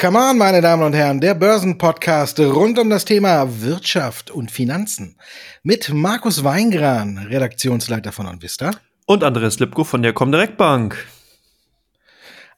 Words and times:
Come 0.00 0.16
on, 0.16 0.38
meine 0.38 0.60
Damen 0.60 0.84
und 0.84 0.92
Herren, 0.92 1.20
der 1.20 1.34
Börsenpodcast 1.34 2.38
rund 2.38 2.78
um 2.78 2.88
das 2.88 3.04
Thema 3.04 3.62
Wirtschaft 3.62 4.30
und 4.30 4.52
Finanzen 4.52 5.16
mit 5.64 5.92
Markus 5.92 6.44
Weingran, 6.44 7.18
Redaktionsleiter 7.28 8.12
von 8.12 8.28
Onvista. 8.28 8.70
Und 9.06 9.24
Andreas 9.24 9.58
Lipko 9.58 9.82
von 9.82 10.02
der 10.02 10.12
Comdirect 10.12 10.56
Bank. 10.56 11.04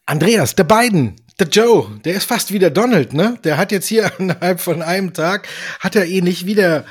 Andreas, 0.05 0.55
der 0.55 0.65
Biden, 0.65 1.17
der 1.39 1.49
Joe, 1.49 1.99
der 2.05 2.13
ist 2.17 2.25
fast 2.25 2.53
wie 2.53 2.59
der 2.59 2.69
Donald, 2.69 3.15
ne? 3.15 3.39
Der 3.43 3.57
hat 3.57 3.73
jetzt 3.73 3.87
hier 3.87 4.13
innerhalb 4.19 4.61
von 4.61 4.83
einem 4.83 5.15
Tag, 5.15 5.49
hat 5.79 5.97
er 5.97 6.05
eh 6.05 6.21
nicht 6.21 6.45
wieder 6.45 6.85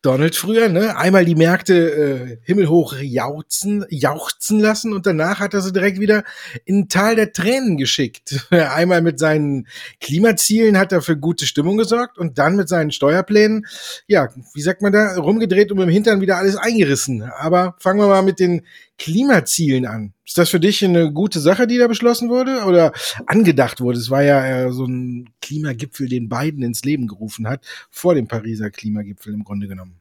Donald 0.00 0.36
früher, 0.36 0.68
ne? 0.68 0.96
Einmal 0.96 1.24
die 1.24 1.34
Märkte 1.34 1.74
äh, 1.74 2.38
himmelhoch 2.44 2.94
jauchzen, 3.00 3.84
jauchzen 3.90 4.60
lassen 4.60 4.92
und 4.92 5.06
danach 5.06 5.40
hat 5.40 5.54
er 5.54 5.60
sie 5.60 5.72
direkt 5.72 5.98
wieder 5.98 6.22
in 6.64 6.88
Tal 6.88 7.16
der 7.16 7.32
Tränen 7.32 7.76
geschickt. 7.76 8.46
Einmal 8.50 9.02
mit 9.02 9.18
seinen 9.18 9.66
Klimazielen 10.00 10.78
hat 10.78 10.92
er 10.92 11.02
für 11.02 11.16
gute 11.16 11.46
Stimmung 11.46 11.78
gesorgt 11.78 12.16
und 12.16 12.38
dann 12.38 12.54
mit 12.54 12.68
seinen 12.68 12.92
Steuerplänen, 12.92 13.66
ja, 14.06 14.28
wie 14.54 14.62
sagt 14.62 14.82
man 14.82 14.92
da, 14.92 15.16
rumgedreht 15.16 15.72
und 15.72 15.78
mit 15.78 15.88
dem 15.88 15.92
Hintern 15.92 16.20
wieder 16.20 16.36
alles 16.36 16.54
eingerissen. 16.54 17.22
Aber 17.22 17.74
fangen 17.80 17.98
wir 17.98 18.06
mal 18.06 18.22
mit 18.22 18.38
den 18.38 18.62
Klimazielen 18.98 19.86
an. 19.86 20.12
Ist 20.26 20.36
das 20.36 20.50
für 20.50 20.60
dich 20.60 20.84
eine 20.84 21.12
gute 21.12 21.40
Sache, 21.40 21.66
die 21.66 21.78
da 21.78 21.86
beschlossen 21.86 22.28
wurde 22.28 22.64
oder 22.64 22.92
angedacht 23.26 23.80
wurde? 23.80 23.98
Es 23.98 24.10
war 24.10 24.22
ja 24.22 24.66
äh, 24.66 24.72
so 24.72 24.84
ein 24.84 25.30
Klimagipfel, 25.40 26.08
den 26.08 26.28
Biden 26.28 26.62
ins 26.62 26.84
Leben 26.84 27.06
gerufen 27.06 27.48
hat, 27.48 27.64
vor 27.90 28.14
dem 28.14 28.28
Pariser 28.28 28.70
Klimagipfel 28.70 29.32
im 29.32 29.44
Grunde 29.44 29.68
genommen. 29.68 30.00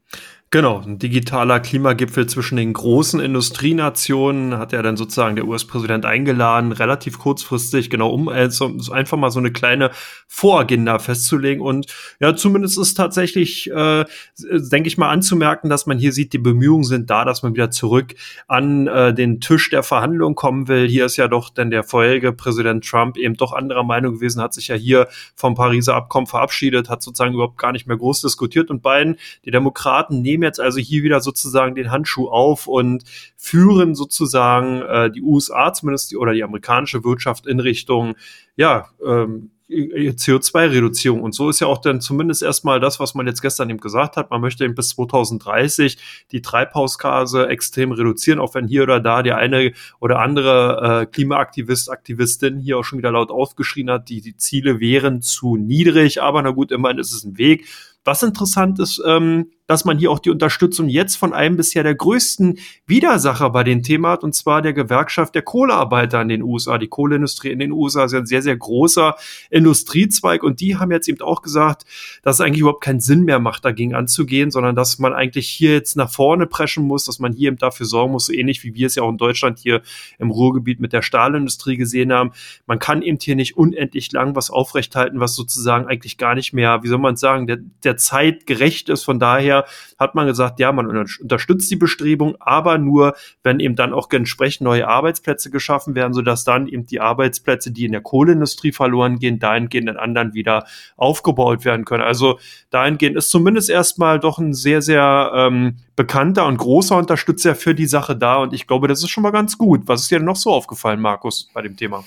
Genau, 0.50 0.80
ein 0.80 0.98
digitaler 0.98 1.60
Klimagipfel 1.60 2.26
zwischen 2.26 2.56
den 2.56 2.72
großen 2.72 3.20
Industrienationen 3.20 4.58
hat 4.58 4.72
ja 4.72 4.82
dann 4.82 4.96
sozusagen 4.96 5.36
der 5.36 5.46
US-Präsident 5.46 6.06
eingeladen, 6.06 6.72
relativ 6.72 7.20
kurzfristig, 7.20 7.90
genau, 7.90 8.12
um 8.12 8.30
also 8.30 8.72
einfach 8.92 9.18
mal 9.18 9.30
so 9.30 9.40
eine 9.40 9.52
kleine 9.52 9.92
Voragenda 10.26 11.00
festzulegen. 11.00 11.62
Und 11.62 11.88
ja, 12.22 12.34
zumindest 12.34 12.78
ist 12.78 12.94
tatsächlich, 12.94 13.70
äh, 13.72 14.06
denke 14.40 14.88
ich 14.88 14.98
mal, 14.98 15.10
anzumerken, 15.10 15.70
dass 15.70 15.86
man 15.86 15.98
hier 15.98 16.14
sieht, 16.14 16.32
die 16.32 16.38
Bemühungen 16.38 16.86
sind 16.86 17.10
da, 17.10 17.26
dass 17.26 17.44
man 17.44 17.54
wieder 17.54 17.70
zurück 17.70 18.16
an 18.48 18.88
äh, 18.88 19.14
den 19.14 19.42
Tisch 19.42 19.70
der 19.70 19.84
Verhandlungen 19.84 20.36
kommen 20.36 20.70
will. 20.70 20.88
Hier 20.88 21.08
ist 21.08 21.18
ja 21.18 21.28
doch 21.28 21.50
denn 21.50 21.72
der 21.72 21.84
vorherige 21.84 22.32
Präsident 22.32 22.88
Trump 22.88 23.18
eben 23.18 23.36
doch 23.36 23.52
anderer 23.52 23.84
Meinung 23.84 24.14
gewesen, 24.14 24.42
hat 24.42 24.54
sich 24.54 24.70
ja 24.70 24.76
hier 24.76 25.10
vom 25.36 25.56
Pariser 25.56 25.96
Abkommen 25.96 26.28
verabschiedet, 26.28 26.88
hat 26.88 27.04
sozusagen 27.04 27.34
überhaupt 27.34 27.58
gar 27.58 27.74
nicht 27.74 27.86
mehr 27.86 27.98
groß 27.98 28.22
diskutiert. 28.22 28.70
Und 28.70 28.82
beiden, 28.82 29.18
die 29.44 29.52
Demokraten, 29.52 30.22
nehmen 30.22 30.37
nehmen 30.38 30.44
jetzt 30.44 30.60
also 30.60 30.80
hier 30.80 31.04
wieder 31.04 31.20
sozusagen 31.20 31.76
den 31.76 31.92
Handschuh 31.92 32.30
auf 32.30 32.68
und 32.68 33.04
führen 33.36 33.96
sozusagen 33.96 34.82
äh, 34.84 35.12
die 35.12 35.22
USA 35.22 35.74
zumindest 35.74 36.12
die, 36.12 36.18
oder 36.18 36.34
die 36.34 36.44
amerikanische 36.44 37.04
Wirtschaft 37.04 37.48
in 37.48 37.60
Richtung, 37.60 38.16
ja, 38.56 38.90
ähm, 39.06 39.52
CO2-Reduzierung. 39.70 41.22
Und 41.22 41.36
so 41.36 41.50
ist 41.50 41.60
ja 41.60 41.68
auch 41.68 41.80
dann 41.80 42.00
zumindest 42.00 42.42
erstmal 42.42 42.80
das, 42.80 43.02
was 43.02 43.16
man 43.16 43.28
jetzt 43.28 43.42
gestern 43.42 43.70
eben 43.70 43.82
gesagt 43.82 44.16
hat. 44.16 44.30
Man 44.32 44.40
möchte 44.40 44.64
eben 44.64 44.76
bis 44.76 44.90
2030 44.90 45.98
die 46.32 46.42
Treibhausgase 46.42 47.50
extrem 47.50 47.92
reduzieren, 47.92 48.40
auch 48.40 48.56
wenn 48.56 48.66
hier 48.66 48.84
oder 48.84 49.02
da 49.02 49.24
die 49.24 49.34
eine 49.34 49.74
oder 50.00 50.20
andere 50.20 51.02
äh, 51.02 51.06
Klimaaktivist, 51.06 51.92
Aktivistin 51.92 52.60
hier 52.60 52.78
auch 52.78 52.84
schon 52.84 52.98
wieder 52.98 53.12
laut 53.12 53.30
aufgeschrien 53.30 53.90
hat, 53.92 54.08
die, 54.08 54.22
die 54.22 54.38
Ziele 54.38 54.80
wären 54.80 55.22
zu 55.22 55.58
niedrig. 55.58 56.22
Aber 56.22 56.42
na 56.42 56.52
gut, 56.52 56.72
immerhin 56.72 57.00
ist 57.00 57.12
es 57.12 57.26
ein 57.26 57.38
Weg. 57.38 57.66
Was 58.06 58.24
interessant 58.24 58.80
ist, 58.80 59.04
ähm, 59.06 59.52
dass 59.68 59.86
man 59.86 60.00
hier 60.00 60.10
auch 60.10 60.20
die 60.20 60.30
Unterstützung 60.30 60.90
jetzt 60.90 61.16
von 61.16 61.34
einem 61.34 61.58
bisher 61.58 61.84
der 61.84 61.94
größten 61.94 62.58
Widersacher 62.86 63.50
bei 63.50 63.64
dem 63.64 63.84
Thema 63.84 64.12
hat, 64.12 64.24
und 64.24 64.34
zwar 64.34 64.62
der 64.62 64.74
Gewerkschaft 64.74 65.36
der 65.36 65.42
Kohlearbeiter 65.42 66.22
in 66.22 66.30
den 66.30 66.42
USA. 66.42 66.78
Die 66.78 66.88
Kohleindustrie 66.88 67.52
in 67.52 67.60
den 67.60 67.72
USA 67.72 68.06
ist 68.06 68.14
ein 68.14 68.26
sehr, 68.26 68.42
sehr 68.42 68.56
großer 68.56 69.16
Industriezweig 69.50 70.44
und 70.44 70.62
die 70.62 70.78
haben 70.78 70.92
jetzt 70.92 71.10
eben 71.10 71.22
auch 71.22 71.42
gesagt, 71.42 71.84
dass 72.24 72.38
es 72.38 72.42
eigentlich 72.42 72.62
überhaupt 72.62 72.84
keinen 72.84 73.02
Sinn 73.02 73.24
mehr 73.24 73.40
macht, 73.40 73.66
dagegen 73.66 73.94
anzugehen, 73.94 74.52
sondern 74.52 74.76
dass 74.76 75.00
man 75.00 75.14
eigentlich 75.14 75.50
hier 75.50 75.74
jetzt 75.74 75.98
nach 75.98 76.10
vorne 76.10 76.48
preschen 76.48 76.86
muss, 76.86 77.06
dass 77.06 77.20
man 77.20 77.34
hier 77.34 77.50
eben 77.50 77.58
dafür 77.58 77.86
sorgen 77.86 78.14
muss, 78.14 78.28
so 78.28 78.34
ähnlich 78.34 78.64
wie 78.64 78.74
wir 78.74 78.88
es 78.88 78.96
ja 78.96 79.04
auch 79.04 79.10
in 79.10 79.18
Deutschland 79.18 79.60
hier 79.60 79.82
im 80.18 80.32
Ruhrgebiet 80.32 80.80
mit 80.80 80.94
der 80.94 81.02
Stahlindustrie 81.02 81.76
gesehen 81.76 82.14
haben. 82.14 82.32
Man 82.66 82.80
kann 82.80 83.02
eben 83.02 83.18
hier 83.22 83.36
nicht 83.36 83.58
unendlich 83.58 84.12
lang 84.14 84.36
was 84.36 84.50
aufrechthalten, 84.50 85.20
was 85.20 85.36
sozusagen 85.36 85.88
eigentlich 85.88 86.18
gar 86.18 86.36
nicht 86.36 86.54
mehr, 86.54 86.84
wie 86.84 86.88
soll 86.88 87.00
man 87.00 87.18
sagen, 87.18 87.48
der, 87.48 87.58
der 87.84 87.98
Zeit 87.98 88.46
gerecht 88.46 88.90
ist. 88.90 89.04
Von 89.04 89.20
daher 89.20 89.57
hat 89.98 90.16
man 90.16 90.28
gesagt, 90.28 90.60
ja, 90.60 90.72
man 90.72 90.88
unterstützt 90.88 91.70
die 91.72 91.76
Bestrebung, 91.76 92.36
aber 92.40 92.78
nur, 92.78 93.16
wenn 93.44 93.60
eben 93.60 93.76
dann 93.76 93.94
auch 93.94 94.10
entsprechend 94.12 94.66
neue 94.66 94.88
Arbeitsplätze 94.88 95.50
geschaffen 95.50 95.96
werden, 95.96 96.14
sodass 96.14 96.44
dann 96.44 96.68
eben 96.68 96.86
die 96.86 97.00
Arbeitsplätze, 97.00 97.72
die 97.72 97.86
in 97.86 97.92
der 97.92 98.02
Kohleindustrie 98.02 98.72
verloren 98.72 99.20
gehen, 99.20 99.40
dahingehend 99.40 99.90
in 99.90 99.98
anderen 99.98 100.34
wieder 100.34 100.66
aufgebaut 100.96 101.66
werden 101.66 101.86
können. 101.86 102.04
Also 102.04 102.40
dahingehend 102.70 103.18
ist 103.18 103.30
zumindest 103.30 103.70
erstmal 103.70 104.20
doch 104.20 104.40
ein 104.40 104.54
sehr, 104.54 104.82
sehr 104.82 105.32
ähm, 105.34 105.78
bekannter 105.96 106.46
und 106.46 106.58
großer 106.58 106.98
Unterstützer 106.98 107.56
für 107.56 107.76
die 107.76 107.88
Sache 107.88 108.16
da 108.16 108.38
und 108.38 108.54
ich 108.54 108.68
glaube, 108.68 108.88
das 108.88 109.04
ist 109.04 109.10
schon 109.10 109.24
mal 109.24 109.32
ganz 109.32 109.58
gut. 109.58 109.82
Was 109.86 110.02
ist 110.02 110.12
dir 110.12 110.20
denn 110.20 110.26
noch 110.26 110.36
so 110.36 110.52
aufgefallen, 110.52 111.00
Markus, 111.00 111.50
bei 111.54 111.62
dem 111.62 111.76
Thema? 111.76 112.04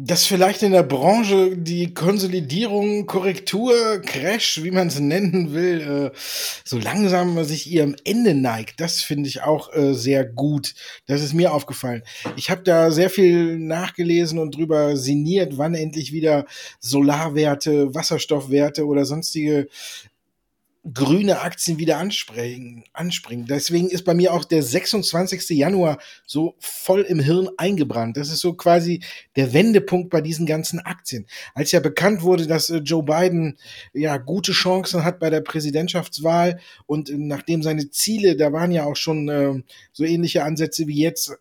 Dass 0.00 0.26
vielleicht 0.26 0.62
in 0.62 0.72
der 0.72 0.84
Branche 0.84 1.56
die 1.56 1.92
Konsolidierung, 1.92 3.06
Korrektur, 3.06 4.00
Crash, 4.00 4.62
wie 4.62 4.70
man 4.70 4.88
es 4.88 5.00
nennen 5.00 5.52
will, 5.52 6.12
äh, 6.12 6.18
so 6.64 6.78
langsam 6.78 7.42
sich 7.44 7.70
ihrem 7.70 7.96
Ende 8.04 8.34
neigt. 8.34 8.80
Das 8.80 9.00
finde 9.02 9.28
ich 9.28 9.42
auch 9.42 9.72
äh, 9.74 9.94
sehr 9.94 10.24
gut. 10.24 10.74
Das 11.06 11.22
ist 11.22 11.34
mir 11.34 11.52
aufgefallen. 11.52 12.02
Ich 12.36 12.50
habe 12.50 12.62
da 12.62 12.90
sehr 12.90 13.10
viel 13.10 13.58
nachgelesen 13.58 14.38
und 14.38 14.56
drüber 14.56 14.96
sinniert, 14.96 15.58
wann 15.58 15.74
endlich 15.74 16.12
wieder 16.12 16.46
Solarwerte, 16.78 17.94
Wasserstoffwerte 17.94 18.86
oder 18.86 19.04
sonstige 19.04 19.68
grüne 20.92 21.40
Aktien 21.40 21.78
wieder 21.78 21.98
anspringen, 21.98 22.84
anspringen. 22.92 23.46
Deswegen 23.46 23.88
ist 23.88 24.04
bei 24.04 24.14
mir 24.14 24.32
auch 24.32 24.44
der 24.44 24.62
26. 24.62 25.50
Januar 25.50 25.98
so 26.26 26.54
voll 26.58 27.02
im 27.02 27.20
Hirn 27.20 27.48
eingebrannt. 27.56 28.16
Das 28.16 28.30
ist 28.30 28.40
so 28.40 28.54
quasi 28.54 29.02
der 29.36 29.52
Wendepunkt 29.52 30.10
bei 30.10 30.20
diesen 30.20 30.46
ganzen 30.46 30.80
Aktien. 30.80 31.26
Als 31.54 31.72
ja 31.72 31.80
bekannt 31.80 32.22
wurde, 32.22 32.46
dass 32.46 32.70
äh, 32.70 32.78
Joe 32.78 33.02
Biden 33.02 33.58
ja 33.92 34.16
gute 34.16 34.52
Chancen 34.52 35.04
hat 35.04 35.18
bei 35.18 35.30
der 35.30 35.40
Präsidentschaftswahl 35.40 36.60
und 36.86 37.10
äh, 37.10 37.16
nachdem 37.16 37.62
seine 37.62 37.90
Ziele, 37.90 38.36
da 38.36 38.52
waren 38.52 38.72
ja 38.72 38.84
auch 38.84 38.96
schon 38.96 39.28
äh, 39.28 39.62
so 39.92 40.04
ähnliche 40.04 40.44
Ansätze 40.44 40.86
wie 40.86 41.00
jetzt 41.00 41.38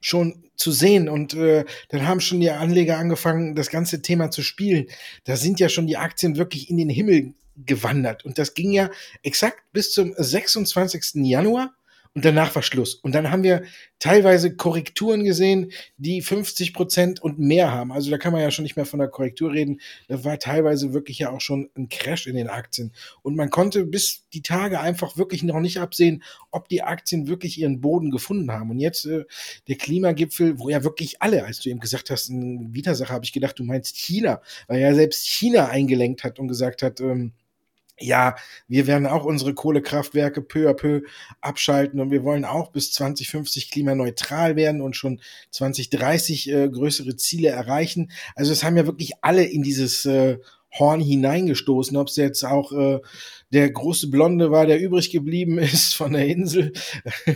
schon 0.00 0.44
zu 0.56 0.72
sehen 0.72 1.08
und 1.08 1.34
äh, 1.34 1.64
dann 1.88 2.06
haben 2.06 2.20
schon 2.20 2.40
die 2.40 2.50
Anleger 2.50 2.98
angefangen, 2.98 3.54
das 3.54 3.70
ganze 3.70 4.02
Thema 4.02 4.30
zu 4.30 4.42
spielen. 4.42 4.86
Da 5.24 5.36
sind 5.36 5.60
ja 5.60 5.68
schon 5.68 5.86
die 5.86 5.96
Aktien 5.96 6.36
wirklich 6.36 6.70
in 6.70 6.76
den 6.76 6.90
Himmel 6.90 7.34
gewandert. 7.56 8.24
Und 8.24 8.38
das 8.38 8.54
ging 8.54 8.72
ja 8.72 8.90
exakt 9.22 9.60
bis 9.72 9.92
zum 9.92 10.14
26. 10.16 11.26
Januar 11.26 11.74
und 12.14 12.24
danach 12.24 12.52
war 12.56 12.62
Schluss. 12.62 12.94
Und 12.94 13.14
dann 13.14 13.30
haben 13.30 13.44
wir 13.44 13.62
teilweise 14.00 14.56
Korrekturen 14.56 15.22
gesehen, 15.22 15.70
die 15.96 16.22
50 16.22 16.74
Prozent 16.74 17.22
und 17.22 17.38
mehr 17.38 17.70
haben. 17.70 17.92
Also 17.92 18.10
da 18.10 18.18
kann 18.18 18.32
man 18.32 18.42
ja 18.42 18.50
schon 18.50 18.64
nicht 18.64 18.74
mehr 18.74 18.84
von 18.84 18.98
der 18.98 19.08
Korrektur 19.08 19.52
reden. 19.52 19.80
Da 20.08 20.24
war 20.24 20.38
teilweise 20.40 20.92
wirklich 20.92 21.20
ja 21.20 21.30
auch 21.30 21.40
schon 21.40 21.70
ein 21.76 21.88
Crash 21.88 22.26
in 22.26 22.34
den 22.34 22.48
Aktien. 22.48 22.92
Und 23.22 23.36
man 23.36 23.50
konnte 23.50 23.84
bis 23.84 24.28
die 24.32 24.42
Tage 24.42 24.80
einfach 24.80 25.16
wirklich 25.16 25.44
noch 25.44 25.60
nicht 25.60 25.78
absehen, 25.78 26.24
ob 26.50 26.68
die 26.68 26.82
Aktien 26.82 27.28
wirklich 27.28 27.58
ihren 27.58 27.80
Boden 27.80 28.10
gefunden 28.10 28.50
haben. 28.50 28.70
Und 28.70 28.80
jetzt 28.80 29.06
äh, 29.06 29.24
der 29.68 29.76
Klimagipfel, 29.76 30.58
wo 30.58 30.68
ja 30.68 30.82
wirklich 30.82 31.22
alle, 31.22 31.44
als 31.44 31.60
du 31.60 31.70
eben 31.70 31.80
gesagt 31.80 32.10
hast, 32.10 32.28
ein 32.28 32.74
Widersacher, 32.74 33.14
habe 33.14 33.24
ich 33.24 33.32
gedacht, 33.32 33.56
du 33.58 33.62
meinst 33.62 33.96
China, 33.96 34.42
weil 34.66 34.80
ja 34.80 34.92
selbst 34.94 35.28
China 35.28 35.68
eingelenkt 35.68 36.24
hat 36.24 36.40
und 36.40 36.48
gesagt 36.48 36.82
hat, 36.82 37.00
ähm, 37.00 37.34
ja, 38.00 38.36
wir 38.68 38.86
werden 38.86 39.06
auch 39.06 39.24
unsere 39.24 39.54
Kohlekraftwerke 39.54 40.42
peu 40.42 40.68
à 40.68 40.74
peu 40.74 41.02
abschalten 41.40 42.00
und 42.00 42.10
wir 42.10 42.24
wollen 42.24 42.44
auch 42.44 42.72
bis 42.72 42.92
2050 42.92 43.70
klimaneutral 43.70 44.56
werden 44.56 44.80
und 44.80 44.96
schon 44.96 45.20
2030 45.50 46.50
äh, 46.50 46.68
größere 46.68 47.16
Ziele 47.16 47.48
erreichen. 47.48 48.10
Also 48.34 48.52
es 48.52 48.64
haben 48.64 48.76
ja 48.76 48.86
wirklich 48.86 49.12
alle 49.22 49.44
in 49.44 49.62
dieses 49.62 50.04
äh, 50.04 50.38
Horn 50.78 51.00
hineingestoßen, 51.00 51.96
ob 51.96 52.08
es 52.08 52.16
jetzt 52.16 52.44
auch 52.44 52.72
äh, 52.72 53.00
der 53.52 53.70
große 53.70 54.08
Blonde 54.08 54.50
war, 54.50 54.66
der 54.66 54.80
übrig 54.80 55.10
geblieben 55.10 55.58
ist 55.58 55.94
von 55.94 56.12
der 56.12 56.26
Insel, 56.26 56.72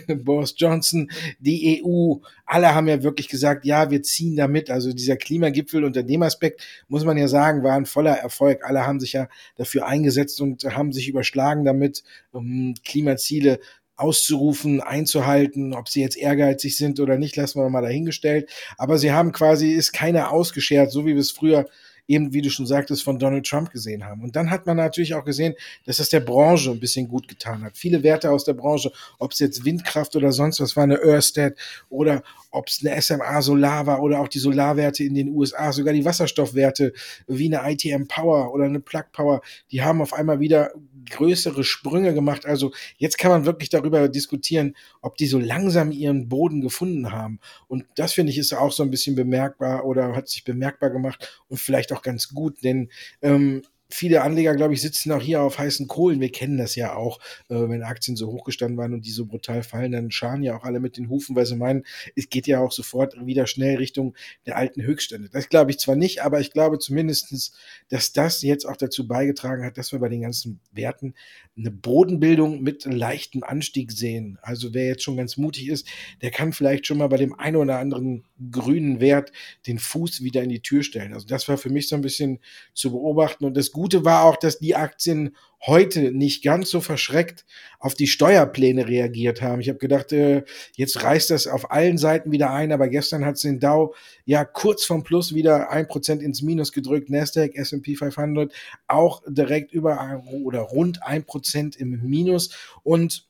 Boris 0.24 0.54
Johnson, 0.56 1.10
die 1.40 1.82
EU, 1.84 2.16
alle 2.46 2.74
haben 2.74 2.88
ja 2.88 3.02
wirklich 3.02 3.28
gesagt, 3.28 3.64
ja, 3.64 3.90
wir 3.90 4.02
ziehen 4.02 4.36
da 4.36 4.46
mit. 4.46 4.70
Also 4.70 4.92
dieser 4.92 5.16
Klimagipfel 5.16 5.84
unter 5.84 6.02
dem 6.02 6.22
Aspekt, 6.22 6.62
muss 6.88 7.04
man 7.04 7.16
ja 7.16 7.28
sagen, 7.28 7.64
war 7.64 7.74
ein 7.74 7.86
voller 7.86 8.14
Erfolg. 8.14 8.64
Alle 8.64 8.86
haben 8.86 9.00
sich 9.00 9.14
ja 9.14 9.28
dafür 9.56 9.86
eingesetzt 9.86 10.40
und 10.40 10.64
haben 10.64 10.92
sich 10.92 11.08
überschlagen 11.08 11.64
damit, 11.64 12.04
um 12.32 12.74
Klimaziele 12.84 13.58
auszurufen, 13.96 14.80
einzuhalten, 14.80 15.72
ob 15.72 15.88
sie 15.88 16.00
jetzt 16.00 16.16
ehrgeizig 16.16 16.76
sind 16.76 16.98
oder 16.98 17.16
nicht, 17.16 17.36
lassen 17.36 17.60
wir 17.60 17.68
mal 17.70 17.82
dahingestellt. 17.82 18.50
Aber 18.76 18.98
sie 18.98 19.12
haben 19.12 19.32
quasi, 19.32 19.72
ist 19.72 19.92
keiner 19.92 20.32
ausgeschert, 20.32 20.90
so 20.90 21.06
wie 21.06 21.14
wir 21.14 21.20
es 21.20 21.30
früher 21.30 21.66
eben, 22.06 22.32
wie 22.32 22.42
du 22.42 22.50
schon 22.50 22.66
sagtest, 22.66 23.02
von 23.02 23.18
Donald 23.18 23.46
Trump 23.46 23.70
gesehen 23.70 24.04
haben. 24.04 24.22
Und 24.22 24.36
dann 24.36 24.50
hat 24.50 24.66
man 24.66 24.76
natürlich 24.76 25.14
auch 25.14 25.24
gesehen, 25.24 25.54
dass 25.86 25.98
das 25.98 26.08
der 26.10 26.20
Branche 26.20 26.70
ein 26.70 26.80
bisschen 26.80 27.08
gut 27.08 27.28
getan 27.28 27.62
hat. 27.62 27.76
Viele 27.76 28.02
Werte 28.02 28.30
aus 28.30 28.44
der 28.44 28.54
Branche, 28.54 28.92
ob 29.18 29.32
es 29.32 29.38
jetzt 29.38 29.64
Windkraft 29.64 30.14
oder 30.16 30.32
sonst 30.32 30.60
was 30.60 30.76
war, 30.76 30.84
eine 30.84 31.02
Ørsted 31.02 31.58
oder 31.88 32.22
ob 32.50 32.68
es 32.68 32.84
eine 32.84 33.00
SMA 33.00 33.42
Solar 33.42 33.86
war 33.86 34.02
oder 34.02 34.20
auch 34.20 34.28
die 34.28 34.38
Solarwerte 34.38 35.04
in 35.04 35.14
den 35.14 35.28
USA, 35.28 35.72
sogar 35.72 35.92
die 35.92 36.04
Wasserstoffwerte 36.04 36.92
wie 37.26 37.54
eine 37.54 37.70
ITM 37.72 38.06
Power 38.06 38.52
oder 38.52 38.64
eine 38.64 38.80
Plug 38.80 39.04
Power, 39.12 39.40
die 39.70 39.82
haben 39.82 40.00
auf 40.00 40.12
einmal 40.12 40.40
wieder 40.40 40.72
größere 41.10 41.64
Sprünge 41.64 42.14
gemacht. 42.14 42.46
Also 42.46 42.72
jetzt 42.96 43.18
kann 43.18 43.30
man 43.30 43.44
wirklich 43.46 43.68
darüber 43.68 44.08
diskutieren, 44.08 44.76
ob 45.02 45.16
die 45.16 45.26
so 45.26 45.38
langsam 45.38 45.90
ihren 45.90 46.28
Boden 46.28 46.60
gefunden 46.60 47.12
haben. 47.12 47.40
Und 47.68 47.84
das 47.96 48.12
finde 48.12 48.32
ich 48.32 48.38
ist 48.38 48.52
auch 48.52 48.72
so 48.72 48.82
ein 48.82 48.90
bisschen 48.90 49.14
bemerkbar 49.14 49.84
oder 49.84 50.14
hat 50.14 50.28
sich 50.28 50.44
bemerkbar 50.44 50.90
gemacht 50.90 51.44
und 51.48 51.58
vielleicht 51.58 51.92
auch 51.94 52.02
ganz 52.02 52.28
gut, 52.28 52.62
denn 52.64 52.90
ähm, 53.22 53.62
viele 53.90 54.22
Anleger, 54.22 54.54
glaube 54.54 54.74
ich, 54.74 54.80
sitzen 54.80 55.12
auch 55.12 55.22
hier 55.22 55.42
auf 55.42 55.58
heißen 55.58 55.86
Kohlen. 55.86 56.20
Wir 56.20 56.32
kennen 56.32 56.58
das 56.58 56.74
ja 56.74 56.94
auch, 56.94 57.20
äh, 57.48 57.54
wenn 57.54 57.82
Aktien 57.82 58.16
so 58.16 58.28
hochgestanden 58.28 58.76
waren 58.76 58.94
und 58.94 59.06
die 59.06 59.10
so 59.10 59.26
brutal 59.26 59.62
fallen, 59.62 59.92
dann 59.92 60.10
scharen 60.10 60.42
ja 60.42 60.56
auch 60.56 60.64
alle 60.64 60.80
mit 60.80 60.96
den 60.96 61.08
Hufen, 61.08 61.36
weil 61.36 61.46
sie 61.46 61.56
meinen, 61.56 61.84
es 62.16 62.28
geht 62.28 62.46
ja 62.46 62.60
auch 62.60 62.72
sofort 62.72 63.14
wieder 63.24 63.46
schnell 63.46 63.76
Richtung 63.76 64.14
der 64.46 64.56
alten 64.56 64.82
Höchststände. 64.82 65.28
Das 65.30 65.48
glaube 65.48 65.70
ich 65.70 65.78
zwar 65.78 65.96
nicht, 65.96 66.22
aber 66.22 66.40
ich 66.40 66.50
glaube 66.50 66.78
zumindestens, 66.78 67.52
dass 67.88 68.12
das 68.12 68.42
jetzt 68.42 68.64
auch 68.64 68.76
dazu 68.76 69.06
beigetragen 69.06 69.64
hat, 69.64 69.78
dass 69.78 69.92
wir 69.92 69.98
bei 69.98 70.08
den 70.08 70.22
ganzen 70.22 70.60
Werten 70.72 71.14
eine 71.56 71.70
Bodenbildung 71.70 72.62
mit 72.62 72.84
leichtem 72.84 73.44
Anstieg 73.44 73.92
sehen. 73.92 74.38
Also 74.42 74.74
wer 74.74 74.86
jetzt 74.86 75.04
schon 75.04 75.16
ganz 75.16 75.36
mutig 75.36 75.68
ist, 75.68 75.86
der 76.20 76.30
kann 76.30 76.52
vielleicht 76.52 76.86
schon 76.86 76.98
mal 76.98 77.08
bei 77.08 77.16
dem 77.16 77.38
einen 77.38 77.56
oder 77.56 77.78
anderen 77.78 78.24
grünen 78.50 79.00
Wert 79.00 79.30
den 79.66 79.78
Fuß 79.78 80.22
wieder 80.22 80.42
in 80.42 80.48
die 80.48 80.62
Tür 80.62 80.82
stellen. 80.82 81.14
Also 81.14 81.26
das 81.26 81.48
war 81.48 81.56
für 81.56 81.70
mich 81.70 81.88
so 81.88 81.94
ein 81.94 82.02
bisschen 82.02 82.40
zu 82.72 82.90
beobachten 82.90 83.44
und 83.44 83.56
das 83.56 83.70
Gute 83.70 83.83
war 83.92 84.24
auch, 84.24 84.36
dass 84.36 84.58
die 84.58 84.76
Aktien 84.76 85.36
heute 85.66 86.12
nicht 86.12 86.44
ganz 86.44 86.70
so 86.70 86.80
verschreckt 86.80 87.44
auf 87.78 87.94
die 87.94 88.06
Steuerpläne 88.06 88.86
reagiert 88.86 89.40
haben. 89.40 89.60
Ich 89.60 89.68
habe 89.68 89.78
gedacht, 89.78 90.12
äh, 90.12 90.44
jetzt 90.76 91.02
reißt 91.02 91.30
das 91.30 91.46
auf 91.46 91.70
allen 91.70 91.98
Seiten 91.98 92.32
wieder 92.32 92.50
ein, 92.50 92.72
aber 92.72 92.88
gestern 92.88 93.24
hat 93.24 93.36
es 93.36 93.42
den 93.42 93.60
Dow 93.60 93.94
ja 94.24 94.44
kurz 94.44 94.84
vom 94.84 95.04
Plus 95.04 95.34
wieder 95.34 95.70
ein 95.70 95.88
Prozent 95.88 96.22
ins 96.22 96.42
Minus 96.42 96.72
gedrückt. 96.72 97.10
Nasdaq, 97.10 97.54
S&P 97.54 97.96
500 97.96 98.52
auch 98.88 99.22
direkt 99.26 99.72
über 99.72 100.22
oder 100.42 100.60
rund 100.60 101.02
ein 101.02 101.24
Prozent 101.24 101.76
im 101.76 102.00
Minus 102.02 102.50
und 102.82 103.26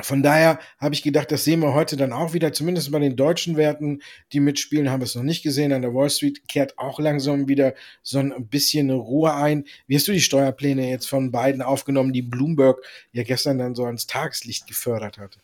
von 0.00 0.24
daher 0.24 0.58
habe 0.78 0.94
ich 0.94 1.02
gedacht, 1.02 1.30
das 1.30 1.44
sehen 1.44 1.60
wir 1.60 1.72
heute 1.72 1.96
dann 1.96 2.12
auch 2.12 2.32
wieder, 2.32 2.52
zumindest 2.52 2.90
bei 2.90 2.98
den 2.98 3.14
deutschen 3.14 3.56
Werten, 3.56 4.00
die 4.32 4.40
mitspielen, 4.40 4.90
haben 4.90 5.00
wir 5.00 5.04
es 5.04 5.14
noch 5.14 5.22
nicht 5.22 5.44
gesehen. 5.44 5.72
An 5.72 5.82
der 5.82 5.94
Wall 5.94 6.10
Street 6.10 6.48
kehrt 6.48 6.78
auch 6.78 6.98
langsam 6.98 7.46
wieder 7.46 7.74
so 8.02 8.18
ein 8.18 8.48
bisschen 8.48 8.90
Ruhe 8.90 9.32
ein. 9.34 9.64
Wie 9.86 9.94
hast 9.94 10.08
du 10.08 10.12
die 10.12 10.20
Steuerpläne 10.20 10.90
jetzt 10.90 11.08
von 11.08 11.30
beiden 11.30 11.62
aufgenommen, 11.62 12.12
die 12.12 12.22
Bloomberg 12.22 12.78
ja 13.12 13.22
gestern 13.22 13.58
dann 13.58 13.76
so 13.76 13.84
ans 13.84 14.08
Tageslicht 14.08 14.66
gefördert 14.66 15.18
hat? 15.18 15.38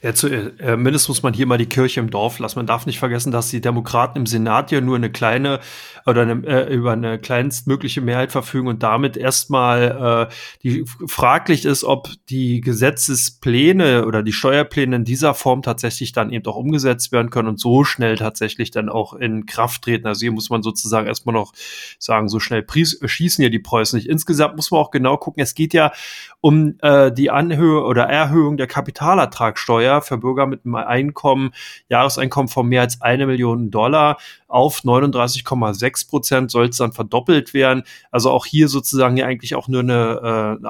Ja, 0.00 0.14
zumindest 0.14 1.06
äh, 1.06 1.10
muss 1.10 1.24
man 1.24 1.34
hier 1.34 1.46
mal 1.46 1.58
die 1.58 1.66
Kirche 1.66 1.98
im 1.98 2.10
Dorf 2.10 2.38
lassen. 2.38 2.60
Man 2.60 2.66
darf 2.66 2.86
nicht 2.86 3.00
vergessen, 3.00 3.32
dass 3.32 3.50
die 3.50 3.60
Demokraten 3.60 4.18
im 4.18 4.26
Senat 4.26 4.70
ja 4.70 4.80
nur 4.80 4.94
eine 4.94 5.10
kleine 5.10 5.58
oder 6.06 6.22
eine, 6.22 6.46
äh, 6.46 6.72
über 6.72 6.92
eine 6.92 7.18
kleinstmögliche 7.18 8.00
Mehrheit 8.00 8.30
verfügen 8.30 8.68
und 8.68 8.84
damit 8.84 9.16
erstmal 9.16 10.28
äh, 10.30 10.34
die 10.62 10.84
fraglich 11.08 11.64
ist, 11.64 11.82
ob 11.82 12.08
die 12.28 12.60
Gesetzespläne 12.60 13.87
oder 13.96 14.22
die 14.22 14.32
Steuerpläne 14.32 14.96
in 14.96 15.04
dieser 15.04 15.34
Form 15.34 15.62
tatsächlich 15.62 16.12
dann 16.12 16.30
eben 16.30 16.46
auch 16.46 16.56
umgesetzt 16.56 17.12
werden 17.12 17.30
können 17.30 17.48
und 17.48 17.60
so 17.60 17.84
schnell 17.84 18.16
tatsächlich 18.16 18.70
dann 18.70 18.88
auch 18.88 19.14
in 19.14 19.46
Kraft 19.46 19.82
treten. 19.82 20.06
Also 20.06 20.20
hier 20.20 20.32
muss 20.32 20.50
man 20.50 20.62
sozusagen 20.62 21.06
erstmal 21.06 21.34
noch 21.34 21.52
sagen, 21.98 22.28
so 22.28 22.40
schnell 22.40 22.64
schießen 22.68 23.42
ja 23.42 23.50
die 23.50 23.58
Preußen 23.58 23.96
nicht. 23.96 24.08
Insgesamt 24.08 24.56
muss 24.56 24.70
man 24.70 24.80
auch 24.80 24.90
genau 24.90 25.16
gucken, 25.16 25.42
es 25.42 25.54
geht 25.54 25.72
ja 25.74 25.92
um 26.40 26.76
äh, 26.82 27.10
die 27.10 27.30
Anhöhe 27.30 27.82
oder 27.82 28.04
Erhöhung 28.04 28.56
der 28.56 28.66
Kapitalertragssteuer 28.66 30.02
für 30.02 30.18
Bürger 30.18 30.46
mit 30.46 30.64
einem 30.64 30.76
Einkommen, 30.76 31.52
Jahreseinkommen 31.88 32.48
von 32.48 32.68
mehr 32.68 32.82
als 32.82 33.00
eine 33.02 33.26
Million 33.26 33.70
Dollar 33.70 34.18
auf 34.48 34.80
39,6 34.80 36.08
Prozent 36.08 36.50
soll 36.50 36.68
es 36.68 36.78
dann 36.78 36.92
verdoppelt 36.92 37.54
werden. 37.54 37.84
Also 38.10 38.30
auch 38.30 38.46
hier 38.46 38.68
sozusagen 38.68 39.16
ja 39.16 39.26
eigentlich 39.26 39.54
auch 39.54 39.68
nur 39.68 39.80
eine, 39.80 40.58
äh, 40.62 40.66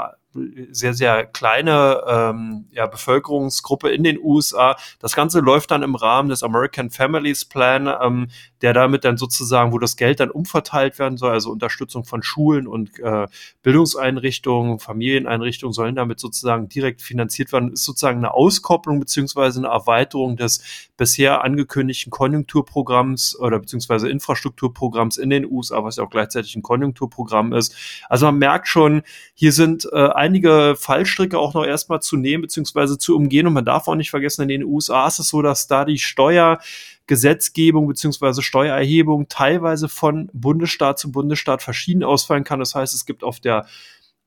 sehr, 0.70 0.94
sehr 0.94 1.26
kleine 1.26 2.02
ähm, 2.06 2.66
ja, 2.70 2.86
Bevölkerungsgruppe 2.86 3.90
in 3.90 4.04
den 4.04 4.18
USA. 4.18 4.76
Das 5.00 5.14
Ganze 5.14 5.40
läuft 5.40 5.70
dann 5.70 5.82
im 5.82 5.94
Rahmen 5.94 6.28
des 6.28 6.42
American 6.42 6.90
Families 6.90 7.44
Plan, 7.44 7.88
ähm, 8.00 8.28
der 8.62 8.72
damit 8.72 9.04
dann 9.04 9.16
sozusagen, 9.16 9.72
wo 9.72 9.78
das 9.78 9.96
Geld 9.96 10.20
dann 10.20 10.30
umverteilt 10.30 10.98
werden 10.98 11.16
soll, 11.16 11.32
also 11.32 11.50
Unterstützung 11.50 12.04
von 12.04 12.22
Schulen 12.22 12.66
und 12.66 12.98
äh, 12.98 13.26
Bildungseinrichtungen, 13.62 14.78
Familieneinrichtungen 14.78 15.72
sollen 15.72 15.94
damit 15.94 16.20
sozusagen 16.20 16.68
direkt 16.68 17.02
finanziert 17.02 17.52
werden, 17.52 17.72
ist 17.72 17.84
sozusagen 17.84 18.18
eine 18.18 18.34
Auskopplung 18.34 19.00
beziehungsweise 19.00 19.60
eine 19.60 19.68
Erweiterung 19.68 20.36
des 20.36 20.88
bisher 20.96 21.44
angekündigten 21.44 22.10
Konjunkturprogramms 22.10 23.38
oder 23.38 23.58
beziehungsweise 23.60 24.08
Infrastrukturprogramms 24.08 25.16
in 25.16 25.30
den 25.30 25.46
USA, 25.46 25.84
was 25.84 25.96
ja 25.96 26.04
auch 26.04 26.10
gleichzeitig 26.10 26.56
ein 26.56 26.62
Konjunkturprogramm 26.62 27.52
ist. 27.52 27.74
Also 28.08 28.26
man 28.26 28.38
merkt 28.38 28.68
schon, 28.68 29.02
hier 29.34 29.52
sind 29.52 29.88
äh, 29.92 29.96
einige 30.28 30.76
Fallstricke 30.78 31.38
auch 31.38 31.54
noch 31.54 31.64
erstmal 31.64 32.00
zu 32.00 32.16
nehmen 32.16 32.42
beziehungsweise 32.42 32.98
zu 32.98 33.16
umgehen 33.16 33.46
und 33.46 33.54
man 33.54 33.64
darf 33.64 33.88
auch 33.88 33.94
nicht 33.94 34.10
vergessen, 34.10 34.42
in 34.42 34.48
den 34.48 34.64
USA 34.64 35.06
ist 35.06 35.18
es 35.18 35.28
so, 35.28 35.42
dass 35.42 35.66
da 35.66 35.84
die 35.84 35.98
Steuer 35.98 36.60
Gesetzgebung 37.06 37.88
beziehungsweise 37.88 38.42
Steuererhebung 38.42 39.28
teilweise 39.28 39.88
von 39.88 40.28
Bundesstaat 40.34 40.98
zu 40.98 41.10
Bundesstaat 41.10 41.62
verschieden 41.62 42.04
ausfallen 42.04 42.44
kann. 42.44 42.60
Das 42.60 42.74
heißt, 42.74 42.94
es 42.94 43.06
gibt 43.06 43.24
auf 43.24 43.40
der 43.40 43.66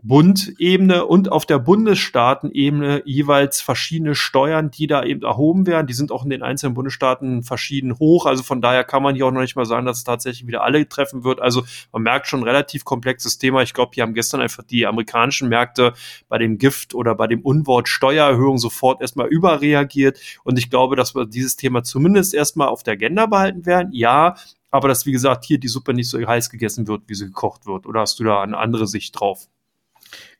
Bundebene 0.03 1.05
und 1.05 1.31
auf 1.31 1.45
der 1.45 1.59
Bundesstaatenebene 1.59 3.03
jeweils 3.05 3.61
verschiedene 3.61 4.15
Steuern, 4.15 4.71
die 4.71 4.87
da 4.87 5.03
eben 5.03 5.21
erhoben 5.21 5.67
werden. 5.67 5.85
Die 5.85 5.93
sind 5.93 6.11
auch 6.11 6.23
in 6.23 6.31
den 6.31 6.41
einzelnen 6.41 6.73
Bundesstaaten 6.73 7.43
verschieden 7.43 7.99
hoch. 7.99 8.25
Also 8.25 8.41
von 8.41 8.61
daher 8.61 8.83
kann 8.83 9.03
man 9.03 9.15
hier 9.15 9.27
auch 9.27 9.31
noch 9.31 9.41
nicht 9.41 9.55
mal 9.55 9.65
sagen, 9.65 9.85
dass 9.85 9.99
es 9.99 10.03
tatsächlich 10.03 10.47
wieder 10.47 10.63
alle 10.63 10.89
treffen 10.89 11.23
wird. 11.23 11.39
Also 11.39 11.63
man 11.91 12.01
merkt 12.01 12.27
schon 12.27 12.43
relativ 12.43 12.83
komplexes 12.83 13.37
Thema. 13.37 13.61
Ich 13.61 13.73
glaube, 13.73 13.91
hier 13.93 14.03
haben 14.03 14.15
gestern 14.15 14.41
einfach 14.41 14.63
die 14.63 14.87
amerikanischen 14.87 15.49
Märkte 15.49 15.93
bei 16.27 16.39
dem 16.39 16.57
Gift 16.57 16.95
oder 16.95 17.13
bei 17.13 17.27
dem 17.27 17.41
Unwort 17.41 17.87
Steuererhöhung 17.87 18.57
sofort 18.57 19.01
erstmal 19.01 19.27
überreagiert. 19.27 20.19
Und 20.43 20.57
ich 20.57 20.69
glaube, 20.71 20.95
dass 20.95 21.13
wir 21.15 21.25
dieses 21.25 21.57
Thema 21.57 21.83
zumindest 21.83 22.33
erstmal 22.33 22.69
auf 22.69 22.81
der 22.81 22.93
Agenda 22.93 23.27
behalten 23.27 23.67
werden. 23.67 23.91
Ja, 23.93 24.35
aber 24.71 24.87
dass, 24.87 25.05
wie 25.05 25.11
gesagt, 25.11 25.45
hier 25.45 25.59
die 25.59 25.67
Suppe 25.67 25.93
nicht 25.93 26.09
so 26.09 26.17
heiß 26.17 26.49
gegessen 26.49 26.87
wird, 26.87 27.03
wie 27.07 27.13
sie 27.13 27.25
gekocht 27.25 27.67
wird. 27.67 27.85
Oder 27.85 28.01
hast 28.01 28.19
du 28.19 28.23
da 28.23 28.41
eine 28.41 28.57
andere 28.57 28.87
Sicht 28.87 29.19
drauf? 29.19 29.47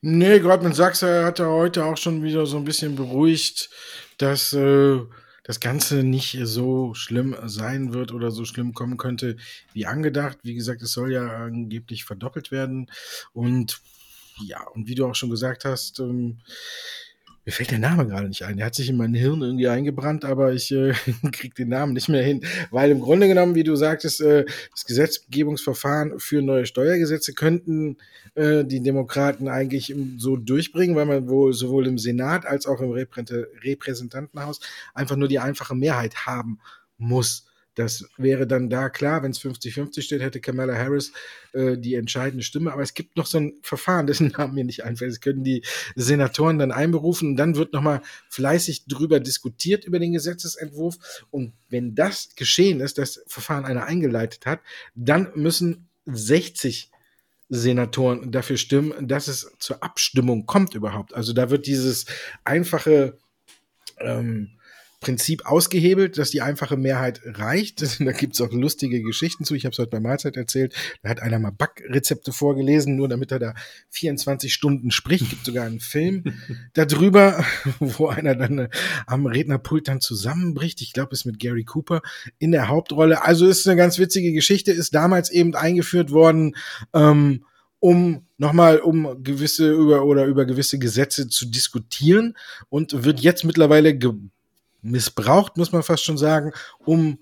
Nee, 0.00 0.40
Goldman 0.40 0.74
Sachs 0.74 1.02
hat 1.02 1.38
er 1.38 1.50
heute 1.50 1.84
auch 1.84 1.96
schon 1.96 2.22
wieder 2.22 2.46
so 2.46 2.56
ein 2.56 2.64
bisschen 2.64 2.96
beruhigt, 2.96 3.70
dass 4.18 4.52
äh, 4.52 5.00
das 5.44 5.60
Ganze 5.60 6.04
nicht 6.04 6.38
so 6.42 6.94
schlimm 6.94 7.36
sein 7.44 7.92
wird 7.92 8.12
oder 8.12 8.30
so 8.30 8.44
schlimm 8.44 8.74
kommen 8.74 8.96
könnte 8.96 9.36
wie 9.72 9.86
angedacht. 9.86 10.38
Wie 10.42 10.54
gesagt, 10.54 10.82
es 10.82 10.92
soll 10.92 11.12
ja 11.12 11.26
angeblich 11.26 12.04
verdoppelt 12.04 12.50
werden. 12.50 12.90
Und 13.32 13.80
ja, 14.46 14.62
und 14.68 14.88
wie 14.88 14.94
du 14.94 15.06
auch 15.06 15.14
schon 15.14 15.30
gesagt 15.30 15.64
hast, 15.64 16.00
ähm, 16.00 16.38
mir 17.44 17.52
fällt 17.52 17.72
der 17.72 17.78
Name 17.78 18.06
gerade 18.06 18.28
nicht 18.28 18.44
ein. 18.44 18.56
Der 18.56 18.66
hat 18.66 18.74
sich 18.74 18.88
in 18.88 18.96
mein 18.96 19.14
Hirn 19.14 19.42
irgendwie 19.42 19.66
eingebrannt, 19.66 20.24
aber 20.24 20.52
ich 20.52 20.70
äh, 20.70 20.92
krieg 21.32 21.54
den 21.54 21.68
Namen 21.68 21.92
nicht 21.92 22.08
mehr 22.08 22.22
hin. 22.22 22.44
Weil 22.70 22.90
im 22.90 23.00
Grunde 23.00 23.26
genommen, 23.26 23.54
wie 23.56 23.64
du 23.64 23.74
sagtest, 23.74 24.20
äh, 24.20 24.44
das 24.70 24.84
Gesetzgebungsverfahren 24.84 26.20
für 26.20 26.40
neue 26.40 26.66
Steuergesetze 26.66 27.34
könnten 27.34 27.96
äh, 28.34 28.64
die 28.64 28.80
Demokraten 28.80 29.48
eigentlich 29.48 29.94
so 30.18 30.36
durchbringen, 30.36 30.94
weil 30.94 31.06
man 31.06 31.28
wohl 31.28 31.52
sowohl 31.52 31.86
im 31.88 31.98
Senat 31.98 32.46
als 32.46 32.66
auch 32.66 32.80
im 32.80 32.92
Repräsentantenhaus 32.92 34.60
einfach 34.94 35.16
nur 35.16 35.28
die 35.28 35.40
einfache 35.40 35.74
Mehrheit 35.74 36.26
haben 36.26 36.60
muss. 36.96 37.46
Das 37.74 38.04
wäre 38.18 38.46
dann 38.46 38.68
da 38.68 38.90
klar, 38.90 39.22
wenn 39.22 39.30
es 39.30 39.40
50-50 39.40 40.02
steht, 40.02 40.20
hätte 40.20 40.40
Kamala 40.40 40.74
Harris 40.74 41.12
äh, 41.52 41.78
die 41.78 41.94
entscheidende 41.94 42.44
Stimme. 42.44 42.72
Aber 42.72 42.82
es 42.82 42.92
gibt 42.92 43.16
noch 43.16 43.26
so 43.26 43.38
ein 43.38 43.54
Verfahren, 43.62 44.06
dessen 44.08 44.28
Namen 44.28 44.54
mir 44.54 44.64
nicht 44.64 44.84
einfällt. 44.84 45.12
Das 45.12 45.20
können 45.20 45.44
die 45.44 45.64
Senatoren 45.94 46.58
dann 46.58 46.72
einberufen 46.72 47.30
und 47.30 47.36
dann 47.36 47.56
wird 47.56 47.72
nochmal 47.72 48.02
fleißig 48.28 48.86
drüber 48.86 49.20
diskutiert 49.20 49.84
über 49.84 49.98
den 49.98 50.12
Gesetzesentwurf. 50.12 51.24
Und 51.30 51.54
wenn 51.70 51.94
das 51.94 52.34
geschehen 52.36 52.80
ist, 52.80 52.98
das 52.98 53.22
Verfahren 53.26 53.64
einer 53.64 53.84
eingeleitet 53.84 54.44
hat, 54.44 54.60
dann 54.94 55.32
müssen 55.34 55.88
60 56.06 56.90
Senatoren 57.48 58.32
dafür 58.32 58.56
stimmen, 58.56 59.08
dass 59.08 59.28
es 59.28 59.52
zur 59.58 59.82
Abstimmung 59.82 60.46
kommt 60.46 60.74
überhaupt. 60.74 61.14
Also 61.14 61.32
da 61.32 61.50
wird 61.50 61.66
dieses 61.66 62.06
einfache 62.44 63.18
ähm, 63.98 64.58
Prinzip 65.02 65.44
ausgehebelt, 65.44 66.16
dass 66.16 66.30
die 66.30 66.40
einfache 66.40 66.76
Mehrheit 66.76 67.20
reicht. 67.24 67.82
da 68.00 68.12
gibt's 68.12 68.40
auch 68.40 68.52
lustige 68.52 69.02
Geschichten 69.02 69.44
zu. 69.44 69.54
Ich 69.54 69.64
habe 69.64 69.72
es 69.72 69.78
heute 69.78 69.90
bei 69.90 70.00
Mahlzeit 70.00 70.36
erzählt. 70.36 70.74
Da 71.02 71.10
hat 71.10 71.20
einer 71.20 71.38
mal 71.38 71.50
Backrezepte 71.50 72.32
vorgelesen, 72.32 72.96
nur 72.96 73.08
damit 73.08 73.32
er 73.32 73.38
da 73.38 73.54
24 73.90 74.54
Stunden 74.54 74.90
spricht. 74.90 75.28
Gibt 75.28 75.44
sogar 75.44 75.66
einen 75.66 75.80
Film 75.80 76.24
darüber, 76.72 77.44
wo 77.80 78.06
einer 78.06 78.34
dann 78.34 78.58
äh, 78.58 78.68
am 79.06 79.26
Rednerpult 79.26 79.88
dann 79.88 80.00
zusammenbricht. 80.00 80.80
Ich 80.80 80.92
glaube, 80.92 81.12
ist 81.12 81.26
mit 81.26 81.38
Gary 81.38 81.64
Cooper 81.64 82.00
in 82.38 82.52
der 82.52 82.68
Hauptrolle. 82.68 83.22
Also 83.24 83.46
ist 83.46 83.66
eine 83.66 83.76
ganz 83.76 83.98
witzige 83.98 84.32
Geschichte, 84.32 84.70
ist 84.70 84.94
damals 84.94 85.30
eben 85.30 85.54
eingeführt 85.54 86.12
worden. 86.12 86.54
Ähm, 86.94 87.44
um 87.80 88.28
nochmal 88.38 88.78
um 88.78 89.24
gewisse 89.24 89.72
über 89.72 90.04
oder 90.04 90.26
über 90.26 90.44
gewisse 90.44 90.78
Gesetze 90.78 91.26
zu 91.26 91.46
diskutieren 91.46 92.36
und 92.68 93.04
wird 93.04 93.18
jetzt 93.18 93.42
mittlerweile 93.44 93.98
missbraucht, 94.82 95.56
muss 95.56 95.72
man 95.72 95.82
fast 95.82 96.04
schon 96.04 96.18
sagen, 96.18 96.52
um 96.84 97.18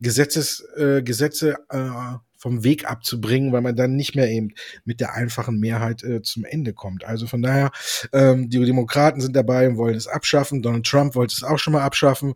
Gesetzes, 0.00 0.66
äh, 0.76 1.02
Gesetze 1.02 1.56
äh, 1.70 2.18
vom 2.36 2.64
Weg 2.64 2.90
abzubringen, 2.90 3.52
weil 3.52 3.60
man 3.60 3.76
dann 3.76 3.94
nicht 3.94 4.16
mehr 4.16 4.28
eben 4.28 4.54
mit 4.84 4.98
der 4.98 5.14
einfachen 5.14 5.60
Mehrheit 5.60 6.02
äh, 6.02 6.22
zum 6.22 6.44
Ende 6.44 6.72
kommt. 6.72 7.04
Also 7.04 7.28
von 7.28 7.40
daher, 7.40 7.70
ähm, 8.12 8.50
die 8.50 8.58
Demokraten 8.58 9.20
sind 9.20 9.36
dabei 9.36 9.68
und 9.68 9.76
wollen 9.76 9.94
es 9.94 10.08
abschaffen. 10.08 10.60
Donald 10.60 10.84
Trump 10.84 11.14
wollte 11.14 11.34
es 11.36 11.44
auch 11.44 11.58
schon 11.58 11.72
mal 11.72 11.82
abschaffen. 11.82 12.34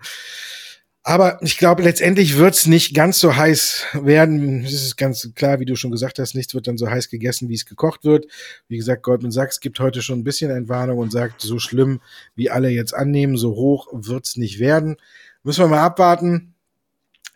Aber 1.09 1.41
ich 1.41 1.57
glaube, 1.57 1.85
letztendlich 1.85 2.37
wird 2.37 2.55
es 2.55 2.67
nicht 2.67 2.93
ganz 2.93 3.21
so 3.21 3.37
heiß 3.37 3.85
werden. 3.93 4.65
Es 4.65 4.73
ist 4.73 4.97
ganz 4.97 5.31
klar, 5.37 5.61
wie 5.61 5.65
du 5.65 5.77
schon 5.77 5.93
gesagt 5.93 6.19
hast, 6.19 6.35
nichts 6.35 6.53
wird 6.53 6.67
dann 6.67 6.79
so 6.79 6.91
heiß 6.91 7.11
gegessen, 7.11 7.49
wie 7.49 7.55
es 7.55 7.65
gekocht 7.65 8.05
wird. 8.05 8.27
Wie 8.67 8.77
gesagt, 8.77 9.05
Goldman 9.05 9.31
Sachs 9.31 9.61
gibt 9.61 9.79
heute 9.79 10.03
schon 10.03 10.19
ein 10.19 10.25
bisschen 10.25 10.51
Entwarnung 10.51 10.99
und 10.99 11.13
sagt, 11.13 11.43
so 11.43 11.61
schlimm, 11.61 12.01
wie 12.35 12.51
alle 12.51 12.71
jetzt 12.71 12.93
annehmen, 12.93 13.37
so 13.37 13.55
hoch 13.55 13.87
wird 13.93 14.27
es 14.27 14.37
nicht 14.37 14.59
werden. 14.59 14.97
Müssen 15.45 15.63
wir 15.63 15.69
mal 15.69 15.85
abwarten. 15.85 16.55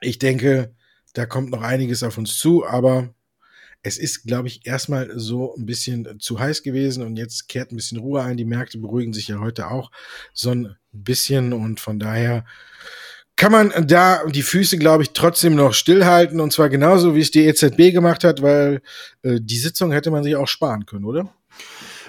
Ich 0.00 0.18
denke, 0.18 0.74
da 1.12 1.24
kommt 1.24 1.52
noch 1.52 1.62
einiges 1.62 2.02
auf 2.02 2.18
uns 2.18 2.38
zu, 2.38 2.66
aber 2.66 3.14
es 3.82 3.98
ist, 3.98 4.24
glaube 4.24 4.48
ich, 4.48 4.66
erstmal 4.66 5.12
so 5.14 5.54
ein 5.54 5.64
bisschen 5.64 6.18
zu 6.18 6.40
heiß 6.40 6.64
gewesen 6.64 7.04
und 7.04 7.16
jetzt 7.16 7.48
kehrt 7.48 7.70
ein 7.70 7.76
bisschen 7.76 7.98
Ruhe 7.98 8.20
ein. 8.20 8.36
Die 8.36 8.44
Märkte 8.44 8.78
beruhigen 8.78 9.12
sich 9.12 9.28
ja 9.28 9.38
heute 9.38 9.70
auch 9.70 9.92
so 10.32 10.50
ein 10.50 10.74
bisschen 10.90 11.52
und 11.52 11.78
von 11.78 12.00
daher 12.00 12.44
kann 13.40 13.52
man 13.52 13.72
da 13.86 14.26
die 14.26 14.42
Füße, 14.42 14.76
glaube 14.76 15.02
ich, 15.02 15.12
trotzdem 15.14 15.54
noch 15.54 15.72
stillhalten 15.72 16.40
und 16.40 16.52
zwar 16.52 16.68
genauso, 16.68 17.14
wie 17.14 17.20
es 17.20 17.30
die 17.30 17.46
EZB 17.46 17.90
gemacht 17.90 18.22
hat, 18.22 18.42
weil 18.42 18.82
äh, 19.22 19.38
die 19.40 19.56
Sitzung 19.56 19.92
hätte 19.92 20.10
man 20.10 20.22
sich 20.22 20.36
auch 20.36 20.46
sparen 20.46 20.84
können, 20.84 21.06
oder? 21.06 21.32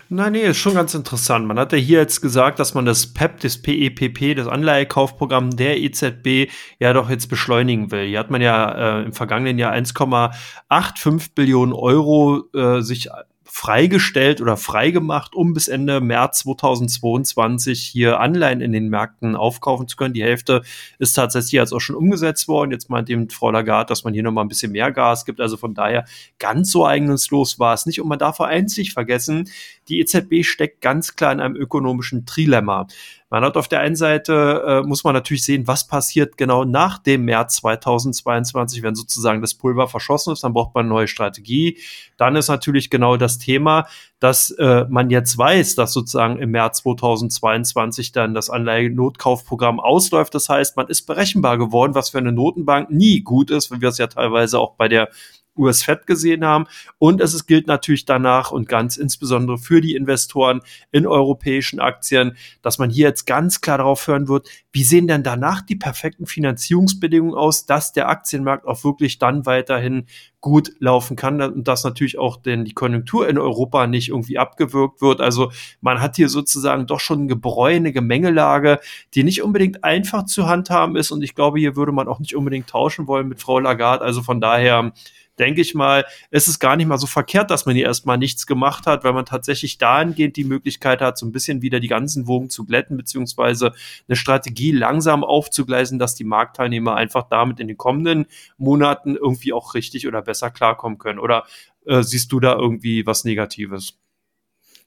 Nein, 0.10 0.34
nee, 0.34 0.42
ist 0.42 0.58
schon 0.58 0.74
ganz 0.74 0.94
interessant. 0.94 1.48
Man 1.48 1.58
hat 1.58 1.72
ja 1.72 1.78
hier 1.78 2.00
jetzt 2.00 2.20
gesagt, 2.20 2.60
dass 2.60 2.74
man 2.74 2.84
das 2.84 3.14
PEP, 3.14 3.40
das 3.40 3.62
PEPP, 3.62 4.22
e 4.24 4.36
das 4.36 4.48
Anleihekaufprogramm 4.48 5.56
der 5.56 5.80
EZB 5.80 6.52
ja 6.80 6.92
doch 6.92 7.10
jetzt 7.10 7.30
beschleunigen 7.30 7.92
will. 7.92 8.08
Hier 8.08 8.20
hat 8.20 8.30
man 8.30 8.42
ja 8.42 9.00
äh, 9.00 9.04
im 9.06 9.14
vergangenen 9.14 9.58
Jahr 9.58 9.72
1,85 9.72 11.30
Billionen 11.34 11.72
Euro 11.72 12.44
äh, 12.54 12.82
sich 12.82 13.08
freigestellt 13.54 14.40
oder 14.40 14.56
freigemacht, 14.56 15.36
um 15.36 15.54
bis 15.54 15.68
Ende 15.68 16.00
März 16.00 16.40
2022 16.40 17.82
hier 17.84 18.22
Anleihen 18.22 18.62
in 18.62 18.72
den 18.72 18.88
Märkten 18.88 19.36
aufkaufen 19.36 19.90
zu 19.90 19.98
können. 19.98 20.14
Die 20.14 20.24
Hälfte 20.24 20.62
ist 21.00 21.14
tatsächlich 21.14 21.52
jetzt 21.52 21.74
auch 21.74 21.82
schon 21.82 21.98
umgesetzt 21.98 22.48
worden. 22.48 22.72
Jetzt 22.72 22.90
meint 22.90 23.10
eben 23.10 23.30
Frau 23.30 23.52
Lagarde, 23.52 23.90
dass 23.90 24.06
man 24.06 24.14
hier 24.14 24.24
nochmal 24.24 24.46
ein 24.46 24.48
bisschen 24.48 24.72
mehr 24.72 24.94
Gas 24.94 25.26
gibt. 25.26 25.42
Also 25.42 25.58
von 25.58 25.74
daher 25.74 26.06
ganz 26.40 26.72
so 26.72 26.88
eigeneslos 26.88 27.60
war 27.60 27.74
es 27.74 27.86
nicht. 27.86 28.00
Und 28.00 28.08
man 28.08 28.20
darf 28.20 28.40
nicht 28.40 28.94
vergessen, 28.94 29.50
die 29.92 30.00
EZB 30.00 30.44
steckt 30.44 30.82
ganz 30.82 31.16
klar 31.16 31.32
in 31.32 31.40
einem 31.40 31.56
ökonomischen 31.56 32.26
Trilemma. 32.26 32.88
Man 33.30 33.46
hat 33.46 33.56
auf 33.56 33.70
der 33.70 33.80
einen 33.80 33.96
Seite, 33.96 34.64
äh, 34.84 34.88
muss 34.88 35.06
man 35.06 35.14
natürlich 35.14 35.46
sehen, 35.46 35.66
was 35.66 35.88
passiert 35.88 36.38
genau 36.38 36.66
nach 36.66 36.98
dem 36.98 37.24
März 37.24 37.58
2022, 37.58 38.84
wenn 38.84 38.94
sozusagen 38.94 39.40
das 39.40 39.54
Pulver 39.54 39.88
verschossen 39.88 40.34
ist, 40.34 40.44
dann 40.44 40.52
braucht 40.52 40.76
man 40.76 40.86
eine 40.86 40.94
neue 40.94 41.08
Strategie. 41.08 41.78
Dann 42.18 42.36
ist 42.36 42.50
natürlich 42.50 42.90
genau 42.90 43.16
das 43.16 43.38
Thema, 43.38 43.88
dass 44.20 44.52
äh, 44.52 44.86
man 44.90 45.10
jetzt 45.10 45.38
weiß, 45.38 45.76
dass 45.76 45.94
sozusagen 45.94 46.40
im 46.40 46.52
März 46.52 46.80
2022 46.80 48.12
dann 48.12 48.34
das 48.34 48.50
Anleihenotkaufprogramm 48.50 49.80
ausläuft. 49.80 50.36
Das 50.36 50.50
heißt, 50.50 50.76
man 50.76 50.88
ist 50.88 51.04
berechenbar 51.04 51.58
geworden, 51.58 51.96
was 51.96 52.10
für 52.10 52.18
eine 52.18 52.34
Notenbank 52.34 52.90
nie 52.90 53.22
gut 53.22 53.50
ist, 53.50 53.72
wie 53.72 53.80
wir 53.80 53.90
es 53.90 53.98
ja 53.98 54.08
teilweise 54.08 54.60
auch 54.60 54.76
bei 54.76 54.90
der 54.90 55.10
US-Fed 55.58 56.08
gesehen 56.08 56.46
haben. 56.46 56.66
Und 56.98 57.22
es 57.22 57.46
gilt 57.46 57.68
natürlich 57.68 58.06
danach 58.06 58.52
und 58.52 58.68
ganz 58.68 58.98
insbesondere 58.98 59.58
für 59.58 59.82
die 59.82 59.96
Investoren 59.96 60.62
in 60.92 61.06
europäischen 61.08 61.80
Aktien, 61.80 62.38
dass 62.62 62.78
man 62.78 62.90
hier 62.90 63.08
jetzt 63.08 63.26
ganz 63.26 63.62
klar 63.62 63.78
darauf 63.78 64.08
hören 64.08 64.28
wird, 64.28 64.48
wie 64.72 64.84
sehen 64.84 65.08
denn 65.08 65.24
danach 65.24 65.62
die 65.62 65.76
perfekten 65.76 66.26
Finanzierungsbedingungen 66.26 67.36
aus, 67.36 67.66
dass 67.66 67.92
der 67.92 68.10
Aktienmarkt 68.10 68.66
auch 68.66 68.84
wirklich 68.84 69.20
dann 69.20 69.46
weiterhin 69.46 70.06
gut 70.40 70.72
laufen 70.80 71.16
kann 71.16 71.40
und 71.42 71.68
dass 71.68 71.84
natürlich 71.84 72.18
auch 72.18 72.36
denn 72.36 72.66
die 72.66 72.74
Konjunktur 72.74 73.30
in 73.30 73.38
Europa 73.38 73.86
nicht 73.86 74.10
irgendwie 74.10 74.40
abgewürgt 74.40 75.02
wird. 75.02 75.22
Also 75.22 75.52
man 75.82 76.02
hat 76.02 76.16
hier 76.16 76.30
sozusagen 76.30 76.88
doch 76.88 77.00
schon 77.00 77.20
eine 77.20 77.28
Gebräu, 77.28 77.76
eine 77.76 77.94
Gemengelage, 77.94 78.80
die 79.14 79.24
nicht 79.24 79.44
unbedingt 79.44 79.84
einfach 79.84 80.26
zu 80.26 80.48
handhaben 80.48 80.96
ist 80.96 81.12
und 81.12 81.22
ich 81.22 81.36
glaube, 81.36 81.60
hier 81.60 81.76
würde 81.76 81.92
man 81.92 82.08
auch 82.08 82.20
nicht 82.20 82.36
unbedingt 82.36 82.68
tauschen 82.68 83.06
wollen 83.08 83.28
mit 83.28 83.40
Frau 83.40 83.60
Lagarde. 83.60 84.04
Also 84.04 84.24
von 84.24 84.42
daher 84.42 84.94
denke 85.40 85.62
ich 85.62 85.74
mal, 85.74 86.06
ist 86.30 86.48
es 86.48 86.60
gar 86.60 86.76
nicht 86.76 86.88
mal 86.88 86.98
so 86.98 87.08
verkehrt, 87.08 87.52
dass 87.52 87.66
man 87.66 87.76
hier 87.76 87.86
erstmal 87.86 88.18
nichts 88.18 88.46
gemacht 88.46 88.86
hat, 88.86 89.04
weil 89.04 89.14
man 89.14 89.26
tatsächlich 89.26 89.78
dahingehend 89.78 90.36
die 90.36 90.44
Möglichkeit 90.44 91.02
hat, 91.02 91.18
so 91.18 91.26
ein 91.26 91.32
bisschen 91.32 91.62
wieder 91.62 91.80
die 91.80 91.88
ganzen 91.88 92.28
Wogen 92.28 92.50
zu 92.50 92.66
glätten, 92.66 92.98
beziehungsweise 92.98 93.74
eine 94.08 94.16
Strategie 94.16 94.72
langsam 94.72 95.24
aufzugleisen, 95.24 96.00
dass 96.00 96.16
die 96.16 96.24
Marktteilnehmer 96.24 96.96
einfach 96.96 97.28
damit 97.30 97.60
in 97.60 97.68
den 97.68 97.78
kommenden 97.78 98.26
Monaten 98.58 99.16
irgendwie 99.16 99.54
auch 99.54 99.74
richtig 99.74 100.08
oder 100.08 100.22
besser 100.22 100.52
klarkommen 100.52 100.98
können. 100.98 101.20
Oder 101.20 101.46
äh, 101.86 102.04
siehst 102.04 102.32
du 102.32 102.40
da 102.40 102.54
irgendwie 102.56 103.06
was 103.06 103.24
Negatives? 103.24 103.98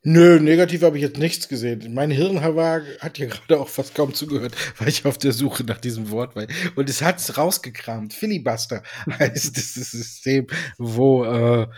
Nö, 0.07 0.39
negativ 0.39 0.83
habe 0.83 0.99
ich 0.99 1.03
jetzt 1.03 1.19
nichts 1.19 1.49
gesehen. 1.49 1.95
Mein 1.95 2.11
Hirn 2.11 2.37
war, 2.55 2.83
hat 3.01 3.17
ja 3.17 3.25
gerade 3.27 3.59
auch 3.59 3.71
fast 3.71 3.95
kaum 3.95 4.13
zugehört, 4.13 4.55
weil 4.79 4.89
ich 4.89 5.07
auf 5.07 5.17
der 5.17 5.33
Suche 5.33 5.65
nach 5.65 5.79
diesem 5.79 6.11
Wort 6.11 6.37
war. 6.37 6.47
Und 6.77 6.91
es 6.91 7.01
hat 7.01 7.19
es 7.19 7.39
rausgekramt. 7.39 8.13
Filibuster 8.13 8.83
heißt 9.19 9.57
das 9.57 9.75
System, 9.75 10.47
wo 10.77 11.25
äh, 11.25 11.69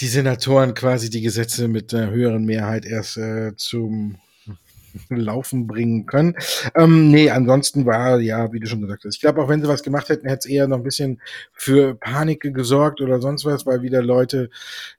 die 0.00 0.08
Senatoren 0.08 0.74
quasi 0.74 1.10
die 1.10 1.20
Gesetze 1.20 1.68
mit 1.68 1.94
einer 1.94 2.10
höheren 2.10 2.44
Mehrheit 2.44 2.84
erst 2.84 3.18
äh, 3.18 3.52
zum 3.56 4.18
Laufen 5.08 5.68
bringen 5.68 6.06
können. 6.06 6.34
Ähm, 6.74 7.12
nee, 7.12 7.30
ansonsten 7.30 7.86
war, 7.86 8.18
ja, 8.20 8.52
wie 8.52 8.58
du 8.58 8.66
schon 8.66 8.80
gesagt 8.80 9.04
hast, 9.04 9.14
ich 9.14 9.20
glaube, 9.20 9.40
auch 9.40 9.48
wenn 9.48 9.62
sie 9.62 9.68
was 9.68 9.84
gemacht 9.84 10.08
hätten, 10.08 10.26
hätte 10.26 10.48
es 10.48 10.52
eher 10.52 10.66
noch 10.66 10.78
ein 10.78 10.82
bisschen 10.82 11.20
für 11.52 11.94
Panik 11.94 12.52
gesorgt 12.52 13.00
oder 13.00 13.20
sonst 13.20 13.44
was, 13.44 13.64
weil 13.64 13.82
wieder 13.82 14.02
Leute 14.02 14.50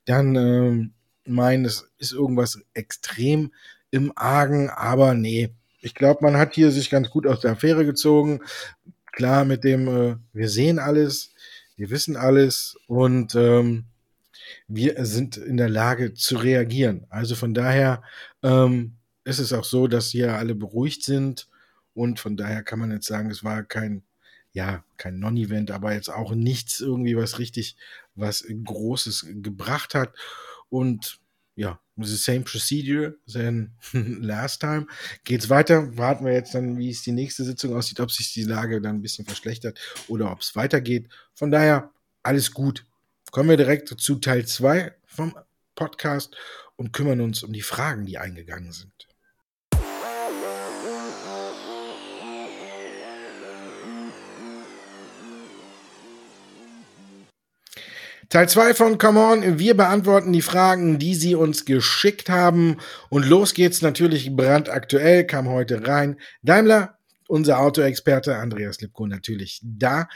dann 0.06 0.36
ähm, 0.36 0.94
meinen, 1.26 1.66
es 1.66 1.90
ist 1.98 2.12
irgendwas 2.12 2.60
extrem 2.74 3.52
im 3.92 4.12
Argen, 4.16 4.70
aber 4.70 5.14
nee. 5.14 5.52
Ich 5.82 5.94
glaube, 5.94 6.24
man 6.24 6.38
hat 6.38 6.56
hier 6.56 6.72
sich 6.72 6.90
ganz 6.90 7.10
gut 7.10 7.28
aus 7.28 7.42
der 7.42 7.52
Affäre 7.52 7.86
gezogen. 7.86 8.42
Klar, 9.12 9.46
mit 9.46 9.64
dem, 9.64 9.88
äh, 9.88 10.16
wir 10.32 10.50
sehen 10.50 10.80
alles, 10.80 11.32
wir 11.76 11.90
wissen 11.90 12.16
alles 12.16 12.78
und 12.88 13.36
ähm, 13.36 13.86
wir 14.68 15.06
sind 15.06 15.38
in 15.38 15.58
der 15.58 15.70
Lage 15.70 16.14
zu 16.14 16.38
reagieren. 16.38 17.06
Also 17.10 17.36
von 17.36 17.54
daher 17.54 18.02
ähm, 18.42 18.94
ist 19.24 19.40
es 19.40 19.54
auch 19.54 19.64
so, 19.64 19.88
dass 19.88 20.10
hier 20.10 20.34
alle 20.34 20.56
beruhigt 20.56 21.04
sind 21.04 21.48
und 21.94 22.20
von 22.20 22.38
daher 22.38 22.64
kann 22.64 22.80
man 22.80 22.92
jetzt 22.92 23.08
sagen, 23.08 23.30
es 23.30 23.44
war 23.44 23.64
kein, 23.64 24.04
ja, 24.54 24.84
kein 24.98 25.20
Non-Event, 25.20 25.72
aber 25.72 25.94
jetzt 25.94 26.10
auch 26.10 26.34
nichts 26.34 26.80
irgendwie, 26.80 27.16
was 27.16 27.40
richtig 27.40 27.76
was 28.16 28.46
Großes 28.48 29.28
gebracht 29.42 29.96
hat. 29.96 30.14
Und 30.74 31.20
ja, 31.54 31.80
the 31.98 32.16
same 32.16 32.42
procedure 32.42 33.16
than 33.32 33.74
last 33.94 34.60
time. 34.60 34.88
Geht's 35.24 35.48
weiter? 35.48 35.96
Warten 35.96 36.26
wir 36.26 36.34
jetzt 36.34 36.56
dann, 36.56 36.80
wie 36.80 36.90
es 36.90 37.04
die 37.04 37.12
nächste 37.12 37.44
Sitzung 37.44 37.76
aussieht, 37.76 38.00
ob 38.00 38.12
sich 38.12 38.34
die 38.34 38.42
Lage 38.42 38.82
dann 38.82 38.96
ein 38.96 39.02
bisschen 39.04 39.24
verschlechtert 39.24 39.80
oder 40.08 40.32
ob 40.32 40.42
es 40.42 40.56
weitergeht. 40.56 41.10
Von 41.36 41.52
daher, 41.52 41.92
alles 42.24 42.52
gut. 42.54 42.88
Kommen 43.30 43.50
wir 43.50 43.58
direkt 43.58 43.90
zu 43.90 44.16
Teil 44.16 44.48
2 44.48 44.96
vom 45.06 45.36
Podcast 45.76 46.36
und 46.76 46.92
kümmern 46.92 47.22
uns 47.22 47.44
um 47.44 47.54
die 47.54 47.62
Fragen, 47.62 48.08
die 48.08 48.18
eingegangen 48.18 48.72
sind. 48.72 49.08
Teil 58.34 58.50
2 58.50 58.74
von 58.74 58.98
Come 58.98 59.20
On. 59.20 59.60
Wir 59.60 59.78
beantworten 59.78 60.34
die 60.34 60.42
Fragen, 60.42 60.98
die 60.98 61.14
Sie 61.14 61.36
uns 61.36 61.66
geschickt 61.66 62.32
haben. 62.32 62.78
Und 63.10 63.28
los 63.30 63.54
geht's 63.54 63.84
natürlich 63.84 64.36
brandaktuell, 64.36 65.28
kam 65.28 65.48
heute 65.50 65.86
rein. 65.86 66.20
Daimler, 66.42 66.98
unser 67.28 67.60
Autoexperte 67.60 68.36
Andreas 68.36 68.82
Lipko 68.82 69.06
natürlich 69.06 69.60
da. 69.62 70.08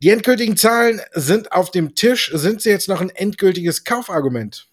Die 0.00 0.10
endgültigen 0.10 0.56
Zahlen 0.56 1.00
sind 1.14 1.50
auf 1.50 1.72
dem 1.72 1.96
Tisch. 1.96 2.30
Sind 2.32 2.62
sie 2.62 2.70
jetzt 2.70 2.88
noch 2.88 3.00
ein 3.00 3.10
endgültiges 3.10 3.82
Kaufargument? 3.82 4.68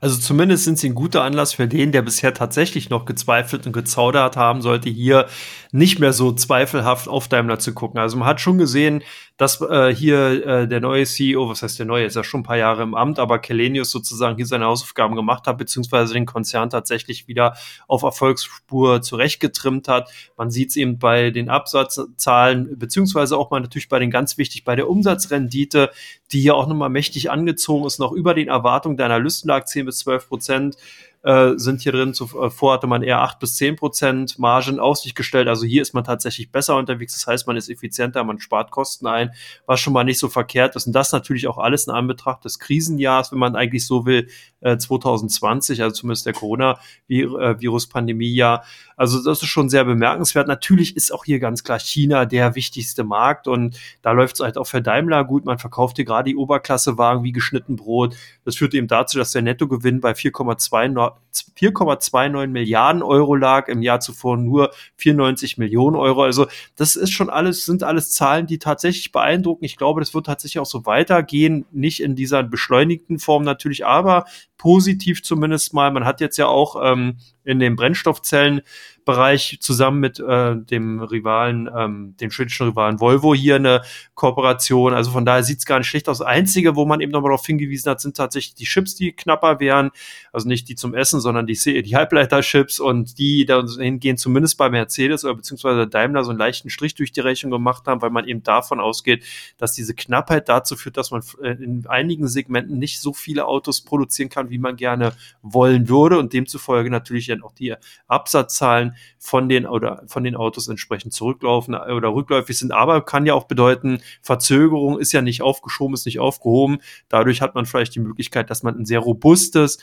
Also 0.00 0.18
zumindest 0.18 0.64
sind 0.64 0.78
sie 0.78 0.88
ein 0.88 0.94
guter 0.94 1.22
Anlass 1.22 1.54
für 1.54 1.68
den, 1.68 1.92
der 1.92 2.00
bisher 2.00 2.32
tatsächlich 2.32 2.88
noch 2.88 3.04
gezweifelt 3.04 3.66
und 3.66 3.72
gezaudert 3.72 4.36
haben 4.36 4.62
sollte, 4.62 4.88
hier 4.88 5.26
nicht 5.72 5.98
mehr 5.98 6.14
so 6.14 6.32
zweifelhaft 6.32 7.06
auf 7.06 7.28
Daimler 7.28 7.58
zu 7.58 7.74
gucken. 7.74 8.00
Also 8.00 8.16
man 8.16 8.26
hat 8.26 8.40
schon 8.40 8.56
gesehen, 8.56 9.02
dass 9.40 9.58
äh, 9.62 9.94
hier 9.94 10.46
äh, 10.46 10.68
der 10.68 10.80
neue 10.80 11.06
CEO, 11.06 11.48
was 11.48 11.62
heißt 11.62 11.78
der 11.78 11.86
neue, 11.86 12.04
ist 12.04 12.14
ja 12.14 12.22
schon 12.22 12.40
ein 12.40 12.42
paar 12.44 12.58
Jahre 12.58 12.82
im 12.82 12.94
Amt, 12.94 13.18
aber 13.18 13.38
Kelenius 13.38 13.90
sozusagen 13.90 14.36
hier 14.36 14.44
seine 14.44 14.66
Hausaufgaben 14.66 15.16
gemacht 15.16 15.46
hat, 15.46 15.56
beziehungsweise 15.56 16.12
den 16.12 16.26
Konzern 16.26 16.68
tatsächlich 16.68 17.26
wieder 17.26 17.56
auf 17.88 18.02
Erfolgsspur 18.02 19.00
zurechtgetrimmt 19.00 19.88
hat. 19.88 20.10
Man 20.36 20.50
sieht 20.50 20.68
es 20.68 20.76
eben 20.76 20.98
bei 20.98 21.30
den 21.30 21.48
Absatzzahlen, 21.48 22.78
beziehungsweise 22.78 23.38
auch 23.38 23.50
mal 23.50 23.60
natürlich 23.60 23.88
bei 23.88 23.98
den 23.98 24.10
ganz 24.10 24.36
wichtig, 24.36 24.64
bei 24.64 24.76
der 24.76 24.90
Umsatzrendite, 24.90 25.88
die 26.32 26.40
hier 26.42 26.54
auch 26.54 26.66
nochmal 26.66 26.90
mächtig 26.90 27.30
angezogen 27.30 27.86
ist, 27.86 27.98
noch 27.98 28.12
über 28.12 28.34
den 28.34 28.48
Erwartungen 28.48 28.98
der 28.98 29.06
Analysten 29.06 29.48
lag 29.48 29.64
10 29.64 29.86
bis 29.86 30.00
12 30.00 30.28
Prozent 30.28 30.76
äh, 31.22 31.52
sind 31.56 31.82
hier 31.82 31.92
drin. 31.92 32.14
Zuvor 32.14 32.74
hatte 32.74 32.86
man 32.86 33.02
eher 33.02 33.20
8 33.20 33.38
bis 33.38 33.56
10 33.56 33.76
Prozent 33.76 34.38
Margen 34.38 34.80
aus 34.80 35.02
sich 35.02 35.14
gestellt. 35.14 35.48
Also 35.48 35.66
hier 35.66 35.82
ist 35.82 35.92
man 35.92 36.04
tatsächlich 36.04 36.50
besser 36.50 36.76
unterwegs. 36.76 37.14
Das 37.14 37.26
heißt, 37.26 37.46
man 37.46 37.56
ist 37.56 37.68
effizienter, 37.68 38.24
man 38.24 38.40
spart 38.40 38.70
Kosten 38.70 39.06
ein, 39.06 39.32
was 39.66 39.80
schon 39.80 39.92
mal 39.92 40.04
nicht 40.04 40.18
so 40.18 40.28
verkehrt 40.28 40.76
ist. 40.76 40.86
Und 40.86 40.92
das 40.92 41.12
natürlich 41.12 41.46
auch 41.48 41.58
alles 41.58 41.86
in 41.86 41.92
Anbetracht 41.92 42.44
des 42.44 42.58
Krisenjahrs, 42.58 43.32
wenn 43.32 43.38
man 43.38 43.56
eigentlich 43.56 43.86
so 43.86 44.06
will, 44.06 44.28
äh, 44.60 44.76
2020, 44.76 45.82
also 45.82 45.94
zumindest 45.94 46.26
der 46.26 46.32
Corona-Virus-Pandemie-Jahr. 46.32 48.64
Also 48.96 49.22
das 49.22 49.42
ist 49.42 49.48
schon 49.48 49.68
sehr 49.70 49.84
bemerkenswert. 49.84 50.46
Natürlich 50.46 50.94
ist 50.94 51.10
auch 51.12 51.24
hier 51.24 51.40
ganz 51.40 51.64
klar 51.64 51.78
China 51.78 52.26
der 52.26 52.54
wichtigste 52.54 53.02
Markt 53.02 53.48
und 53.48 53.80
da 54.02 54.12
läuft 54.12 54.34
es 54.34 54.40
halt 54.40 54.58
auch 54.58 54.66
für 54.66 54.82
Daimler 54.82 55.24
gut. 55.24 55.46
Man 55.46 55.58
verkauft 55.58 55.96
hier 55.96 56.04
gerade 56.04 56.28
die 56.28 56.36
Oberklassewagen 56.36 57.24
wie 57.24 57.32
geschnitten 57.32 57.76
Brot. 57.76 58.14
Das 58.44 58.56
führt 58.56 58.74
eben 58.74 58.88
dazu, 58.88 59.16
dass 59.16 59.32
der 59.32 59.40
Nettogewinn 59.40 60.02
bei 60.02 60.12
4,29 60.12 62.46
Milliarden 62.48 63.02
Euro 63.02 63.36
lag, 63.36 63.68
im 63.68 63.80
Jahr 63.80 64.00
zuvor 64.00 64.36
nur 64.36 64.70
94 64.96 65.56
Millionen 65.56 65.96
Euro. 65.96 66.22
Also 66.22 66.46
das 66.76 66.96
ist 66.96 67.12
schon 67.12 67.30
alles, 67.30 67.64
sind 67.64 67.82
alles 67.82 68.12
Zahlen, 68.12 68.46
die 68.46 68.58
tatsächlich 68.58 69.12
beeindrucken. 69.12 69.64
Ich 69.64 69.78
glaube, 69.78 70.02
das 70.02 70.12
wird 70.12 70.26
tatsächlich 70.26 70.58
auch 70.58 70.66
so 70.66 70.84
weitergehen, 70.84 71.64
nicht 71.72 72.02
in 72.02 72.16
dieser 72.16 72.42
beschleunigten 72.42 73.18
Form 73.18 73.44
natürlich, 73.44 73.86
aber 73.86 74.26
positiv 74.60 75.22
zumindest 75.22 75.72
mal. 75.72 75.90
Man 75.90 76.04
hat 76.04 76.20
jetzt 76.20 76.36
ja 76.36 76.46
auch 76.46 76.76
ähm, 76.84 77.16
in 77.44 77.60
den 77.60 77.76
Brennstoffzellenbereich 77.76 79.58
zusammen 79.60 80.00
mit 80.00 80.20
äh, 80.20 80.54
dem 80.54 81.00
Rivalen, 81.00 81.70
ähm, 81.74 82.14
dem 82.20 82.30
schwedischen 82.30 82.68
Rivalen 82.68 83.00
Volvo 83.00 83.34
hier 83.34 83.56
eine 83.56 83.80
Kooperation. 84.14 84.92
Also 84.92 85.12
von 85.12 85.24
daher 85.24 85.42
sieht 85.42 85.60
es 85.60 85.64
gar 85.64 85.78
nicht 85.78 85.88
schlecht 85.88 86.10
aus. 86.10 86.20
Einzige, 86.20 86.76
wo 86.76 86.84
man 86.84 87.00
eben 87.00 87.10
nochmal 87.10 87.30
darauf 87.30 87.46
hingewiesen 87.46 87.90
hat, 87.90 88.02
sind 88.02 88.18
tatsächlich 88.18 88.54
die 88.54 88.66
Chips, 88.66 88.94
die 88.94 89.12
knapper 89.12 89.60
wären. 89.60 89.92
Also 90.30 90.46
nicht 90.46 90.68
die 90.68 90.74
zum 90.74 90.94
Essen, 90.94 91.20
sondern 91.20 91.46
die, 91.46 91.54
die 91.82 91.96
Halbleiterchips 91.96 92.80
und 92.80 93.18
die 93.18 93.46
da 93.46 93.64
hingehen 93.78 94.18
zumindest 94.18 94.58
bei 94.58 94.68
Mercedes 94.68 95.24
oder 95.24 95.36
beziehungsweise 95.36 95.86
Daimler 95.86 96.22
so 96.24 96.30
einen 96.30 96.38
leichten 96.38 96.68
Strich 96.68 96.94
durch 96.94 97.12
die 97.12 97.20
Rechnung 97.20 97.50
gemacht 97.50 97.86
haben, 97.86 98.02
weil 98.02 98.10
man 98.10 98.28
eben 98.28 98.42
davon 98.42 98.78
ausgeht, 98.78 99.24
dass 99.56 99.72
diese 99.72 99.94
Knappheit 99.94 100.50
dazu 100.50 100.76
führt, 100.76 100.98
dass 100.98 101.10
man 101.10 101.22
äh, 101.42 101.52
in 101.52 101.86
einigen 101.86 102.28
Segmenten 102.28 102.78
nicht 102.78 103.00
so 103.00 103.14
viele 103.14 103.46
Autos 103.46 103.80
produzieren 103.80 104.28
kann, 104.28 104.49
wie 104.50 104.58
man 104.58 104.76
gerne 104.76 105.12
wollen 105.42 105.88
würde 105.88 106.18
und 106.18 106.32
demzufolge 106.32 106.90
natürlich 106.90 107.26
dann 107.26 107.42
auch 107.42 107.52
die 107.52 107.74
Absatzzahlen 108.06 108.94
von 109.18 109.48
den 109.48 109.66
oder 109.66 110.02
von 110.06 110.24
den 110.24 110.36
Autos 110.36 110.68
entsprechend 110.68 111.12
zurücklaufen 111.12 111.74
oder 111.74 112.12
rückläufig 112.12 112.58
sind. 112.58 112.72
Aber 112.72 113.04
kann 113.04 113.26
ja 113.26 113.34
auch 113.34 113.44
bedeuten, 113.44 114.00
Verzögerung 114.22 114.98
ist 114.98 115.12
ja 115.12 115.22
nicht 115.22 115.42
aufgeschoben, 115.42 115.94
ist 115.94 116.06
nicht 116.06 116.20
aufgehoben. 116.20 116.78
Dadurch 117.08 117.42
hat 117.42 117.54
man 117.54 117.66
vielleicht 117.66 117.94
die 117.94 118.00
Möglichkeit, 118.00 118.50
dass 118.50 118.62
man 118.62 118.76
ein 118.76 118.84
sehr 118.84 119.00
robustes 119.00 119.78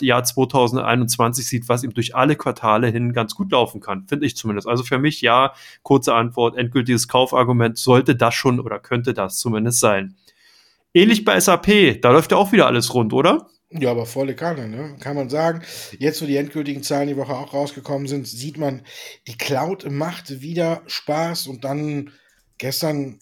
Jahr 0.00 0.24
2021 0.24 1.46
sieht, 1.46 1.68
was 1.68 1.84
ihm 1.84 1.94
durch 1.94 2.14
alle 2.14 2.36
Quartale 2.36 2.88
hin 2.88 3.12
ganz 3.12 3.34
gut 3.34 3.52
laufen 3.52 3.80
kann, 3.80 4.06
finde 4.08 4.26
ich 4.26 4.36
zumindest. 4.36 4.66
Also 4.66 4.82
für 4.82 4.98
mich 4.98 5.20
ja, 5.20 5.52
kurze 5.82 6.14
Antwort, 6.14 6.56
endgültiges 6.56 7.08
Kaufargument 7.08 7.78
sollte 7.78 8.16
das 8.16 8.34
schon 8.34 8.60
oder 8.60 8.78
könnte 8.78 9.14
das 9.14 9.38
zumindest 9.38 9.80
sein. 9.80 10.16
Ähnlich 10.92 11.24
bei 11.24 11.38
SAP, 11.38 12.00
da 12.02 12.10
läuft 12.10 12.32
ja 12.32 12.36
auch 12.36 12.50
wieder 12.52 12.66
alles 12.66 12.94
rund, 12.94 13.12
oder? 13.12 13.46
Ja, 13.72 13.92
aber 13.92 14.04
volle 14.04 14.34
Kanne, 14.34 14.68
ne? 14.68 14.96
Kann 14.98 15.14
man 15.14 15.30
sagen. 15.30 15.62
Jetzt, 15.98 16.20
wo 16.20 16.26
die 16.26 16.36
endgültigen 16.36 16.82
Zahlen 16.82 17.06
die 17.06 17.16
Woche 17.16 17.34
auch 17.34 17.54
rausgekommen 17.54 18.08
sind, 18.08 18.26
sieht 18.26 18.58
man, 18.58 18.82
die 19.28 19.38
Cloud 19.38 19.88
macht 19.88 20.40
wieder 20.40 20.82
Spaß 20.86 21.46
und 21.46 21.62
dann 21.64 22.10
gestern 22.58 23.20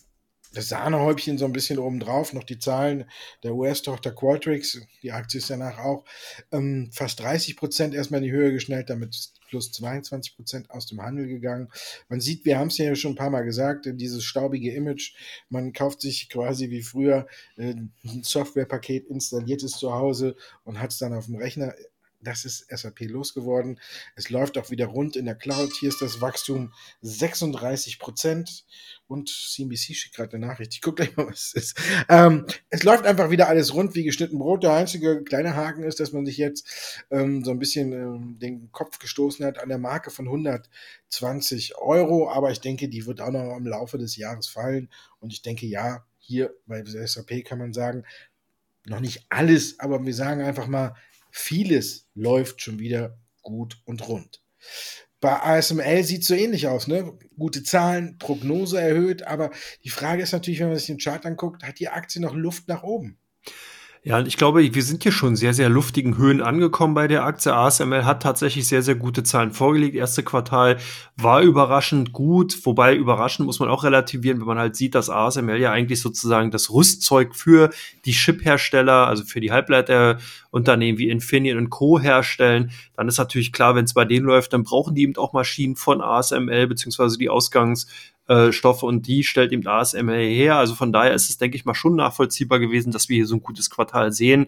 das 0.59 0.71
Sahnehäubchen 0.71 1.39
so 1.39 1.45
ein 1.45 1.53
bisschen 1.53 1.79
oben 1.79 2.01
drauf, 2.01 2.33
noch 2.33 2.43
die 2.43 2.59
Zahlen 2.59 3.05
der 3.45 3.55
US-Tochter 3.55 4.11
Qualtrics, 4.11 4.81
die 5.03 5.13
Aktie 5.13 5.39
ist 5.39 5.51
danach 5.51 5.79
auch 5.79 6.05
ähm, 6.51 6.91
fast 6.93 7.21
30 7.21 7.57
Prozent 7.57 7.95
erstmal 7.95 8.19
in 8.19 8.25
die 8.25 8.33
Höhe 8.33 8.53
geschnellt, 8.53 8.91
damit 8.91 9.31
plus 9.49 9.71
22 9.71 10.35
Prozent 10.35 10.71
aus 10.73 10.87
dem 10.87 11.01
Handel 11.01 11.29
gegangen. 11.29 11.69
Man 12.09 12.21
sieht, 12.21 12.45
wir 12.45 12.59
haben 12.59 12.69
es 12.69 12.79
ja 12.79 12.93
schon 12.97 13.13
ein 13.13 13.17
paar 13.17 13.31
Mal 13.31 13.45
gesagt, 13.45 13.89
dieses 13.89 14.25
staubige 14.25 14.73
Image, 14.73 15.15
man 15.49 15.73
kauft 15.73 16.01
sich 16.01 16.29
quasi 16.29 16.71
wie 16.71 16.83
früher 16.83 17.29
äh, 17.57 17.75
ein 17.75 17.93
Softwarepaket, 18.25 19.07
installiert 19.07 19.63
es 19.63 19.73
zu 19.73 19.95
Hause 19.95 20.35
und 20.65 20.81
hat 20.81 20.91
es 20.91 20.99
dann 20.99 21.15
auf 21.15 21.27
dem 21.27 21.37
Rechner 21.37 21.73
das 22.21 22.45
ist 22.45 22.67
SAP 22.69 23.01
losgeworden. 23.03 23.81
Es 24.17 24.31
läuft 24.31 24.59
auch 24.59 24.71
wieder 24.71 24.87
rund 24.87 25.17
in 25.17 25.25
der 25.25 25.35
Cloud. 25.35 25.73
Hier 25.73 25.89
ist 25.89 26.03
das 26.03 26.21
Wachstum 26.21 26.73
36 27.03 27.99
Prozent. 27.99 28.65
Und 29.07 29.29
CNBC 29.29 29.95
schickt 29.95 30.17
gerade 30.17 30.37
eine 30.37 30.47
Nachricht. 30.47 30.75
Ich 30.75 30.83
gucke 30.83 31.03
gleich 31.03 31.17
mal, 31.17 31.29
was 31.29 31.47
es 31.47 31.55
ist. 31.55 31.81
Ähm, 32.09 32.47
es 32.71 32.83
läuft 32.83 33.07
einfach 33.07 33.31
wieder 33.31 33.49
alles 33.49 33.73
rund 33.73 33.95
wie 33.95 34.05
geschnitten 34.05 34.39
Brot. 34.39 34.65
Der 34.65 34.75
einzige 34.75 35.23
kleine 35.23 35.55
Haken 35.55 35.85
ist, 35.85 36.01
dass 36.01 36.13
man 36.13 36.27
sich 36.27 36.37
jetzt 36.37 37.05
ähm, 37.11 37.45
so 37.45 37.53
ein 37.53 37.59
bisschen 37.59 37.93
ähm, 37.93 38.39
den 38.39 38.71
Kopf 38.73 38.99
gestoßen 38.99 39.45
hat 39.47 39.59
an 39.63 39.69
der 39.69 39.79
Marke 39.79 40.11
von 40.11 40.27
120 40.27 41.79
Euro. 41.79 42.31
Aber 42.31 42.51
ich 42.51 42.61
denke, 42.61 42.89
die 42.89 43.07
wird 43.07 43.21
auch 43.21 43.31
noch 43.31 43.57
im 43.57 43.67
Laufe 43.67 43.97
des 43.97 44.17
Jahres 44.17 44.49
fallen. 44.49 44.91
Und 45.21 45.33
ich 45.33 45.43
denke, 45.43 45.67
ja, 45.67 46.05
hier 46.19 46.55
bei 46.67 46.85
SAP 46.85 47.45
kann 47.45 47.59
man 47.59 47.73
sagen, 47.73 48.05
noch 48.87 49.01
nicht 49.01 49.27
alles, 49.29 49.81
aber 49.81 50.05
wir 50.05 50.15
sagen 50.15 50.43
einfach 50.43 50.67
mal, 50.67 50.95
vieles 51.31 52.07
läuft 52.15 52.63
schon 52.63 52.79
wieder 52.79 53.19
gut 53.43 53.81
und 53.85 54.07
rund. 54.09 54.43
Bei 55.21 55.43
ASML 55.43 56.05
sieht 56.05 56.23
es 56.23 56.29
so 56.29 56.35
ähnlich 56.35 56.69
aus, 56.69 56.87
ne? 56.87 57.19
Gute 57.37 57.65
Zahlen, 57.65 58.19
Prognose 58.19 58.81
erhöht, 58.81 59.25
aber 59.25 59.51
die 59.83 59.91
Frage 59.91 60.23
ist 60.23 60.33
natürlich, 60.33 60.61
wenn 60.61 60.69
man 60.69 60.79
sich 60.79 60.87
den 60.87 60.99
Chart 60.99 61.25
anguckt, 61.27 61.65
hat 61.65 61.81
die 61.81 61.89
Aktie 61.89 62.21
noch 62.21 62.35
Luft 62.35 62.69
nach 62.69 62.85
oben? 62.85 63.19
Ja, 64.05 64.21
ich 64.21 64.37
glaube, 64.37 64.75
wir 64.75 64.83
sind 64.83 65.03
hier 65.03 65.11
schon 65.13 65.35
sehr, 65.35 65.53
sehr 65.53 65.69
luftigen 65.69 66.17
Höhen 66.17 66.41
angekommen 66.41 66.95
bei 66.95 67.09
der 67.09 67.25
Aktie. 67.25 67.53
ASML 67.53 68.05
hat 68.05 68.23
tatsächlich 68.23 68.69
sehr, 68.69 68.83
sehr 68.83 68.95
gute 68.95 69.25
Zahlen 69.25 69.51
vorgelegt. 69.51 69.97
Erste 69.97 70.23
Quartal 70.23 70.79
war 71.17 71.43
überraschend 71.43 72.13
gut, 72.13 72.65
wobei 72.65 72.95
überraschend 72.95 73.47
muss 73.47 73.59
man 73.59 73.69
auch 73.69 73.83
relativieren, 73.83 74.39
wenn 74.41 74.47
man 74.47 74.59
halt 74.59 74.77
sieht, 74.77 74.95
dass 74.95 75.11
ASML 75.11 75.59
ja 75.59 75.73
eigentlich 75.73 76.01
sozusagen 76.01 76.53
das 76.53 76.71
Rüstzeug 76.71 77.35
für 77.35 77.71
die 78.05 78.13
Chip-Hersteller, 78.13 79.09
also 79.09 79.25
für 79.25 79.41
die 79.41 79.51
Halbleiterunternehmen 79.51 80.99
wie 80.99 81.11
Infineon 81.11 81.59
und 81.59 81.71
Co. 81.71 81.99
herstellen. 81.99 82.71
Dann 82.97 83.09
ist 83.09 83.19
natürlich 83.19 83.53
klar, 83.53 83.75
wenn 83.75 83.85
es 83.85 83.95
bei 83.95 84.05
denen 84.05 84.27
läuft, 84.27 84.53
dann 84.53 84.63
brauchen 84.63 84.95
die 84.95 85.03
eben 85.03 85.17
auch 85.17 85.33
Maschinen 85.33 85.75
von 85.75 86.01
ASML, 86.01 86.69
beziehungsweise 86.69 87.19
die 87.19 87.31
Ausgangs- 87.31 87.89
äh, 88.29 88.53
Stoffe 88.53 88.87
und 88.87 89.07
die 89.07 89.25
stellt 89.25 89.53
eben 89.53 89.67
ASML 89.67 90.29
her. 90.29 90.57
Also 90.57 90.75
von 90.75 90.93
daher 90.93 91.15
ist 91.15 91.31
es, 91.31 91.39
denke 91.39 91.57
ich 91.57 91.65
mal, 91.65 91.75
schon 91.75 91.97
nachvollziehbar 91.97 92.59
gewesen, 92.59 92.93
dass 92.93 93.09
wir 93.09 93.17
hier 93.17 93.27
so 93.27 93.37
ein 93.37 93.43
gutes 93.43 93.71
Quartal 93.71 94.13
sehen. 94.13 94.47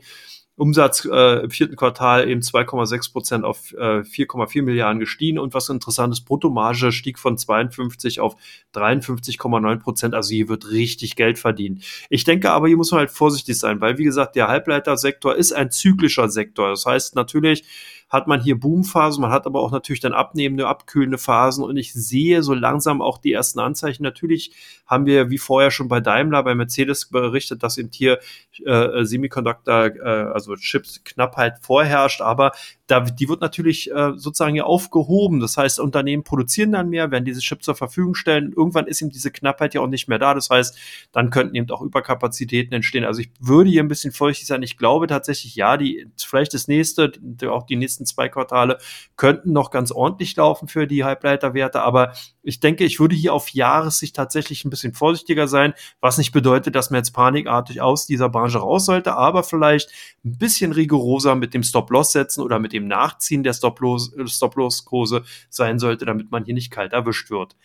Umsatz 0.61 1.09
äh, 1.11 1.43
im 1.43 1.51
vierten 1.51 1.75
Quartal 1.75 2.29
eben 2.29 2.43
2,6 2.43 3.13
Prozent 3.13 3.45
auf 3.47 3.73
äh, 3.73 4.01
4,4 4.01 4.63
Milliarden 4.63 5.01
gestiegen 5.01 5.39
und 5.39 5.55
was 5.55 5.71
interessant 5.71 6.13
ist, 6.13 6.27
Bruttomarge 6.27 6.93
stieg 6.93 7.19
von 7.19 7.39
52 7.39 8.21
auf 8.21 8.37
53,9 8.75 9.79
Prozent. 9.79 10.15
Also 10.15 10.35
hier 10.35 10.51
wird 10.51 10.71
richtig 10.71 11.17
Geld 11.17 11.39
verdient. 11.39 11.83
Ich 12.11 12.25
denke 12.25 12.51
aber, 12.51 12.69
hier 12.69 12.77
muss 12.77 12.91
man 12.91 12.99
halt 12.99 13.11
vorsichtig 13.11 13.59
sein, 13.59 13.81
weil 13.81 13.97
wie 13.97 14.05
gesagt, 14.05 14.37
der 14.37 14.49
Halbleitersektor 14.49 15.35
ist 15.35 15.53
ein 15.53 15.71
zyklischer 15.71 16.29
Sektor. 16.29 16.69
Das 16.69 16.85
heißt 16.85 17.15
natürlich, 17.15 17.65
hat 18.11 18.27
man 18.27 18.43
hier 18.43 18.59
Boomphasen, 18.59 19.23
man 19.23 19.31
hat 19.31 19.47
aber 19.47 19.61
auch 19.61 19.71
natürlich 19.71 20.01
dann 20.01 20.13
abnehmende, 20.13 20.67
abkühlende 20.67 21.17
Phasen 21.17 21.65
und 21.65 21.77
ich 21.77 21.93
sehe 21.93 22.43
so 22.43 22.55
langsam 22.55 23.01
auch 23.01 23.19
die 23.19 23.33
ersten 23.33 23.61
Anzeichen. 23.61 24.03
Natürlich 24.03 24.53
haben 24.85 25.07
wir 25.07 25.31
wie 25.31 25.39
vorher 25.39 25.71
schon 25.71 25.87
bei 25.87 26.01
Daimler, 26.01 26.43
bei 26.43 26.57
Mercedes 26.57 27.09
berichtet, 27.09 27.63
dass 27.63 27.79
eben 27.79 27.91
hier 27.93 28.19
äh, 28.67 29.05
Semiconductor, 29.05 29.87
äh, 29.87 30.01
also 30.33 30.57
Chips 30.57 31.05
Knappheit 31.05 31.61
vorherrscht, 31.63 32.21
aber 32.21 32.51
da, 32.91 33.01
die 33.01 33.29
wird 33.29 33.41
natürlich 33.41 33.91
äh, 33.91 34.13
sozusagen 34.17 34.57
ja 34.57 34.65
aufgehoben. 34.65 35.39
Das 35.39 35.57
heißt, 35.57 35.79
Unternehmen 35.79 36.25
produzieren 36.25 36.73
dann 36.73 36.89
mehr, 36.89 37.11
werden 37.11 37.25
diese 37.25 37.41
Chips 37.41 37.65
zur 37.65 37.77
Verfügung 37.77 38.15
stellen. 38.15 38.53
Irgendwann 38.57 38.87
ist 38.87 39.01
eben 39.01 39.11
diese 39.11 39.31
Knappheit 39.31 39.75
ja 39.75 39.81
auch 39.81 39.87
nicht 39.87 40.09
mehr 40.09 40.19
da. 40.19 40.35
Das 40.35 40.51
heißt, 40.51 40.77
dann 41.13 41.31
könnten 41.31 41.55
eben 41.55 41.71
auch 41.71 41.83
Überkapazitäten 41.83 42.75
entstehen. 42.75 43.05
Also 43.05 43.21
ich 43.21 43.31
würde 43.39 43.71
hier 43.71 43.83
ein 43.83 43.89
bisschen 43.89 44.13
feuchtig 44.13 44.47
sein. 44.47 44.63
Ich 44.63 44.77
glaube 44.77 45.07
tatsächlich, 45.07 45.55
ja, 45.55 45.77
die 45.77 46.07
vielleicht 46.17 46.53
das 46.53 46.67
nächste, 46.67 47.13
auch 47.49 47.65
die 47.65 47.77
nächsten 47.77 48.00
nächsten 48.01 48.07
zwei 48.07 48.29
Quartale 48.29 48.79
könnten 49.17 49.53
noch 49.53 49.71
ganz 49.71 49.93
ordentlich 49.93 50.35
laufen 50.37 50.69
für 50.69 50.87
die 50.87 51.05
Halbleiterwerte, 51.05 51.83
aber 51.83 52.13
ich 52.43 52.61
denke, 52.61 52.85
ich 52.85 52.99
würde 52.99 53.15
hier 53.15 53.35
auf 53.35 53.51
Jahressicht 53.51 54.17
tatsächlich 54.17 54.65
ein 54.65 54.71
bisschen 54.71 54.95
vorsichtiger 54.95 55.47
sein, 55.47 55.75
was 56.01 56.19
nicht 56.19 56.33
bedeutet, 56.33 56.75
dass 56.75 56.91
man 56.91 56.99
jetzt 56.99 57.13
panikartig 57.13 57.81
aus 57.81 58.07
dieser 58.07 58.29
Branche 58.29 58.59
raus 58.59 58.87
sollte, 58.87 59.15
aber 59.15 59.43
vielleicht 59.43 59.91
ein 60.25 60.39
bisschen 60.39 60.73
rigoroser 60.73 61.35
mit 61.35 61.55
dem 61.55 61.63
Stop-Loss 61.63 62.13
setzen 62.13 62.43
oder 62.43 62.59
mit 62.59 62.73
dem 62.73 62.89
Nachziehen 62.89 63.43
der 63.43 63.53
Stop-Loss-Kurse 63.53 65.23
sein 65.51 65.79
sollte, 65.79 66.07
damit 66.07 66.31
man 66.31 66.45
hier 66.45 66.55
nicht 66.55 66.71
kalt 66.71 66.93
erwischt 66.93 67.31
wird 67.31 67.57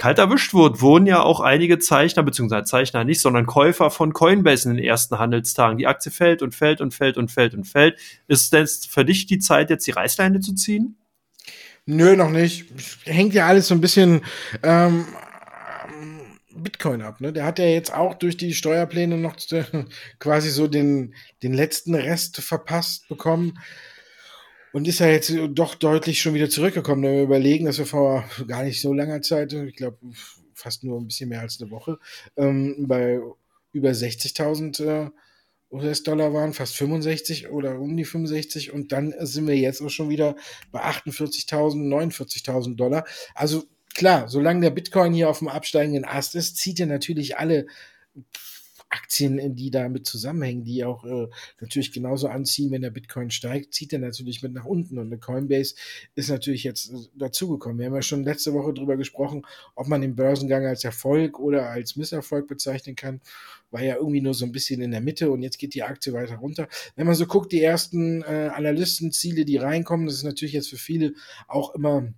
kalt 0.00 0.18
erwischt 0.18 0.54
wird, 0.54 0.80
wurden 0.80 1.04
ja 1.04 1.22
auch 1.22 1.40
einige 1.40 1.78
Zeichner, 1.78 2.22
beziehungsweise 2.22 2.64
Zeichner 2.64 3.04
nicht, 3.04 3.20
sondern 3.20 3.44
Käufer 3.44 3.90
von 3.90 4.14
Coinbase 4.14 4.70
in 4.70 4.76
den 4.76 4.84
ersten 4.84 5.18
Handelstagen. 5.18 5.76
Die 5.76 5.86
Aktie 5.86 6.10
fällt 6.10 6.40
und 6.40 6.54
fällt 6.54 6.80
und 6.80 6.94
fällt 6.94 7.18
und 7.18 7.30
fällt 7.30 7.52
und 7.52 7.64
fällt. 7.64 8.00
Ist 8.26 8.50
denn 8.54 8.66
für 8.66 9.04
dich 9.04 9.26
die 9.26 9.40
Zeit, 9.40 9.68
jetzt 9.68 9.86
die 9.86 9.90
Reißleine 9.90 10.40
zu 10.40 10.54
ziehen? 10.54 10.96
Nö, 11.84 12.16
noch 12.16 12.30
nicht. 12.30 12.64
Hängt 13.04 13.34
ja 13.34 13.46
alles 13.46 13.68
so 13.68 13.74
ein 13.74 13.82
bisschen 13.82 14.22
ähm, 14.62 15.04
Bitcoin 16.50 17.02
ab. 17.02 17.20
Ne? 17.20 17.34
Der 17.34 17.44
hat 17.44 17.58
ja 17.58 17.66
jetzt 17.66 17.92
auch 17.92 18.14
durch 18.14 18.38
die 18.38 18.54
Steuerpläne 18.54 19.18
noch 19.18 19.36
quasi 20.18 20.48
so 20.48 20.66
den, 20.66 21.14
den 21.42 21.52
letzten 21.52 21.94
Rest 21.94 22.40
verpasst 22.40 23.06
bekommen. 23.08 23.58
Und 24.72 24.86
ist 24.86 25.00
ja 25.00 25.08
jetzt 25.08 25.32
doch 25.50 25.74
deutlich 25.74 26.20
schon 26.20 26.34
wieder 26.34 26.48
zurückgekommen. 26.48 27.02
Wenn 27.02 27.16
wir 27.16 27.22
überlegen, 27.22 27.64
dass 27.66 27.78
wir 27.78 27.86
vor 27.86 28.24
gar 28.46 28.62
nicht 28.62 28.80
so 28.80 28.92
langer 28.92 29.20
Zeit, 29.22 29.52
ich 29.52 29.74
glaube 29.74 29.98
fast 30.54 30.84
nur 30.84 31.00
ein 31.00 31.06
bisschen 31.06 31.28
mehr 31.28 31.40
als 31.40 31.60
eine 31.60 31.70
Woche, 31.70 31.98
ähm, 32.36 32.86
bei 32.86 33.20
über 33.72 33.90
60.000 33.90 34.84
äh, 34.84 35.10
US-Dollar 35.72 36.32
waren, 36.34 36.52
fast 36.52 36.76
65 36.76 37.48
oder 37.48 37.78
um 37.78 37.96
die 37.96 38.04
65 38.04 38.72
und 38.72 38.92
dann 38.92 39.14
sind 39.20 39.46
wir 39.46 39.56
jetzt 39.56 39.80
auch 39.80 39.88
schon 39.88 40.08
wieder 40.08 40.36
bei 40.72 40.82
48.000, 40.82 41.88
49.000 41.88 42.76
Dollar. 42.76 43.04
Also 43.34 43.64
klar, 43.94 44.28
solange 44.28 44.62
der 44.62 44.70
Bitcoin 44.70 45.12
hier 45.12 45.28
auf 45.28 45.38
dem 45.38 45.48
absteigenden 45.48 46.04
Ast 46.04 46.34
ist, 46.34 46.56
zieht 46.56 46.80
er 46.80 46.86
natürlich 46.86 47.38
alle 47.38 47.66
Aktien, 48.90 49.54
die 49.54 49.70
damit 49.70 50.06
zusammenhängen, 50.06 50.64
die 50.64 50.84
auch 50.84 51.04
äh, 51.04 51.28
natürlich 51.60 51.92
genauso 51.92 52.28
anziehen, 52.28 52.72
wenn 52.72 52.82
der 52.82 52.90
Bitcoin 52.90 53.30
steigt, 53.30 53.72
zieht 53.72 53.92
er 53.92 54.00
natürlich 54.00 54.42
mit 54.42 54.52
nach 54.52 54.64
unten. 54.64 54.98
Und 54.98 55.06
eine 55.06 55.18
Coinbase 55.18 55.76
ist 56.16 56.28
natürlich 56.28 56.64
jetzt 56.64 56.90
äh, 56.90 56.96
dazugekommen. 57.14 57.78
Wir 57.78 57.86
haben 57.86 57.94
ja 57.94 58.02
schon 58.02 58.24
letzte 58.24 58.52
Woche 58.52 58.74
darüber 58.74 58.96
gesprochen, 58.96 59.46
ob 59.76 59.86
man 59.86 60.00
den 60.00 60.16
Börsengang 60.16 60.66
als 60.66 60.84
Erfolg 60.84 61.38
oder 61.38 61.70
als 61.70 61.96
Misserfolg 61.96 62.48
bezeichnen 62.48 62.96
kann. 62.96 63.20
War 63.70 63.82
ja 63.82 63.96
irgendwie 63.96 64.20
nur 64.20 64.34
so 64.34 64.44
ein 64.44 64.52
bisschen 64.52 64.82
in 64.82 64.90
der 64.90 65.00
Mitte 65.00 65.30
und 65.30 65.42
jetzt 65.42 65.58
geht 65.58 65.74
die 65.74 65.84
Aktie 65.84 66.12
weiter 66.12 66.36
runter. 66.36 66.68
Wenn 66.96 67.06
man 67.06 67.14
so 67.14 67.26
guckt, 67.26 67.52
die 67.52 67.62
ersten 67.62 68.22
äh, 68.22 68.50
Analystenziele, 68.52 69.44
die 69.44 69.56
reinkommen, 69.56 70.06
das 70.06 70.16
ist 70.16 70.24
natürlich 70.24 70.54
jetzt 70.54 70.70
für 70.70 70.76
viele 70.76 71.14
auch 71.46 71.74
immer 71.74 72.12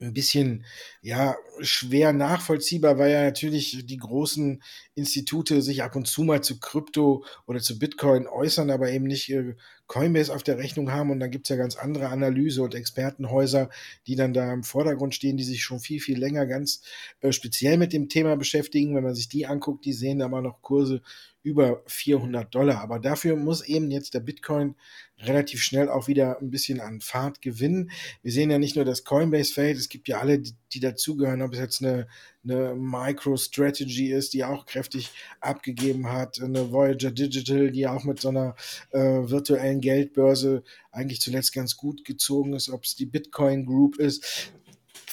ein 0.00 0.12
bisschen 0.12 0.64
ja 1.02 1.36
schwer 1.60 2.12
nachvollziehbar, 2.12 2.98
weil 2.98 3.10
ja 3.10 3.24
natürlich 3.24 3.84
die 3.84 3.96
großen 3.96 4.62
Institute 4.94 5.60
sich 5.60 5.82
ab 5.82 5.96
und 5.96 6.06
zu 6.06 6.22
mal 6.22 6.42
zu 6.42 6.60
Krypto 6.60 7.24
oder 7.46 7.60
zu 7.60 7.78
Bitcoin 7.78 8.28
äußern, 8.28 8.70
aber 8.70 8.90
eben 8.90 9.06
nicht 9.06 9.28
äh, 9.30 9.54
Coinbase 9.88 10.32
auf 10.32 10.44
der 10.44 10.58
Rechnung 10.58 10.92
haben. 10.92 11.10
Und 11.10 11.18
dann 11.18 11.30
gibt's 11.30 11.48
ja 11.48 11.56
ganz 11.56 11.76
andere 11.76 12.08
Analyse- 12.08 12.62
und 12.62 12.74
Expertenhäuser, 12.74 13.70
die 14.06 14.14
dann 14.14 14.32
da 14.32 14.52
im 14.52 14.62
Vordergrund 14.62 15.14
stehen, 15.14 15.36
die 15.36 15.44
sich 15.44 15.62
schon 15.62 15.80
viel, 15.80 16.00
viel 16.00 16.18
länger 16.18 16.46
ganz 16.46 16.82
äh, 17.20 17.32
speziell 17.32 17.76
mit 17.76 17.92
dem 17.92 18.08
Thema 18.08 18.36
beschäftigen. 18.36 18.94
Wenn 18.94 19.04
man 19.04 19.14
sich 19.14 19.28
die 19.28 19.46
anguckt, 19.46 19.84
die 19.84 19.92
sehen 19.92 20.20
da 20.20 20.28
mal 20.28 20.42
noch 20.42 20.62
Kurse 20.62 21.02
über 21.48 21.82
400 21.86 22.54
Dollar. 22.54 22.80
Aber 22.80 22.98
dafür 22.98 23.36
muss 23.36 23.62
eben 23.62 23.90
jetzt 23.90 24.12
der 24.12 24.20
Bitcoin 24.20 24.74
relativ 25.20 25.62
schnell 25.62 25.88
auch 25.88 26.06
wieder 26.06 26.38
ein 26.40 26.50
bisschen 26.50 26.80
an 26.80 27.00
Fahrt 27.00 27.42
gewinnen. 27.42 27.90
Wir 28.22 28.30
sehen 28.30 28.50
ja 28.50 28.58
nicht 28.58 28.76
nur 28.76 28.84
das 28.84 29.02
Coinbase 29.02 29.52
fällt, 29.52 29.78
es 29.78 29.88
gibt 29.88 30.08
ja 30.08 30.20
alle, 30.20 30.38
die, 30.38 30.54
die 30.72 30.80
dazugehören, 30.80 31.42
ob 31.42 31.54
es 31.54 31.58
jetzt 31.58 31.82
eine, 31.82 32.06
eine 32.44 32.74
MicroStrategy 32.74 34.12
ist, 34.12 34.34
die 34.34 34.44
auch 34.44 34.66
kräftig 34.66 35.10
abgegeben 35.40 36.12
hat, 36.12 36.40
eine 36.40 36.70
Voyager 36.70 37.10
Digital, 37.10 37.72
die 37.72 37.88
auch 37.88 38.04
mit 38.04 38.20
so 38.20 38.28
einer 38.28 38.54
äh, 38.90 39.00
virtuellen 39.00 39.80
Geldbörse 39.80 40.62
eigentlich 40.92 41.20
zuletzt 41.20 41.52
ganz 41.52 41.76
gut 41.76 42.04
gezogen 42.04 42.52
ist, 42.52 42.68
ob 42.68 42.84
es 42.84 42.94
die 42.94 43.06
Bitcoin 43.06 43.66
Group 43.66 43.96
ist 43.96 44.52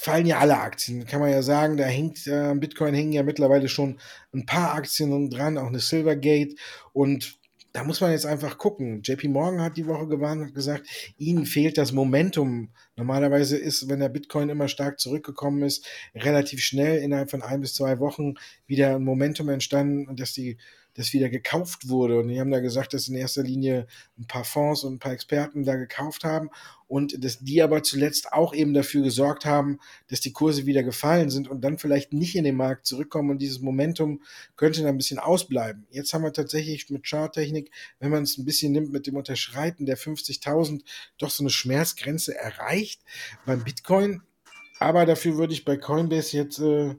fallen 0.06 0.28
ja 0.28 0.38
alle 0.38 0.60
Aktien, 0.60 1.06
kann 1.06 1.20
man 1.20 1.32
ja 1.32 1.42
sagen. 1.42 1.78
Da 1.78 1.86
hängt 1.86 2.28
äh, 2.28 2.54
Bitcoin 2.56 2.94
hängen 2.94 3.12
ja 3.12 3.24
mittlerweile 3.24 3.68
schon 3.68 3.98
ein 4.34 4.46
paar 4.46 4.76
Aktien 4.76 5.32
dran, 5.32 5.58
auch 5.58 5.68
eine 5.68 5.80
Silvergate. 5.80 6.56
Und 6.94 7.40
da 7.74 7.84
muss 7.84 8.02
man 8.02 8.12
jetzt 8.12 8.28
einfach 8.28 8.60
gucken. 8.60 9.02
JP 9.04 9.30
Morgan 9.30 9.62
hat 9.62 9.78
die 9.78 9.88
Woche 9.88 10.08
gewarnt 10.08 10.42
und 10.44 10.54
gesagt, 10.54 10.88
ihnen 11.18 11.48
fehlt 11.48 11.80
das 11.80 11.92
Momentum. 11.92 12.70
Normalerweise 12.96 13.58
ist, 13.58 13.90
wenn 13.90 14.00
der 14.00 14.10
Bitcoin 14.10 14.50
immer 14.50 14.68
stark 14.68 15.00
zurückgekommen 15.00 15.64
ist, 15.64 15.86
relativ 16.14 16.62
schnell 16.62 17.00
innerhalb 17.00 17.32
von 17.32 17.42
ein 17.42 17.62
bis 17.62 17.74
zwei 17.74 18.00
Wochen 18.00 18.36
wieder 18.68 18.96
ein 18.96 19.04
Momentum 19.04 19.50
entstanden 19.50 20.16
dass 20.16 20.34
die 20.34 20.58
das 20.96 21.14
wieder 21.14 21.30
gekauft 21.30 21.88
wurde. 21.88 22.20
Und 22.20 22.30
die 22.30 22.40
haben 22.40 22.52
da 22.52 22.60
gesagt, 22.60 22.94
dass 22.94 23.08
in 23.08 23.16
erster 23.16 23.44
Linie 23.44 23.86
ein 24.18 24.26
paar 24.26 24.44
Fonds 24.44 24.84
und 24.84 24.96
ein 24.96 25.00
paar 25.00 25.12
Experten 25.12 25.64
da 25.64 25.76
gekauft 25.76 26.24
haben 26.24 26.50
und 26.88 27.24
dass 27.24 27.40
die 27.40 27.62
aber 27.62 27.84
zuletzt 27.84 28.32
auch 28.32 28.54
eben 28.54 28.74
dafür 28.74 29.04
gesorgt 29.04 29.46
haben, 29.46 29.80
dass 30.08 30.22
die 30.22 30.34
Kurse 30.34 30.66
wieder 30.66 30.84
gefallen 30.84 31.30
sind 31.30 31.48
und 31.48 31.62
dann 31.62 31.78
vielleicht 31.78 32.14
nicht 32.14 32.36
in 32.36 32.44
den 32.44 32.56
Markt 32.56 32.86
zurückkommen 32.86 33.32
und 33.32 33.42
dieses 33.42 33.60
Momentum 33.60 34.22
könnte 34.56 34.82
dann 34.82 34.90
ein 34.90 34.98
bisschen 34.98 35.20
ausbleiben. 35.20 35.86
Jetzt 35.90 36.14
haben 36.14 36.24
wir 36.24 36.34
tatsächlich 36.34 36.90
mit 36.90 37.08
Charttechnik, 37.08 37.72
wenn 38.00 38.12
man 38.12 38.24
es 38.24 38.38
ein 38.38 38.46
bisschen 38.46 38.72
nimmt, 38.72 38.92
mit 38.92 39.08
dem 39.08 39.18
Unterschreiten 39.18 39.86
der 39.86 39.98
50.000 39.98 40.82
doch 41.18 41.30
so 41.30 41.44
eine 41.44 41.50
Schmerzgrenze 41.50 42.36
erreicht 42.36 43.02
beim 43.46 43.64
Bitcoin. 43.64 44.22
Aber 44.80 45.06
dafür 45.06 45.38
würde 45.38 45.54
ich 45.54 45.66
bei 45.66 45.78
Coinbase 45.78 46.36
jetzt 46.38 46.60
äh, 46.60 46.96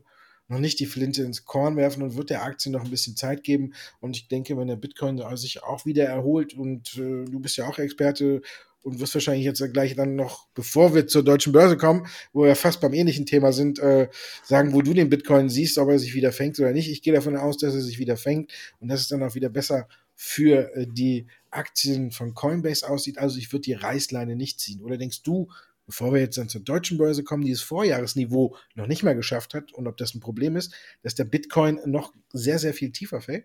noch 0.48 0.58
nicht 0.58 0.78
die 0.80 0.86
Flinte 0.86 1.22
ins 1.22 1.44
Korn 1.44 1.76
werfen 1.76 2.02
und 2.02 2.16
wird 2.16 2.30
der 2.30 2.44
Aktie 2.44 2.70
noch 2.70 2.84
ein 2.84 2.90
bisschen 2.90 3.16
Zeit 3.16 3.42
geben. 3.42 3.74
Und 4.00 4.16
ich 4.16 4.28
denke, 4.28 4.56
wenn 4.56 4.68
der 4.68 4.76
Bitcoin 4.76 5.20
sich 5.36 5.62
auch 5.62 5.86
wieder 5.86 6.04
erholt 6.04 6.54
und 6.54 6.96
äh, 6.96 7.24
du 7.24 7.40
bist 7.40 7.56
ja 7.56 7.66
auch 7.66 7.78
Experte 7.78 8.42
und 8.86 9.00
wirst 9.00 9.14
wahrscheinlich 9.14 9.44
jetzt 9.44 9.62
gleich 9.72 9.96
dann 9.96 10.14
noch, 10.14 10.46
bevor 10.54 10.94
wir 10.94 11.08
zur 11.08 11.24
deutschen 11.24 11.52
Börse 11.52 11.76
kommen, 11.76 12.06
wo 12.32 12.44
wir 12.44 12.54
fast 12.54 12.80
beim 12.80 12.94
ähnlichen 12.94 13.26
Thema 13.26 13.52
sind, 13.52 13.80
äh, 13.80 14.08
sagen, 14.44 14.72
wo 14.72 14.80
du 14.80 14.94
den 14.94 15.10
Bitcoin 15.10 15.48
siehst, 15.48 15.78
ob 15.78 15.88
er 15.88 15.98
sich 15.98 16.14
wieder 16.14 16.30
fängt 16.30 16.60
oder 16.60 16.70
nicht. 16.70 16.88
Ich 16.88 17.02
gehe 17.02 17.12
davon 17.12 17.36
aus, 17.36 17.56
dass 17.56 17.74
er 17.74 17.80
sich 17.80 17.98
wieder 17.98 18.16
fängt 18.16 18.52
und 18.78 18.86
dass 18.86 19.00
es 19.00 19.08
dann 19.08 19.24
auch 19.24 19.34
wieder 19.34 19.48
besser 19.48 19.88
für 20.14 20.72
äh, 20.76 20.86
die 20.88 21.26
Aktien 21.50 22.12
von 22.12 22.34
Coinbase 22.34 22.88
aussieht. 22.88 23.18
Also 23.18 23.38
ich 23.38 23.52
würde 23.52 23.62
die 23.62 23.72
Reißleine 23.72 24.36
nicht 24.36 24.60
ziehen. 24.60 24.80
Oder 24.82 24.98
denkst 24.98 25.22
du, 25.22 25.48
bevor 25.86 26.12
wir 26.12 26.20
jetzt 26.20 26.38
dann 26.38 26.48
zur 26.48 26.60
deutschen 26.60 26.98
Börse 26.98 27.24
kommen, 27.24 27.44
die 27.44 27.52
das 27.52 27.62
Vorjahresniveau 27.62 28.56
noch 28.74 28.86
nicht 28.86 29.02
mehr 29.02 29.14
geschafft 29.14 29.54
hat 29.54 29.72
und 29.72 29.86
ob 29.86 29.96
das 29.96 30.14
ein 30.14 30.20
Problem 30.20 30.56
ist, 30.56 30.74
dass 31.02 31.14
der 31.14 31.24
Bitcoin 31.24 31.80
noch 31.86 32.12
sehr, 32.32 32.58
sehr 32.58 32.74
viel 32.74 32.92
tiefer 32.92 33.20
fällt? 33.20 33.44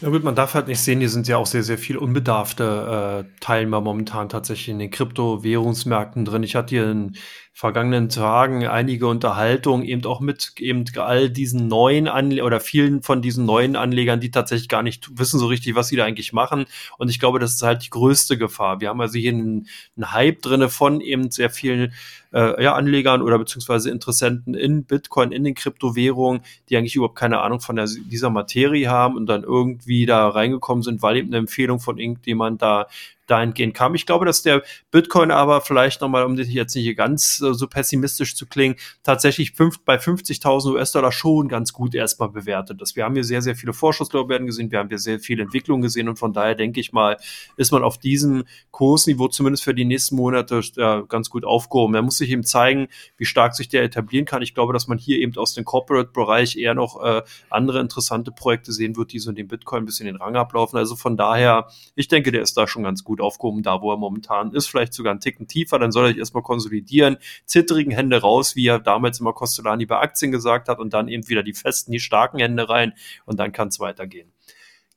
Na 0.00 0.10
gut, 0.10 0.24
man 0.24 0.34
darf 0.34 0.54
halt 0.54 0.68
nicht 0.68 0.80
sehen, 0.80 0.98
hier 1.00 1.08
sind 1.08 1.28
ja 1.28 1.38
auch 1.38 1.46
sehr, 1.46 1.62
sehr 1.62 1.78
viel 1.78 1.96
unbedarfte 1.96 3.24
äh, 3.24 3.40
Teilnehmer 3.40 3.80
momentan 3.80 4.28
tatsächlich 4.28 4.68
in 4.68 4.78
den 4.78 4.90
Kryptowährungsmärkten 4.90 6.24
drin. 6.24 6.42
Ich 6.42 6.54
hatte 6.54 6.74
hier 6.74 6.90
in 6.90 7.16
vergangenen 7.56 8.10
Tagen 8.10 8.66
einige 8.66 9.06
Unterhaltungen 9.06 9.82
eben 9.86 10.04
auch 10.04 10.20
mit 10.20 10.52
eben 10.58 10.84
all 10.96 11.30
diesen 11.30 11.68
neuen 11.68 12.06
Anle 12.06 12.44
oder 12.44 12.60
vielen 12.60 13.00
von 13.00 13.22
diesen 13.22 13.46
neuen 13.46 13.76
Anlegern, 13.76 14.20
die 14.20 14.30
tatsächlich 14.30 14.68
gar 14.68 14.82
nicht 14.82 15.18
wissen 15.18 15.40
so 15.40 15.46
richtig, 15.46 15.74
was 15.74 15.88
sie 15.88 15.96
da 15.96 16.04
eigentlich 16.04 16.34
machen. 16.34 16.66
Und 16.98 17.08
ich 17.08 17.18
glaube, 17.18 17.38
das 17.38 17.54
ist 17.54 17.62
halt 17.62 17.86
die 17.86 17.88
größte 17.88 18.36
Gefahr. 18.36 18.82
Wir 18.82 18.90
haben 18.90 19.00
also 19.00 19.18
hier 19.18 19.32
einen, 19.32 19.68
einen 19.96 20.12
Hype 20.12 20.42
drinne 20.42 20.68
von 20.68 21.00
eben 21.00 21.30
sehr 21.30 21.48
vielen 21.48 21.94
äh, 22.34 22.62
ja, 22.62 22.74
Anlegern 22.74 23.22
oder 23.22 23.38
beziehungsweise 23.38 23.88
Interessenten 23.88 24.52
in 24.52 24.84
Bitcoin, 24.84 25.32
in 25.32 25.42
den 25.42 25.54
Kryptowährungen, 25.54 26.42
die 26.68 26.76
eigentlich 26.76 26.96
überhaupt 26.96 27.16
keine 27.16 27.40
Ahnung 27.40 27.60
von 27.60 27.76
der, 27.76 27.86
dieser 27.86 28.28
Materie 28.28 28.90
haben 28.90 29.16
und 29.16 29.24
dann 29.24 29.44
irgendwie 29.44 30.04
da 30.04 30.28
reingekommen 30.28 30.82
sind, 30.82 31.00
weil 31.00 31.16
eben 31.16 31.28
eine 31.28 31.38
Empfehlung 31.38 31.80
von 31.80 31.96
irgendjemand 31.96 32.60
da 32.60 32.86
dahingehend 33.26 33.74
kam. 33.74 33.94
Ich 33.94 34.06
glaube, 34.06 34.24
dass 34.24 34.42
der 34.42 34.62
Bitcoin 34.90 35.30
aber 35.30 35.60
vielleicht 35.60 36.00
nochmal, 36.00 36.24
um 36.24 36.36
jetzt 36.36 36.74
nicht 36.74 36.96
ganz 36.96 37.40
äh, 37.40 37.54
so 37.54 37.66
pessimistisch 37.66 38.34
zu 38.34 38.46
klingen, 38.46 38.76
tatsächlich 39.02 39.52
fünf, 39.52 39.80
bei 39.84 39.96
50.000 39.96 40.72
US-Dollar 40.72 41.12
schon 41.12 41.48
ganz 41.48 41.72
gut 41.72 41.94
erstmal 41.94 42.28
bewertet 42.28 42.80
ist. 42.82 42.96
Wir 42.96 43.04
haben 43.04 43.14
hier 43.14 43.24
sehr, 43.24 43.42
sehr 43.42 43.56
viele 43.56 43.72
Vorschusslorbeeren 43.72 44.46
gesehen, 44.46 44.70
wir 44.70 44.78
haben 44.78 44.88
hier 44.88 44.98
sehr 44.98 45.18
viele 45.18 45.42
Entwicklungen 45.42 45.82
gesehen 45.82 46.08
und 46.08 46.18
von 46.18 46.32
daher 46.32 46.54
denke 46.54 46.80
ich 46.80 46.92
mal, 46.92 47.16
ist 47.56 47.72
man 47.72 47.82
auf 47.82 47.98
diesem 47.98 48.44
Kursniveau 48.70 49.28
zumindest 49.28 49.64
für 49.64 49.74
die 49.74 49.84
nächsten 49.84 50.16
Monate 50.16 50.60
äh, 50.76 51.02
ganz 51.08 51.30
gut 51.30 51.44
aufgehoben. 51.44 51.94
Er 51.94 52.02
muss 52.02 52.18
sich 52.18 52.30
eben 52.30 52.44
zeigen, 52.44 52.88
wie 53.16 53.24
stark 53.24 53.54
sich 53.54 53.68
der 53.68 53.82
etablieren 53.82 54.24
kann. 54.24 54.42
Ich 54.42 54.54
glaube, 54.54 54.72
dass 54.72 54.86
man 54.86 54.98
hier 54.98 55.18
eben 55.18 55.36
aus 55.36 55.54
dem 55.54 55.64
Corporate-Bereich 55.64 56.56
eher 56.56 56.74
noch 56.74 57.02
äh, 57.02 57.22
andere 57.50 57.80
interessante 57.80 58.30
Projekte 58.32 58.72
sehen 58.72 58.96
wird, 58.96 59.12
die 59.12 59.18
so 59.18 59.30
in 59.30 59.36
den 59.36 59.48
Bitcoin 59.48 59.82
ein 59.82 59.86
bisschen 59.86 60.06
den 60.06 60.16
Rang 60.16 60.36
ablaufen. 60.36 60.78
Also 60.78 60.96
von 60.96 61.16
daher, 61.16 61.68
ich 61.94 62.08
denke, 62.08 62.32
der 62.32 62.42
ist 62.42 62.56
da 62.56 62.66
schon 62.66 62.82
ganz 62.82 63.04
gut 63.04 63.15
gut 63.16 63.24
aufgehoben, 63.24 63.62
da 63.62 63.80
wo 63.80 63.92
er 63.92 63.96
momentan 63.96 64.52
ist, 64.52 64.66
vielleicht 64.66 64.94
sogar 64.94 65.12
einen 65.12 65.20
Ticken 65.20 65.46
tiefer, 65.48 65.78
dann 65.78 65.92
soll 65.92 66.04
er 66.04 66.08
sich 66.08 66.18
erstmal 66.18 66.42
konsolidieren, 66.42 67.16
zittrigen 67.44 67.92
Hände 67.92 68.20
raus, 68.20 68.56
wie 68.56 68.66
er 68.66 68.78
damals 68.78 69.20
immer 69.20 69.32
Costolani 69.32 69.86
bei 69.86 69.98
Aktien 69.98 70.32
gesagt 70.32 70.68
hat 70.68 70.78
und 70.78 70.92
dann 70.92 71.08
eben 71.08 71.28
wieder 71.28 71.42
die 71.42 71.54
festen, 71.54 71.92
die 71.92 72.00
starken 72.00 72.38
Hände 72.38 72.68
rein 72.68 72.92
und 73.24 73.38
dann 73.38 73.52
kann 73.52 73.68
es 73.68 73.80
weitergehen. 73.80 74.32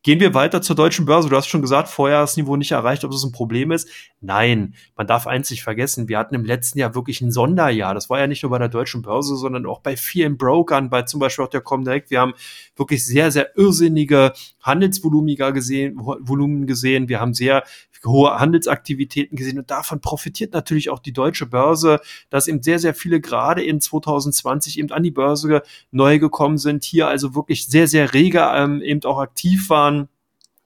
Gehen 0.02 0.22
wir 0.22 0.34
weiter 0.34 0.62
zur 0.62 0.78
deutschen 0.78 1.06
Börse. 1.06 1.28
Du 1.28 1.36
hast 1.36 1.48
schon 1.48 1.62
gesagt, 1.62 1.90
Vorjahresniveau 1.90 2.56
nicht 2.56 2.72
erreicht, 2.72 3.04
ob 3.04 3.12
das 3.12 3.26
ein 3.26 3.34
Problem 3.34 3.70
ist. 3.72 3.90
Nein, 4.22 4.76
man 4.96 5.08
darf 5.08 5.28
eins 5.28 5.54
vergessen. 5.60 6.08
Wir 6.08 6.18
hatten 6.18 6.36
im 6.36 6.46
letzten 6.46 6.80
Jahr 6.80 6.96
wirklich 6.96 7.20
ein 7.20 7.34
Sonderjahr. 7.34 7.94
Das 7.94 8.10
war 8.10 8.18
ja 8.18 8.26
nicht 8.26 8.42
nur 8.44 8.50
bei 8.52 8.60
der 8.60 8.70
deutschen 8.70 9.02
Börse, 9.02 9.36
sondern 9.36 9.66
auch 9.66 9.82
bei 9.82 9.98
vielen 9.98 10.38
Brokern, 10.38 10.90
bei 10.90 11.02
zum 11.02 11.20
Beispiel 11.20 11.44
auch 11.44 11.50
der 11.50 11.60
Comdirect. 11.60 12.12
Wir 12.12 12.22
haben 12.22 12.34
wirklich 12.78 13.06
sehr, 13.06 13.30
sehr 13.32 13.58
irrsinnige 13.58 14.32
Handelsvolumen 14.62 15.36
gesehen, 15.36 15.98
Volumen 15.98 16.66
gesehen. 16.66 17.10
Wir 17.10 17.20
haben 17.20 17.34
sehr 17.34 17.66
hohe 18.06 18.40
Handelsaktivitäten 18.40 19.38
gesehen 19.38 19.60
und 19.60 19.72
davon 19.72 20.02
profitiert 20.02 20.54
natürlich 20.54 20.90
auch 20.90 21.00
die 21.00 21.14
deutsche 21.14 21.46
Börse, 21.46 22.00
dass 22.30 22.48
eben 22.48 22.62
sehr, 22.62 22.80
sehr 22.80 22.94
viele 22.94 23.22
gerade 23.22 23.64
in 23.64 23.82
2020 23.82 24.80
eben 24.80 24.92
an 24.92 25.04
die 25.04 25.12
Börse 25.12 25.62
neu 25.92 26.20
gekommen 26.20 26.58
sind, 26.58 26.84
hier 26.84 27.08
also 27.08 27.36
wirklich 27.36 27.68
sehr, 27.68 27.88
sehr 27.88 28.14
rege 28.14 28.50
ähm, 28.54 28.82
eben 28.82 29.04
auch 29.04 29.20
aktiv 29.20 29.70
waren 29.70 30.10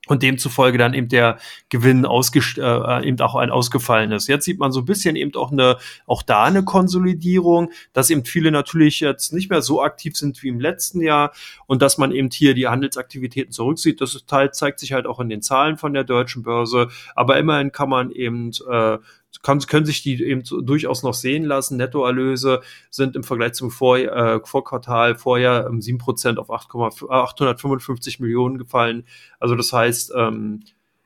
und 0.07 0.21
demzufolge 0.21 0.77
dann 0.77 0.93
eben 0.93 1.07
der 1.07 1.37
Gewinn 1.69 2.05
ausgest 2.05 2.57
äh, 2.57 3.07
eben 3.07 3.19
auch 3.21 3.35
ein 3.35 3.51
ausgefallen 3.51 4.11
ist. 4.11 4.27
Jetzt 4.27 4.45
sieht 4.45 4.59
man 4.59 4.71
so 4.71 4.81
ein 4.81 4.85
bisschen 4.85 5.15
eben 5.15 5.33
auch 5.35 5.51
eine 5.51 5.77
auch 6.05 6.23
da 6.23 6.43
eine 6.43 6.63
Konsolidierung, 6.63 7.71
dass 7.93 8.09
eben 8.09 8.25
viele 8.25 8.51
natürlich 8.51 8.99
jetzt 8.99 9.31
nicht 9.31 9.49
mehr 9.49 9.61
so 9.61 9.81
aktiv 9.81 10.17
sind 10.17 10.43
wie 10.43 10.49
im 10.49 10.59
letzten 10.59 11.01
Jahr 11.01 11.31
und 11.67 11.81
dass 11.81 11.97
man 11.97 12.11
eben 12.11 12.29
hier 12.31 12.53
die 12.53 12.67
Handelsaktivitäten 12.67 13.53
zurücksieht. 13.53 14.01
Das 14.01 14.25
Teil 14.25 14.51
zeigt 14.51 14.79
sich 14.79 14.91
halt 14.91 15.07
auch 15.07 15.19
in 15.19 15.29
den 15.29 15.41
Zahlen 15.41 15.77
von 15.77 15.93
der 15.93 16.03
deutschen 16.03 16.43
Börse, 16.43 16.89
aber 17.15 17.37
immerhin 17.37 17.71
kann 17.71 17.89
man 17.89 18.11
eben 18.11 18.51
äh, 18.69 18.97
kann, 19.41 19.59
können 19.59 19.85
sich 19.85 20.03
die 20.03 20.23
eben 20.23 20.43
durchaus 20.43 21.03
noch 21.03 21.13
sehen 21.13 21.43
lassen. 21.43 21.77
Nettoerlöse 21.77 22.61
sind 22.89 23.15
im 23.15 23.23
Vergleich 23.23 23.53
zum 23.53 23.71
Vor, 23.71 23.97
äh, 23.97 24.39
Vorquartal 24.43 25.15
vorher 25.15 25.67
um 25.69 25.79
7% 25.79 26.37
auf 26.37 26.51
8, 26.51 26.69
855 27.09 28.19
Millionen 28.19 28.57
gefallen. 28.57 29.05
Also 29.39 29.55
das 29.55 29.73
heißt, 29.73 30.13
ähm, 30.15 30.61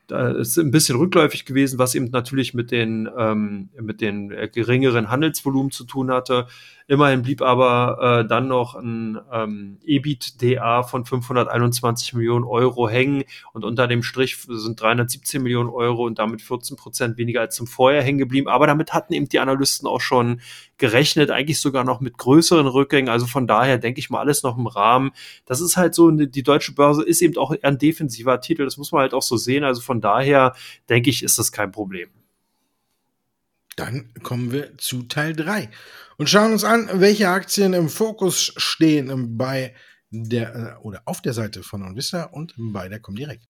da 0.07 0.29
ist 0.29 0.57
ein 0.57 0.71
bisschen 0.71 0.97
rückläufig 0.97 1.45
gewesen, 1.45 1.79
was 1.79 1.93
eben 1.93 2.09
natürlich 2.11 2.53
mit 2.53 2.71
den, 2.71 3.09
ähm, 3.17 3.69
mit 3.79 3.99
den 3.99 4.31
äh, 4.31 4.47
geringeren 4.47 5.11
Handelsvolumen 5.11 5.71
zu 5.71 5.83
tun 5.83 6.11
hatte. 6.11 6.47
Immerhin 6.89 7.21
blieb 7.21 7.41
aber 7.41 8.21
äh, 8.21 8.27
dann 8.29 8.47
noch 8.47 8.73
ein 8.73 9.19
ähm, 9.29 9.77
EBITDA 9.83 10.83
von 10.83 11.03
521 11.03 12.13
Millionen 12.13 12.45
Euro 12.45 12.87
hängen 12.87 13.25
und 13.51 13.65
unter 13.65 13.89
dem 13.89 14.03
Strich 14.03 14.37
sind 14.47 14.79
317 14.79 15.43
Millionen 15.43 15.69
Euro 15.69 16.05
und 16.05 16.17
damit 16.17 16.41
14 16.41 16.77
Prozent 16.77 17.17
weniger 17.17 17.41
als 17.41 17.55
zum 17.55 17.67
Vorjahr 17.67 18.03
hängen 18.03 18.19
geblieben. 18.19 18.47
Aber 18.47 18.67
damit 18.67 18.93
hatten 18.93 19.11
eben 19.11 19.27
die 19.27 19.39
Analysten 19.39 19.85
auch 19.85 19.99
schon 19.99 20.39
gerechnet, 20.77 21.29
eigentlich 21.29 21.59
sogar 21.59 21.83
noch 21.83 21.99
mit 21.99 22.17
größeren 22.17 22.67
Rückgängen. 22.67 23.09
Also 23.09 23.25
von 23.25 23.47
daher 23.47 23.77
denke 23.77 23.99
ich 23.99 24.09
mal 24.09 24.21
alles 24.21 24.43
noch 24.43 24.57
im 24.57 24.67
Rahmen. 24.67 25.11
Das 25.45 25.59
ist 25.59 25.75
halt 25.75 25.93
so, 25.93 26.09
die 26.09 26.43
deutsche 26.43 26.73
Börse 26.73 27.03
ist 27.03 27.21
eben 27.21 27.35
auch 27.35 27.53
ein 27.63 27.77
defensiver 27.77 28.39
Titel. 28.39 28.63
Das 28.63 28.77
muss 28.77 28.93
man 28.93 29.01
halt 29.01 29.13
auch 29.13 29.23
so 29.23 29.35
sehen. 29.35 29.65
Also 29.65 29.81
von 29.81 29.99
daher 29.99 30.55
denke 30.87 31.09
ich, 31.09 31.21
ist 31.21 31.37
das 31.37 31.51
kein 31.51 31.73
Problem. 31.73 32.07
Dann 33.75 34.09
kommen 34.23 34.53
wir 34.53 34.77
zu 34.77 35.03
Teil 35.03 35.33
3 35.33 35.69
und 36.17 36.29
schauen 36.29 36.51
uns 36.51 36.63
an, 36.63 36.89
welche 36.93 37.29
Aktien 37.29 37.73
im 37.73 37.89
Fokus 37.89 38.53
stehen 38.57 39.37
bei 39.37 39.73
der 40.09 40.55
äh, 40.55 40.83
oder 40.83 41.01
auf 41.05 41.21
der 41.21 41.33
Seite 41.33 41.63
von 41.63 41.83
Onvista 41.83 42.23
und 42.23 42.53
bei 42.57 42.89
der 42.89 42.99
Comdirect. 42.99 43.47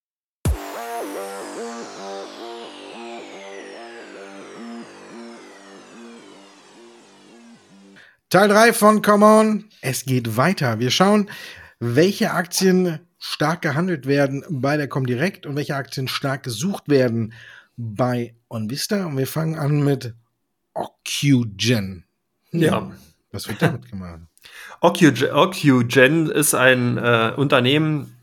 Teil 8.30 8.50
3 8.50 8.74
von 8.74 9.02
Come 9.02 9.26
On. 9.26 9.70
Es 9.82 10.04
geht 10.04 10.36
weiter. 10.36 10.80
Wir 10.80 10.92
schauen, 10.92 11.30
welche 11.80 12.32
Aktien 12.32 13.00
stark 13.18 13.62
gehandelt 13.62 14.06
werden 14.06 14.44
bei 14.50 14.76
der 14.76 14.90
Comdirect 14.90 15.46
und 15.46 15.56
welche 15.56 15.76
Aktien 15.76 16.10
stark 16.10 16.44
gesucht 16.44 16.90
werden 16.90 17.34
bei 17.78 18.36
OnVista 18.50 19.06
und 19.06 19.18
wir 19.18 19.28
fangen 19.28 19.58
an 19.58 19.84
mit 19.84 20.14
Ocugen. 20.74 22.07
Ja. 22.52 22.92
Was 23.32 23.48
wird 23.48 23.62
damit 23.62 23.90
gemacht? 23.90 24.22
Ocugen 24.82 26.30
ist 26.30 26.54
ein 26.54 26.98
äh, 26.98 27.34
Unternehmen, 27.36 28.18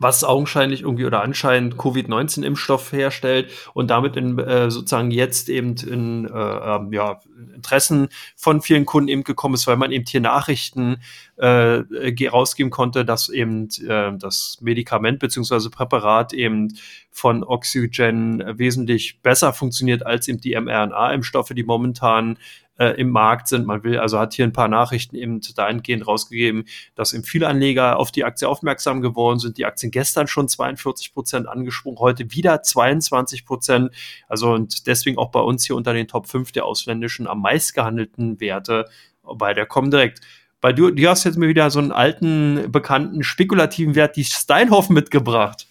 was 0.00 0.24
augenscheinlich 0.24 0.80
irgendwie 0.80 1.04
oder 1.04 1.22
anscheinend 1.22 1.76
Covid-19-Impfstoff 1.76 2.90
herstellt 2.92 3.50
und 3.74 3.90
damit 3.90 4.16
in, 4.16 4.38
äh, 4.38 4.70
sozusagen 4.70 5.10
jetzt 5.10 5.50
eben 5.50 5.76
in 5.76 6.26
äh, 6.26 6.30
ähm, 6.30 6.92
ja, 6.92 7.20
Interessen 7.54 8.08
von 8.34 8.62
vielen 8.62 8.86
Kunden 8.86 9.08
eben 9.08 9.24
gekommen 9.24 9.54
ist, 9.54 9.66
weil 9.66 9.76
man 9.76 9.92
eben 9.92 10.06
hier 10.06 10.22
Nachrichten 10.22 10.96
äh, 11.36 11.82
rausgeben 12.28 12.70
konnte, 12.70 13.04
dass 13.04 13.28
eben 13.28 13.68
äh, 13.86 14.16
das 14.16 14.58
Medikament 14.62 15.18
beziehungsweise 15.18 15.68
Präparat 15.68 16.32
eben 16.32 16.78
von 17.10 17.44
Oxygen 17.44 18.42
wesentlich 18.58 19.20
besser 19.20 19.52
funktioniert 19.52 20.06
als 20.06 20.28
eben 20.28 20.40
die 20.40 20.58
mRNA-Impfstoffe, 20.58 21.50
die 21.50 21.64
momentan 21.64 22.38
äh, 22.80 22.98
im 22.98 23.10
Markt 23.10 23.46
sind. 23.46 23.66
Man 23.66 23.84
will, 23.84 23.98
also 23.98 24.18
hat 24.18 24.32
hier 24.32 24.46
ein 24.46 24.54
paar 24.54 24.68
Nachrichten 24.68 25.14
eben 25.14 25.40
dahingehend 25.54 26.06
rausgegeben, 26.06 26.64
dass 26.94 27.12
eben 27.12 27.24
viele 27.24 27.46
Anleger 27.46 27.98
auf 27.98 28.10
die 28.10 28.24
Aktie 28.24 28.48
aufmerksam 28.48 29.02
geworden 29.02 29.38
sind. 29.38 29.58
Die 29.58 29.66
Aktien 29.66 29.92
gestern 29.92 30.26
schon 30.26 30.48
42 30.48 31.12
Prozent 31.12 31.46
angesprungen, 31.46 31.98
heute 31.98 32.32
wieder 32.32 32.62
22 32.62 33.44
Prozent. 33.44 33.90
Also 34.28 34.52
und 34.52 34.86
deswegen 34.86 35.18
auch 35.18 35.30
bei 35.30 35.40
uns 35.40 35.66
hier 35.66 35.76
unter 35.76 35.92
den 35.92 36.08
Top 36.08 36.26
5 36.26 36.52
der 36.52 36.64
ausländischen 36.64 37.26
am 37.26 37.42
meistgehandelten 37.42 38.40
Werte 38.40 38.86
bei 39.22 39.52
der 39.52 39.66
Comdirect. 39.66 40.20
Bei 40.62 40.72
du, 40.72 40.90
du 40.90 41.06
hast 41.06 41.24
jetzt 41.24 41.36
mir 41.36 41.48
wieder 41.48 41.70
so 41.70 41.78
einen 41.78 41.92
alten, 41.92 42.72
bekannten, 42.72 43.22
spekulativen 43.22 43.94
Wert, 43.94 44.16
die 44.16 44.24
Steinhoff 44.24 44.88
mitgebracht. 44.88 45.66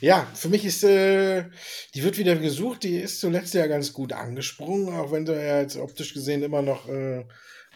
Ja, 0.00 0.26
für 0.34 0.48
mich 0.48 0.64
ist, 0.64 0.82
äh, 0.82 1.44
die 1.94 2.02
wird 2.02 2.16
wieder 2.16 2.34
gesucht, 2.36 2.84
die 2.84 2.96
ist 2.96 3.20
zuletzt 3.20 3.52
ja 3.54 3.66
ganz 3.66 3.92
gut 3.92 4.12
angesprungen, 4.14 4.94
auch 4.96 5.12
wenn 5.12 5.26
sie 5.26 5.34
ja 5.34 5.60
jetzt 5.60 5.76
optisch 5.76 6.14
gesehen 6.14 6.42
immer 6.42 6.62
noch 6.62 6.88
äh, 6.88 7.24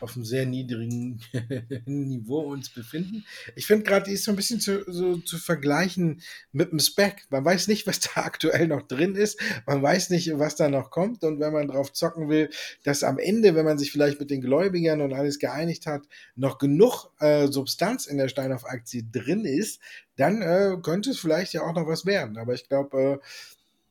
auf 0.05 0.14
einem 0.14 0.25
sehr 0.25 0.47
niedrigen 0.47 1.21
Niveau 1.87 2.40
uns 2.40 2.71
befinden. 2.71 3.25
Ich 3.57 3.67
finde 3.67 3.85
gerade, 3.85 4.05
die 4.05 4.12
ist 4.12 4.25
so 4.25 4.33
ein 4.33 4.37
bisschen 4.37 4.61
zu, 4.61 4.85
so, 4.87 5.17
zu 5.17 5.38
vergleichen 5.38 6.21
mit 6.53 6.71
dem 6.71 6.79
Spec. 6.79 7.25
Man 7.31 7.45
weiß 7.45 7.69
nicht, 7.69 7.87
was 7.87 8.01
da 8.01 8.23
aktuell 8.23 8.69
noch 8.69 8.83
drin 8.83 9.17
ist. 9.17 9.40
Man 9.67 9.83
weiß 9.83 10.11
nicht, 10.11 10.38
was 10.38 10.57
da 10.57 10.69
noch 10.69 10.90
kommt. 10.90 11.25
Und 11.25 11.40
wenn 11.40 11.53
man 11.53 11.69
drauf 11.69 11.93
zocken 11.93 12.29
will, 12.29 12.51
dass 12.85 13.03
am 13.03 13.19
Ende, 13.19 13.55
wenn 13.55 13.64
man 13.64 13.79
sich 13.79 13.90
vielleicht 13.90 14.21
mit 14.21 14.31
den 14.31 14.43
Gläubigern 14.43 15.01
und 15.01 15.14
alles 15.14 15.38
geeinigt 15.38 15.87
hat, 15.87 16.03
noch 16.37 16.59
genug 16.59 17.11
äh, 17.19 17.49
Substanz 17.49 18.07
in 18.07 18.19
der 18.19 18.29
Steinhoff-Aktie 18.29 19.05
drin 19.11 19.45
ist, 19.45 19.81
dann 20.17 20.43
äh, 20.43 20.77
könnte 20.83 21.11
es 21.11 21.19
vielleicht 21.19 21.55
ja 21.55 21.62
auch 21.62 21.75
noch 21.75 21.88
was 21.88 22.07
werden. 22.07 22.37
Aber 22.37 22.55
ich 22.55 22.69
glaube, 22.69 23.21
äh, 23.21 23.27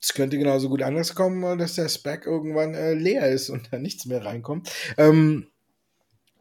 es 0.03 0.13
könnte 0.13 0.37
genauso 0.37 0.67
gut 0.67 0.81
anders 0.81 1.15
kommen, 1.15 1.57
dass 1.57 1.75
der 1.75 1.87
Spec 1.87 2.25
irgendwann 2.25 2.73
äh, 2.73 2.93
leer 2.93 3.29
ist 3.29 3.49
und 3.49 3.71
da 3.71 3.79
nichts 3.79 4.05
mehr 4.05 4.25
reinkommt. 4.25 4.69
Ähm, 4.97 5.47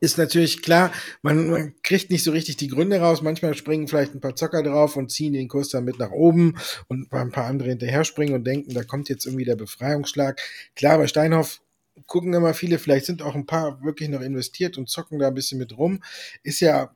ist 0.03 0.19
natürlich 0.19 0.62
klar, 0.62 0.91
man, 1.23 1.49
man, 1.49 1.75
kriegt 1.85 2.11
nicht 2.11 2.25
so 2.25 2.33
richtig 2.33 2.57
die 2.57 2.67
Gründe 2.67 2.99
raus. 2.99 3.23
Manchmal 3.23 3.55
springen 3.55 3.87
vielleicht 3.87 4.15
ein 4.15 4.21
paar 4.21 4.35
Zocker 4.35 4.65
drauf 4.65 4.97
und 4.97 5.12
ziehen 5.12 5.33
den 5.33 5.47
Kurs 5.47 5.69
dann 5.69 5.85
mit 5.85 6.01
nach 6.01 6.11
oben 6.11 6.57
und 6.88 7.12
ein 7.12 7.31
paar 7.31 7.47
andere 7.47 7.69
hinterher 7.69 8.03
springen 8.03 8.35
und 8.35 8.45
denken, 8.45 8.75
da 8.75 8.83
kommt 8.83 9.09
jetzt 9.09 9.27
irgendwie 9.27 9.45
der 9.45 9.55
Befreiungsschlag. 9.55 10.41
Klar, 10.75 10.99
bei 10.99 11.07
Steinhoff 11.07 11.61
gucken 12.07 12.35
immer 12.35 12.53
viele, 12.53 12.81
vielleicht 12.81 13.07
sind 13.07 13.23
auch 13.23 13.37
ein 13.37 13.47
paar 13.47 13.81
wirklich 13.85 14.09
noch 14.09 14.23
investiert 14.23 14.77
und 14.77 14.88
zocken 14.88 15.21
da 15.21 15.29
ein 15.29 15.35
bisschen 15.35 15.59
mit 15.59 15.79
rum. 15.79 16.03
Ist 16.43 16.59
ja 16.59 16.93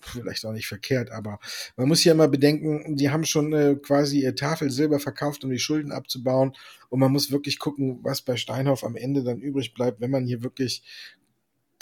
vielleicht 0.00 0.44
auch 0.44 0.52
nicht 0.52 0.66
verkehrt, 0.66 1.12
aber 1.12 1.38
man 1.76 1.86
muss 1.86 2.02
ja 2.02 2.12
immer 2.12 2.28
bedenken, 2.28 2.96
die 2.96 3.10
haben 3.10 3.24
schon 3.24 3.52
äh, 3.52 3.76
quasi 3.76 4.22
ihr 4.22 4.34
Tafel 4.34 4.70
Silber 4.70 4.98
verkauft, 4.98 5.44
um 5.44 5.50
die 5.50 5.58
Schulden 5.58 5.92
abzubauen. 5.92 6.54
Und 6.88 7.00
man 7.00 7.12
muss 7.12 7.30
wirklich 7.30 7.58
gucken, 7.58 8.00
was 8.02 8.22
bei 8.22 8.36
Steinhoff 8.36 8.82
am 8.82 8.96
Ende 8.96 9.22
dann 9.22 9.40
übrig 9.40 9.74
bleibt, 9.74 10.00
wenn 10.00 10.10
man 10.10 10.24
hier 10.24 10.42
wirklich 10.42 10.82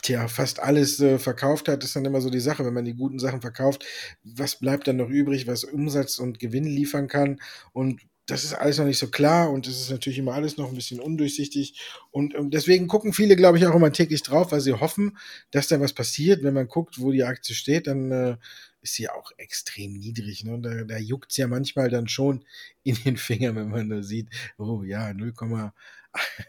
tja, 0.07 0.29
fast 0.29 0.61
alles 0.61 1.01
äh, 1.01 1.19
verkauft 1.19 1.69
hat, 1.69 1.83
ist 1.83 1.97
dann 1.97 2.05
immer 2.05 2.21
so 2.21 2.31
die 2.31 2.41
Sache, 2.41 2.65
wenn 2.65 2.75
man 2.75 2.85
die 2.85 2.95
guten 2.95 3.19
Sachen 3.19 3.41
verkauft, 3.41 3.85
was 4.23 4.59
bleibt 4.59 4.87
dann 4.87 4.97
noch 4.97 5.09
übrig, 5.09 5.47
was 5.47 5.65
Umsatz 5.65 6.19
und 6.19 6.39
Gewinn 6.39 6.65
liefern 6.65 7.09
kann 7.09 7.41
und 7.73 8.01
das 8.29 8.43
ist 8.43 8.55
alles 8.55 8.79
noch 8.79 8.87
nicht 8.87 8.99
so 8.99 9.09
klar 9.09 9.51
und 9.51 9.67
das 9.67 9.81
ist 9.81 9.91
natürlich 9.91 10.19
immer 10.19 10.35
alles 10.35 10.57
noch 10.57 10.69
ein 10.69 10.75
bisschen 10.75 10.99
undurchsichtig. 10.99 11.81
Und, 12.11 12.35
und 12.35 12.53
deswegen 12.53 12.89
gucken 12.89 13.13
viele, 13.13 13.37
glaube 13.37 13.57
ich, 13.57 13.67
auch 13.67 13.75
immer 13.75 13.93
täglich 13.93 14.25
drauf, 14.25 14.51
weil 14.51 14.61
sie 14.61 14.73
hoffen, 14.73 15.17
dass 15.53 15.69
da 15.69 15.79
was 15.79 15.93
passiert. 15.93 16.43
Wenn 16.43 16.55
man 16.55 16.67
guckt, 16.67 17.01
wo 17.01 17.13
die 17.13 17.23
Aktie 17.23 17.55
steht, 17.55 17.87
dann 17.87 18.11
äh, 18.11 18.37
ist 18.83 18.95
sie 18.95 19.09
auch 19.09 19.31
extrem 19.37 19.93
niedrig. 19.93 20.43
Ne? 20.45 20.59
Da, 20.61 20.83
da 20.83 20.99
juckt 20.99 21.31
es 21.31 21.37
ja 21.37 21.47
manchmal 21.47 21.89
dann 21.89 22.09
schon 22.09 22.45
in 22.83 22.97
den 23.05 23.17
Fingern, 23.17 23.55
wenn 23.55 23.69
man 23.69 23.89
da 23.89 24.03
sieht, 24.03 24.29
oh 24.59 24.83
ja, 24.83 25.15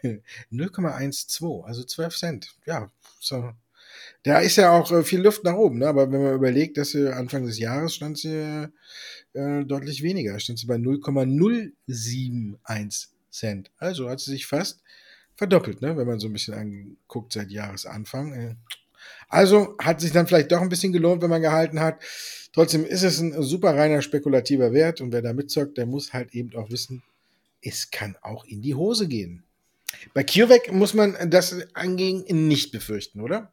0,12, 0.52 1.64
also 1.64 1.84
12 1.84 2.16
Cent. 2.16 2.54
Ja, 2.66 2.90
so. 3.20 3.52
Da 4.22 4.38
ist 4.40 4.56
ja 4.56 4.72
auch 4.72 4.90
äh, 4.92 5.02
viel 5.02 5.20
Luft 5.20 5.44
nach 5.44 5.54
oben, 5.54 5.78
ne? 5.78 5.88
aber 5.88 6.10
wenn 6.12 6.22
man 6.22 6.34
überlegt, 6.34 6.76
dass 6.76 6.90
sie 6.90 7.12
Anfang 7.12 7.46
des 7.46 7.58
Jahres 7.58 7.94
stand 7.94 8.18
sie 8.18 8.68
äh, 9.34 9.64
deutlich 9.64 10.02
weniger, 10.02 10.38
stand 10.38 10.58
sie 10.58 10.66
bei 10.66 10.78
0,071 10.78 13.10
Cent. 13.30 13.70
Also 13.78 14.08
hat 14.08 14.20
sie 14.20 14.32
sich 14.32 14.46
fast 14.46 14.82
verdoppelt, 15.36 15.82
ne? 15.82 15.96
wenn 15.96 16.06
man 16.06 16.18
so 16.18 16.28
ein 16.28 16.32
bisschen 16.32 16.54
anguckt 16.54 17.32
seit 17.32 17.50
Jahresanfang. 17.50 18.32
Äh, 18.32 18.54
Also 19.28 19.76
hat 19.78 20.00
sich 20.00 20.12
dann 20.12 20.26
vielleicht 20.26 20.52
doch 20.52 20.60
ein 20.60 20.68
bisschen 20.68 20.92
gelohnt, 20.92 21.22
wenn 21.22 21.30
man 21.30 21.42
gehalten 21.42 21.80
hat. 21.80 22.02
Trotzdem 22.52 22.84
ist 22.84 23.02
es 23.02 23.20
ein 23.20 23.40
super 23.42 23.76
reiner 23.76 24.02
spekulativer 24.02 24.72
Wert 24.72 25.00
und 25.00 25.12
wer 25.12 25.22
da 25.22 25.32
mitzockt, 25.32 25.78
der 25.78 25.86
muss 25.86 26.12
halt 26.12 26.34
eben 26.34 26.54
auch 26.56 26.70
wissen, 26.70 27.02
es 27.62 27.90
kann 27.90 28.16
auch 28.22 28.44
in 28.44 28.62
die 28.62 28.74
Hose 28.74 29.08
gehen. 29.08 29.44
Bei 30.14 30.22
CureVac 30.22 30.72
muss 30.72 30.94
man 30.94 31.30
das 31.30 31.54
angehen 31.74 32.24
nicht 32.48 32.72
befürchten, 32.72 33.20
oder? 33.20 33.52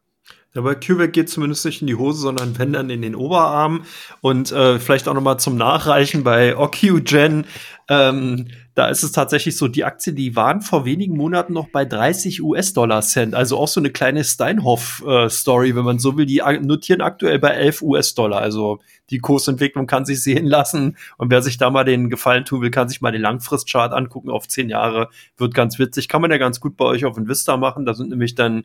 Ja, 0.56 0.62
bei 0.62 0.74
CureVac 0.74 1.12
geht 1.12 1.30
zumindest 1.30 1.66
nicht 1.66 1.82
in 1.82 1.88
die 1.88 1.96
Hose, 1.96 2.22
sondern 2.22 2.58
wenn 2.58 2.72
dann 2.72 2.90
in 2.90 3.02
den 3.02 3.14
Oberarm. 3.14 3.84
Und 4.22 4.54
äh, 4.54 4.80
vielleicht 4.80 5.10
auch 5.10 5.14
noch 5.14 5.22
mal 5.22 5.38
zum 5.38 5.58
Nachreichen 5.58 6.24
bei 6.24 6.56
Ocugen. 6.56 7.46
Ähm, 7.90 8.48
da 8.74 8.88
ist 8.88 9.04
es 9.04 9.12
tatsächlich 9.12 9.58
so, 9.58 9.68
die 9.68 9.84
Aktie, 9.84 10.14
die 10.14 10.36
waren 10.38 10.62
vor 10.62 10.86
wenigen 10.86 11.18
Monaten 11.18 11.52
noch 11.52 11.68
bei 11.70 11.84
30 11.84 12.42
US-Dollar-Cent. 12.42 13.36
Also 13.36 13.58
auch 13.58 13.68
so 13.68 13.82
eine 13.82 13.90
kleine 13.90 14.24
Steinhoff-Story, 14.24 15.70
äh, 15.70 15.76
wenn 15.76 15.84
man 15.84 16.00
so 16.00 16.18
will. 16.18 16.26
Die 16.26 16.42
notieren 16.62 17.02
aktuell 17.02 17.38
bei 17.38 17.50
11 17.50 17.82
US-Dollar. 17.82 18.40
Also 18.40 18.80
die 19.10 19.20
Kursentwicklung 19.20 19.88
kann 19.88 20.06
sich 20.06 20.24
sehen 20.24 20.46
lassen. 20.46 20.98
Und 21.18 21.32
wer 21.32 21.42
sich 21.42 21.58
da 21.58 21.70
mal 21.70 21.84
den 21.84 22.10
Gefallen 22.10 22.46
tun 22.46 22.62
will, 22.62 22.72
kann 22.72 22.88
sich 22.88 23.02
mal 23.02 23.12
den 23.12 23.22
Langfristchart 23.22 23.92
angucken 23.92 24.30
auf 24.30 24.48
10 24.48 24.70
Jahre. 24.70 25.10
Wird 25.38 25.54
ganz 25.54 25.80
witzig. 25.80 26.08
Kann 26.08 26.22
man 26.22 26.32
ja 26.32 26.38
ganz 26.38 26.62
gut 26.62 26.78
bei 26.78 26.86
euch 26.86 27.04
auf 27.04 27.18
Invista 27.18 27.58
machen. 27.58 27.86
Da 27.86 27.94
sind 27.94 28.10
nämlich 28.10 28.36
dann 28.36 28.64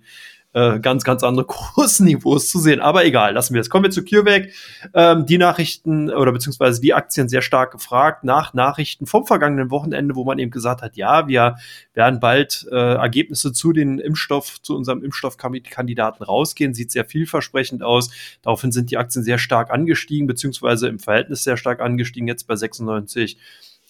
äh, 0.52 0.80
ganz, 0.80 1.04
ganz 1.04 1.22
andere 1.22 1.46
Kursniveaus 1.74 2.48
zu 2.48 2.58
sehen. 2.58 2.80
Aber 2.80 3.04
egal, 3.04 3.34
lassen 3.34 3.54
wir 3.54 3.60
es. 3.60 3.70
Kommen 3.70 3.84
wir 3.84 3.90
zu 3.90 4.04
CureVac. 4.04 4.48
Ähm, 4.94 5.26
die 5.26 5.38
Nachrichten 5.38 6.10
oder 6.10 6.32
beziehungsweise 6.32 6.80
die 6.80 6.94
Aktien 6.94 7.28
sehr 7.28 7.42
stark 7.42 7.72
gefragt 7.72 8.24
nach 8.24 8.54
Nachrichten 8.54 9.06
vom 9.06 9.26
vergangenen 9.26 9.70
Wochenende, 9.70 10.14
wo 10.16 10.24
man 10.24 10.38
eben 10.38 10.50
gesagt 10.50 10.82
hat, 10.82 10.96
ja, 10.96 11.28
wir 11.28 11.56
werden 11.94 12.20
bald 12.20 12.66
äh, 12.70 12.94
Ergebnisse 12.94 13.52
zu 13.52 13.72
den 13.72 13.98
Impfstoff, 13.98 14.60
zu 14.62 14.76
unserem 14.76 15.02
Impfstoffkandidaten 15.04 16.24
rausgehen. 16.24 16.74
Sieht 16.74 16.90
sehr 16.90 17.04
vielversprechend 17.04 17.82
aus. 17.82 18.10
Daraufhin 18.42 18.72
sind 18.72 18.90
die 18.90 18.96
Aktien 18.96 19.24
sehr 19.24 19.38
stark 19.38 19.70
angestiegen, 19.70 20.26
beziehungsweise 20.26 20.88
im 20.88 20.98
Verhältnis 20.98 21.44
sehr 21.44 21.56
stark 21.56 21.80
angestiegen, 21.80 22.26
jetzt 22.26 22.46
bei 22.46 22.56
96 22.56 23.38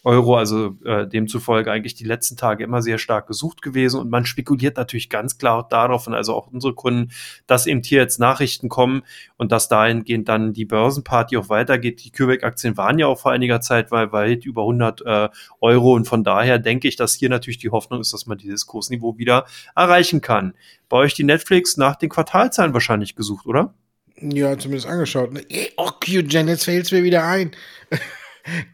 Euro, 0.04 0.36
also 0.36 0.76
äh, 0.84 1.06
demzufolge 1.06 1.70
eigentlich 1.70 1.94
die 1.94 2.04
letzten 2.04 2.36
Tage 2.36 2.64
immer 2.64 2.80
sehr 2.80 2.98
stark 2.98 3.26
gesucht 3.26 3.60
gewesen. 3.60 4.00
Und 4.00 4.10
man 4.10 4.24
spekuliert 4.24 4.76
natürlich 4.76 5.10
ganz 5.10 5.36
klar 5.36 5.66
darauf, 5.68 6.06
und 6.06 6.14
also 6.14 6.34
auch 6.34 6.46
unsere 6.46 6.74
Kunden, 6.74 7.10
dass 7.46 7.66
eben 7.66 7.82
hier 7.82 8.00
jetzt 8.00 8.18
Nachrichten 8.18 8.68
kommen 8.68 9.02
und 9.36 9.52
dass 9.52 9.68
dahingehend 9.68 10.28
dann 10.28 10.52
die 10.52 10.64
Börsenparty 10.64 11.36
auch 11.36 11.48
weitergeht. 11.48 12.02
Die 12.04 12.10
CureVac-Aktien 12.10 12.76
waren 12.76 12.98
ja 12.98 13.06
auch 13.06 13.20
vor 13.20 13.32
einiger 13.32 13.60
Zeit 13.60 13.90
weit, 13.90 14.12
weit 14.12 14.46
über 14.46 14.62
100 14.62 15.02
äh, 15.04 15.28
Euro. 15.60 15.94
Und 15.94 16.06
von 16.06 16.24
daher 16.24 16.58
denke 16.58 16.88
ich, 16.88 16.96
dass 16.96 17.14
hier 17.14 17.28
natürlich 17.28 17.58
die 17.58 17.70
Hoffnung 17.70 18.00
ist, 18.00 18.12
dass 18.12 18.26
man 18.26 18.38
dieses 18.38 18.66
Kursniveau 18.66 19.18
wieder 19.18 19.44
erreichen 19.76 20.20
kann. 20.20 20.54
Bei 20.88 20.96
euch 20.96 21.14
die 21.14 21.24
Netflix 21.24 21.76
nach 21.76 21.96
den 21.96 22.08
Quartalzahlen 22.08 22.72
wahrscheinlich 22.72 23.16
gesucht, 23.16 23.46
oder? 23.46 23.74
Ja, 24.20 24.58
zumindest 24.58 24.86
angeschaut. 24.86 25.30
Oh, 25.76 25.90
Q-Gen, 26.04 26.48
jetzt 26.48 26.64
fällt 26.64 26.84
es 26.84 26.92
mir 26.92 27.02
wieder 27.04 27.24
ein. 27.24 27.52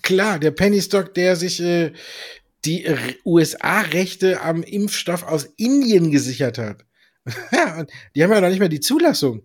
Klar, 0.03 0.39
der 0.39 0.51
Penny 0.51 0.81
Stock, 0.81 1.15
der 1.15 1.37
sich 1.37 1.61
äh, 1.61 1.93
die 2.65 2.87
USA-Rechte 3.25 4.41
am 4.41 4.63
Impfstoff 4.63 5.23
aus 5.23 5.45
Indien 5.57 6.11
gesichert 6.11 6.59
hat. 6.59 6.85
ja, 7.53 7.79
und 7.79 7.91
die 8.15 8.23
haben 8.23 8.33
ja 8.33 8.41
noch 8.41 8.49
nicht 8.49 8.61
mehr 8.61 8.69
die 8.69 8.81
Zulassung. 8.81 9.43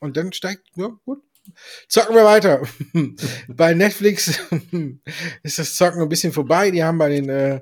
Und 0.00 0.16
dann 0.16 0.32
steigt, 0.32 0.62
ja, 0.76 0.88
gut. 1.04 1.22
Zocken 1.88 2.14
wir 2.14 2.24
weiter. 2.24 2.62
bei 3.48 3.74
Netflix 3.74 4.40
ist 5.42 5.58
das 5.58 5.76
Zocken 5.76 6.00
ein 6.00 6.08
bisschen 6.08 6.32
vorbei. 6.32 6.70
Die 6.70 6.82
haben 6.82 6.98
bei 6.98 7.10
den 7.10 7.28
äh, 7.28 7.60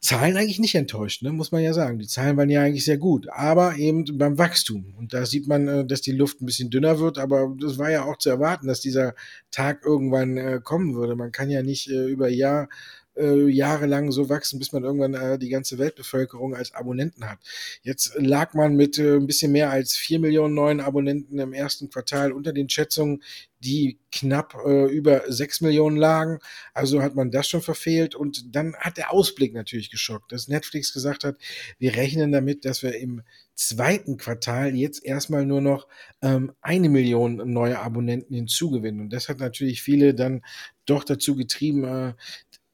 Zahlen 0.00 0.36
eigentlich 0.36 0.60
nicht 0.60 0.76
enttäuscht, 0.76 1.22
ne? 1.22 1.32
muss 1.32 1.50
man 1.50 1.62
ja 1.62 1.72
sagen. 1.72 1.98
Die 1.98 2.06
Zahlen 2.06 2.36
waren 2.36 2.50
ja 2.50 2.62
eigentlich 2.62 2.84
sehr 2.84 2.98
gut, 2.98 3.28
aber 3.30 3.76
eben 3.76 4.04
beim 4.16 4.38
Wachstum. 4.38 4.94
Und 4.96 5.12
da 5.12 5.26
sieht 5.26 5.48
man, 5.48 5.66
äh, 5.66 5.84
dass 5.84 6.02
die 6.02 6.12
Luft 6.12 6.40
ein 6.40 6.46
bisschen 6.46 6.70
dünner 6.70 7.00
wird, 7.00 7.18
aber 7.18 7.52
das 7.60 7.78
war 7.78 7.90
ja 7.90 8.04
auch 8.04 8.16
zu 8.16 8.30
erwarten, 8.30 8.68
dass 8.68 8.80
dieser 8.80 9.14
Tag 9.50 9.84
irgendwann 9.84 10.36
äh, 10.36 10.60
kommen 10.62 10.94
würde. 10.94 11.16
Man 11.16 11.32
kann 11.32 11.50
ja 11.50 11.62
nicht 11.62 11.90
äh, 11.90 12.06
über 12.06 12.28
Jahr 12.28 12.68
äh, 13.18 13.48
jahrelang 13.48 14.12
so 14.12 14.28
wachsen, 14.28 14.58
bis 14.58 14.72
man 14.72 14.84
irgendwann 14.84 15.14
äh, 15.14 15.38
die 15.38 15.48
ganze 15.48 15.78
Weltbevölkerung 15.78 16.54
als 16.54 16.74
Abonnenten 16.74 17.28
hat. 17.28 17.38
Jetzt 17.82 18.12
lag 18.16 18.54
man 18.54 18.76
mit 18.76 18.98
äh, 18.98 19.16
ein 19.16 19.26
bisschen 19.26 19.52
mehr 19.52 19.70
als 19.70 19.96
vier 19.96 20.18
Millionen 20.18 20.54
neuen 20.54 20.80
Abonnenten 20.80 21.38
im 21.38 21.52
ersten 21.52 21.90
Quartal 21.90 22.32
unter 22.32 22.52
den 22.52 22.68
Schätzungen, 22.68 23.22
die 23.60 23.98
knapp 24.12 24.54
äh, 24.64 24.86
über 24.86 25.30
sechs 25.30 25.60
Millionen 25.60 25.96
lagen. 25.96 26.38
Also 26.74 27.02
hat 27.02 27.14
man 27.14 27.30
das 27.30 27.48
schon 27.48 27.62
verfehlt. 27.62 28.14
Und 28.14 28.54
dann 28.54 28.76
hat 28.76 28.96
der 28.96 29.12
Ausblick 29.12 29.52
natürlich 29.52 29.90
geschockt, 29.90 30.32
dass 30.32 30.48
Netflix 30.48 30.92
gesagt 30.92 31.24
hat, 31.24 31.36
wir 31.78 31.96
rechnen 31.96 32.32
damit, 32.32 32.64
dass 32.64 32.82
wir 32.82 32.96
im 32.96 33.22
zweiten 33.54 34.16
Quartal 34.16 34.76
jetzt 34.76 35.04
erstmal 35.04 35.44
nur 35.44 35.60
noch 35.60 35.88
ähm, 36.22 36.52
eine 36.60 36.88
Million 36.88 37.52
neue 37.52 37.80
Abonnenten 37.80 38.34
hinzugewinnen. 38.34 39.00
Und 39.00 39.12
das 39.12 39.28
hat 39.28 39.40
natürlich 39.40 39.82
viele 39.82 40.14
dann 40.14 40.42
doch 40.86 41.02
dazu 41.02 41.34
getrieben, 41.34 41.84
äh, 41.84 42.14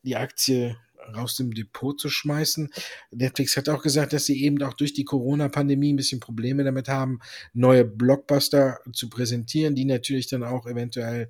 die 0.04 0.16
Aktie 0.16 0.76
raus 1.14 1.36
dem 1.36 1.52
Depot 1.52 1.98
zu 1.98 2.08
schmeißen. 2.08 2.70
Netflix 3.10 3.56
hat 3.56 3.68
auch 3.68 3.82
gesagt, 3.82 4.12
dass 4.12 4.24
sie 4.26 4.42
eben 4.42 4.62
auch 4.62 4.74
durch 4.74 4.94
die 4.94 5.04
Corona-Pandemie 5.04 5.92
ein 5.92 5.96
bisschen 5.96 6.20
Probleme 6.20 6.64
damit 6.64 6.88
haben, 6.88 7.20
neue 7.52 7.84
Blockbuster 7.84 8.78
zu 8.92 9.10
präsentieren, 9.10 9.74
die 9.74 9.84
natürlich 9.84 10.28
dann 10.28 10.42
auch 10.42 10.66
eventuell 10.66 11.28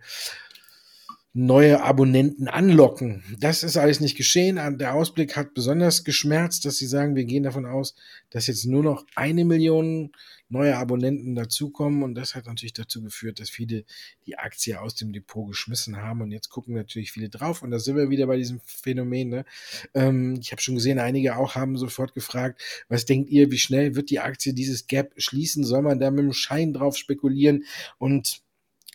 neue 1.37 1.83
Abonnenten 1.83 2.47
anlocken. 2.47 3.25
Das 3.41 3.65
ist 3.65 3.77
alles 3.77 3.99
nicht 3.99 4.17
geschehen. 4.17 4.79
Der 4.79 4.95
Ausblick 4.95 5.37
hat 5.37 5.53
besonders 5.53 6.05
geschmerzt, 6.05 6.65
dass 6.65 6.77
sie 6.77 6.87
sagen, 6.87 7.17
wir 7.17 7.25
gehen 7.25 7.43
davon 7.43 7.67
aus, 7.67 7.97
dass 8.31 8.47
jetzt 8.47 8.67
nur 8.67 8.85
noch 8.85 9.05
eine 9.17 9.45
Million 9.45 10.13
neue 10.55 10.79
Abonnenten 10.79 11.35
dazukommen. 11.35 12.03
Und 12.03 12.14
das 12.14 12.35
hat 12.35 12.47
natürlich 12.47 12.73
dazu 12.73 13.03
geführt, 13.03 13.40
dass 13.40 13.51
viele 13.51 13.85
die 14.27 14.38
Aktie 14.38 14.81
aus 14.81 14.95
dem 14.95 15.12
Depot 15.12 15.49
geschmissen 15.49 15.99
haben. 15.99 16.23
Und 16.23 16.31
jetzt 16.31 16.49
gucken 16.49 16.75
natürlich 16.75 17.12
viele 17.12 17.29
drauf. 17.29 17.62
Und 17.62 17.71
da 17.71 17.79
sind 17.79 17.97
wir 17.97 18.09
wieder 18.09 18.27
bei 18.27 18.38
diesem 18.38 18.61
Phänomen. 18.64 19.29
Ne? 19.29 19.45
Ähm, 19.93 20.38
ich 20.40 20.53
habe 20.53 20.62
schon 20.62 20.77
gesehen, 20.77 20.99
einige 20.99 21.37
auch 21.37 21.55
haben 21.55 21.77
sofort 21.77 22.14
gefragt, 22.14 22.62
was 22.88 23.05
denkt 23.05 23.29
ihr, 23.29 23.51
wie 23.51 23.59
schnell 23.59 23.95
wird 23.97 24.09
die 24.09 24.21
Aktie 24.21 24.55
dieses 24.55 24.87
Gap 24.87 25.12
schließen? 25.19 25.64
Soll 25.64 25.83
man 25.83 25.99
da 26.01 26.11
mit 26.11 26.25
dem 26.25 26.33
Schein 26.33 26.73
drauf 26.73 26.97
spekulieren? 26.97 27.64
Und 27.99 28.43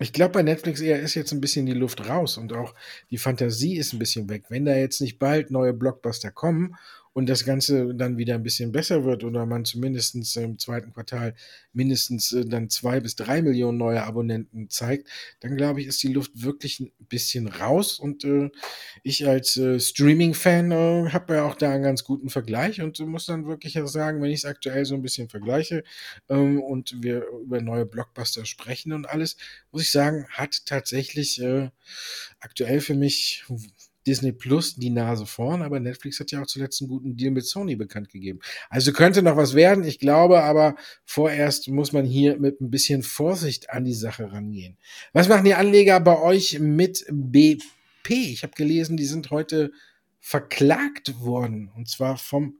ich 0.01 0.13
glaube, 0.13 0.31
bei 0.31 0.43
Netflix 0.43 0.79
eher 0.79 1.01
ist 1.01 1.15
jetzt 1.15 1.33
ein 1.33 1.41
bisschen 1.41 1.65
die 1.65 1.73
Luft 1.73 2.07
raus 2.07 2.37
und 2.37 2.53
auch 2.53 2.73
die 3.11 3.17
Fantasie 3.17 3.75
ist 3.75 3.91
ein 3.91 3.99
bisschen 3.99 4.29
weg. 4.29 4.45
Wenn 4.47 4.63
da 4.63 4.73
jetzt 4.73 5.01
nicht 5.01 5.19
bald 5.19 5.51
neue 5.51 5.73
Blockbuster 5.73 6.31
kommen 6.31 6.75
und 7.19 7.27
das 7.27 7.43
Ganze 7.43 7.93
dann 7.95 8.17
wieder 8.17 8.35
ein 8.35 8.43
bisschen 8.43 8.71
besser 8.71 9.03
wird 9.03 9.25
oder 9.25 9.45
man 9.45 9.65
zumindest 9.65 10.15
im 10.37 10.57
zweiten 10.57 10.93
Quartal 10.93 11.35
mindestens 11.73 12.31
äh, 12.31 12.45
dann 12.45 12.69
zwei 12.69 13.01
bis 13.01 13.17
drei 13.17 13.41
Millionen 13.41 13.77
neue 13.77 14.03
Abonnenten 14.03 14.69
zeigt, 14.69 15.09
dann 15.41 15.57
glaube 15.57 15.81
ich, 15.81 15.87
ist 15.87 16.01
die 16.01 16.13
Luft 16.13 16.31
wirklich 16.41 16.79
ein 16.79 16.93
bisschen 17.09 17.47
raus. 17.47 17.99
Und 17.99 18.23
äh, 18.23 18.49
ich 19.03 19.27
als 19.27 19.57
äh, 19.57 19.81
Streaming-Fan 19.81 20.71
äh, 20.71 21.09
habe 21.11 21.35
ja 21.35 21.43
auch 21.43 21.55
da 21.55 21.71
einen 21.71 21.83
ganz 21.83 22.05
guten 22.05 22.29
Vergleich 22.29 22.81
und 22.81 22.97
muss 22.99 23.25
dann 23.25 23.45
wirklich 23.45 23.77
sagen, 23.83 24.21
wenn 24.21 24.31
ich 24.31 24.39
es 24.39 24.45
aktuell 24.45 24.85
so 24.85 24.95
ein 24.95 25.01
bisschen 25.01 25.27
vergleiche 25.27 25.83
ähm, 26.29 26.61
und 26.61 27.03
wir 27.03 27.25
über 27.43 27.59
neue 27.59 27.85
Blockbuster 27.85 28.45
sprechen 28.45 28.93
und 28.93 29.09
alles, 29.09 29.35
muss 29.73 29.81
ich 29.81 29.91
sagen, 29.91 30.25
hat 30.29 30.65
tatsächlich 30.65 31.41
äh, 31.41 31.69
aktuell 32.39 32.79
für 32.79 32.95
mich 32.95 33.43
Disney 34.07 34.31
Plus 34.31 34.75
die 34.75 34.89
Nase 34.89 35.25
vorn, 35.25 35.61
aber 35.61 35.79
Netflix 35.79 36.19
hat 36.19 36.31
ja 36.31 36.41
auch 36.41 36.47
zuletzt 36.47 36.81
einen 36.81 36.89
guten 36.89 37.15
Deal 37.15 37.31
mit 37.31 37.45
Sony 37.45 37.75
bekannt 37.75 38.09
gegeben. 38.09 38.39
Also 38.69 38.93
könnte 38.93 39.21
noch 39.21 39.37
was 39.37 39.55
werden, 39.55 39.83
ich 39.83 39.99
glaube, 39.99 40.43
aber 40.43 40.75
vorerst 41.05 41.67
muss 41.67 41.91
man 41.91 42.05
hier 42.05 42.37
mit 42.39 42.61
ein 42.61 42.71
bisschen 42.71 43.03
Vorsicht 43.03 43.69
an 43.69 43.85
die 43.85 43.93
Sache 43.93 44.31
rangehen. 44.31 44.77
Was 45.13 45.27
machen 45.27 45.45
die 45.45 45.53
Anleger 45.53 45.99
bei 45.99 46.19
euch 46.19 46.59
mit 46.59 47.05
BP? 47.09 48.11
Ich 48.11 48.43
habe 48.43 48.53
gelesen, 48.55 48.97
die 48.97 49.05
sind 49.05 49.29
heute 49.31 49.71
verklagt 50.19 51.19
worden 51.19 51.71
und 51.75 51.89
zwar 51.89 52.17
vom 52.17 52.59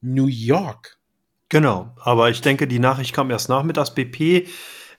New 0.00 0.26
York. 0.26 0.98
Genau, 1.48 1.94
aber 1.96 2.30
ich 2.30 2.40
denke, 2.40 2.68
die 2.68 2.78
Nachricht 2.78 3.12
kam 3.12 3.30
erst 3.30 3.48
nachmittags. 3.48 3.94
BP 3.94 4.46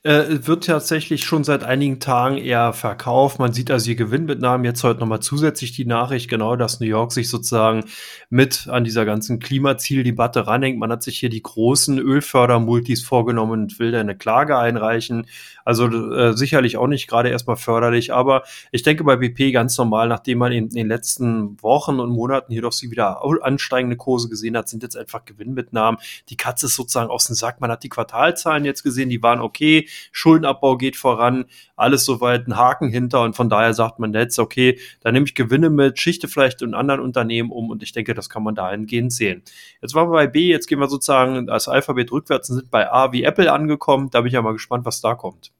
äh, 0.03 0.47
wird 0.47 0.65
tatsächlich 0.65 1.23
schon 1.23 1.43
seit 1.43 1.63
einigen 1.63 1.99
Tagen 1.99 2.37
eher 2.37 2.73
verkauft. 2.73 3.37
Man 3.37 3.53
sieht 3.53 3.69
also 3.69 3.85
hier 3.85 3.95
Gewinnmitnahmen. 3.95 4.65
Jetzt 4.65 4.83
heute 4.83 4.99
nochmal 4.99 5.19
zusätzlich 5.19 5.73
die 5.73 5.85
Nachricht, 5.85 6.27
genau, 6.27 6.55
dass 6.55 6.79
New 6.79 6.87
York 6.87 7.11
sich 7.11 7.29
sozusagen 7.29 7.83
mit 8.29 8.67
an 8.67 8.83
dieser 8.83 9.05
ganzen 9.05 9.37
Klimazieldebatte 9.39 10.47
ranhängt. 10.47 10.79
Man 10.79 10.91
hat 10.91 11.03
sich 11.03 11.19
hier 11.19 11.29
die 11.29 11.43
großen 11.43 11.99
Ölfördermultis 11.99 13.03
vorgenommen 13.03 13.51
und 13.51 13.79
will 13.79 13.91
da 13.91 13.99
eine 13.99 14.17
Klage 14.17 14.57
einreichen. 14.57 15.27
Also 15.65 15.87
äh, 15.87 16.33
sicherlich 16.35 16.77
auch 16.77 16.87
nicht 16.87 17.07
gerade 17.07 17.29
erstmal 17.29 17.55
förderlich, 17.55 18.11
aber 18.11 18.41
ich 18.71 18.81
denke 18.81 19.03
bei 19.03 19.17
BP 19.17 19.53
ganz 19.53 19.77
normal, 19.77 20.07
nachdem 20.07 20.39
man 20.39 20.51
in, 20.51 20.69
in 20.69 20.75
den 20.75 20.87
letzten 20.87 21.61
Wochen 21.61 21.99
und 21.99 22.09
Monaten 22.09 22.51
hier 22.51 22.63
doch 22.63 22.71
sie 22.71 22.89
wieder 22.89 23.21
ansteigende 23.43 23.95
Kurse 23.95 24.29
gesehen 24.29 24.57
hat, 24.57 24.67
sind 24.67 24.81
jetzt 24.81 24.97
einfach 24.97 25.25
Gewinnmitnahmen. 25.25 25.99
Die 26.29 26.37
Katze 26.37 26.65
ist 26.65 26.75
sozusagen 26.75 27.11
aus 27.11 27.27
dem 27.27 27.35
Sack. 27.35 27.61
Man 27.61 27.69
hat 27.69 27.83
die 27.83 27.89
Quartalzahlen 27.89 28.65
jetzt 28.65 28.81
gesehen, 28.81 29.09
die 29.09 29.21
waren 29.21 29.39
okay 29.39 29.87
Schuldenabbau 30.11 30.77
geht 30.77 30.95
voran, 30.95 31.45
alles 31.75 32.05
soweit 32.05 32.47
ein 32.47 32.57
Haken 32.57 32.89
hinter 32.89 33.21
und 33.21 33.35
von 33.35 33.49
daher 33.49 33.73
sagt 33.73 33.99
man 33.99 34.13
jetzt, 34.13 34.39
okay, 34.39 34.79
da 35.01 35.11
nehme 35.11 35.25
ich 35.25 35.35
Gewinne 35.35 35.69
mit, 35.69 35.99
schichte 35.99 36.27
vielleicht 36.27 36.61
in 36.61 36.73
anderen 36.73 37.01
Unternehmen 37.01 37.51
um 37.51 37.69
und 37.69 37.83
ich 37.83 37.91
denke, 37.91 38.13
das 38.13 38.29
kann 38.29 38.43
man 38.43 38.55
dahingehend 38.55 39.13
sehen. 39.13 39.43
Jetzt 39.81 39.93
waren 39.93 40.09
wir 40.09 40.13
bei 40.13 40.27
B, 40.27 40.47
jetzt 40.47 40.67
gehen 40.67 40.79
wir 40.79 40.87
sozusagen 40.87 41.49
als 41.49 41.67
Alphabet 41.67 42.11
rückwärts 42.11 42.49
und 42.49 42.57
sind 42.57 42.71
bei 42.71 42.91
A 42.91 43.11
wie 43.11 43.23
Apple 43.23 43.51
angekommen. 43.51 44.09
Da 44.11 44.21
bin 44.21 44.27
ich 44.27 44.33
ja 44.33 44.41
mal 44.41 44.53
gespannt, 44.53 44.85
was 44.85 45.01
da 45.01 45.15
kommt. 45.15 45.51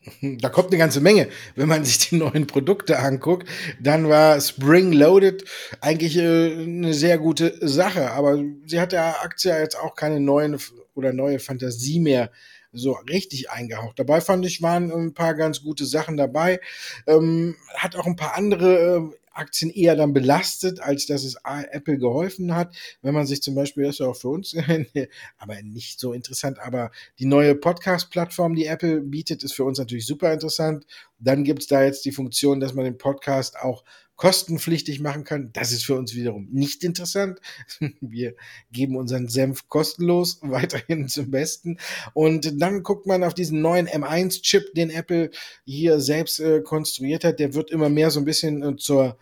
Da 0.40 0.48
kommt 0.48 0.68
eine 0.68 0.78
ganze 0.78 1.00
Menge. 1.00 1.28
Wenn 1.54 1.68
man 1.68 1.84
sich 1.84 1.98
die 2.08 2.16
neuen 2.16 2.46
Produkte 2.46 2.98
anguckt, 2.98 3.48
dann 3.80 4.08
war 4.08 4.40
Spring 4.40 4.92
Loaded 4.92 5.44
eigentlich 5.80 6.16
äh, 6.16 6.52
eine 6.62 6.94
sehr 6.94 7.18
gute 7.18 7.54
Sache. 7.66 8.12
Aber 8.12 8.42
sie 8.66 8.80
hat 8.80 8.92
der 8.92 9.22
Aktie 9.22 9.56
jetzt 9.58 9.78
auch 9.78 9.94
keine 9.94 10.20
neuen 10.20 10.58
oder 10.94 11.12
neue 11.12 11.38
Fantasie 11.38 12.00
mehr 12.00 12.30
so 12.72 12.92
richtig 13.08 13.50
eingehaucht. 13.50 13.98
Dabei 13.98 14.20
fand 14.20 14.44
ich, 14.44 14.62
waren 14.62 14.92
ein 14.92 15.14
paar 15.14 15.34
ganz 15.34 15.62
gute 15.62 15.86
Sachen 15.86 16.16
dabei. 16.16 16.60
Ähm, 17.06 17.56
hat 17.74 17.96
auch 17.96 18.06
ein 18.06 18.16
paar 18.16 18.36
andere 18.36 18.96
äh, 18.96 19.18
Aktien 19.38 19.70
eher 19.70 19.94
dann 19.96 20.12
belastet, 20.12 20.80
als 20.80 21.06
dass 21.06 21.24
es 21.24 21.36
Apple 21.44 21.98
geholfen 21.98 22.54
hat. 22.54 22.74
Wenn 23.02 23.14
man 23.14 23.26
sich 23.26 23.40
zum 23.40 23.54
Beispiel, 23.54 23.84
das 23.84 23.94
ist 23.94 24.00
ja 24.00 24.08
auch 24.08 24.16
für 24.16 24.28
uns, 24.28 24.56
aber 25.38 25.62
nicht 25.62 26.00
so 26.00 26.12
interessant, 26.12 26.58
aber 26.58 26.90
die 27.18 27.26
neue 27.26 27.54
Podcast-Plattform, 27.54 28.54
die 28.54 28.66
Apple 28.66 29.00
bietet, 29.00 29.44
ist 29.44 29.54
für 29.54 29.64
uns 29.64 29.78
natürlich 29.78 30.06
super 30.06 30.32
interessant. 30.32 30.84
Dann 31.18 31.44
gibt 31.44 31.62
es 31.62 31.68
da 31.68 31.82
jetzt 31.82 32.04
die 32.04 32.12
Funktion, 32.12 32.60
dass 32.60 32.74
man 32.74 32.84
den 32.84 32.98
Podcast 32.98 33.58
auch 33.58 33.84
kostenpflichtig 34.18 35.00
machen 35.00 35.24
kann. 35.24 35.50
Das 35.52 35.72
ist 35.72 35.86
für 35.86 35.94
uns 35.94 36.14
wiederum 36.14 36.48
nicht 36.50 36.84
interessant. 36.84 37.40
Wir 38.00 38.34
geben 38.70 38.96
unseren 38.96 39.28
Senf 39.28 39.68
kostenlos 39.68 40.40
weiterhin 40.42 41.08
zum 41.08 41.30
Besten. 41.30 41.78
Und 42.12 42.60
dann 42.60 42.82
guckt 42.82 43.06
man 43.06 43.24
auf 43.24 43.32
diesen 43.32 43.62
neuen 43.62 43.88
M1-Chip, 43.88 44.74
den 44.74 44.90
Apple 44.90 45.30
hier 45.64 46.00
selbst 46.00 46.40
äh, 46.40 46.60
konstruiert 46.60 47.24
hat. 47.24 47.38
Der 47.38 47.54
wird 47.54 47.70
immer 47.70 47.88
mehr 47.88 48.10
so 48.10 48.18
ein 48.18 48.26
bisschen 48.26 48.62
äh, 48.62 48.76
zur 48.76 49.16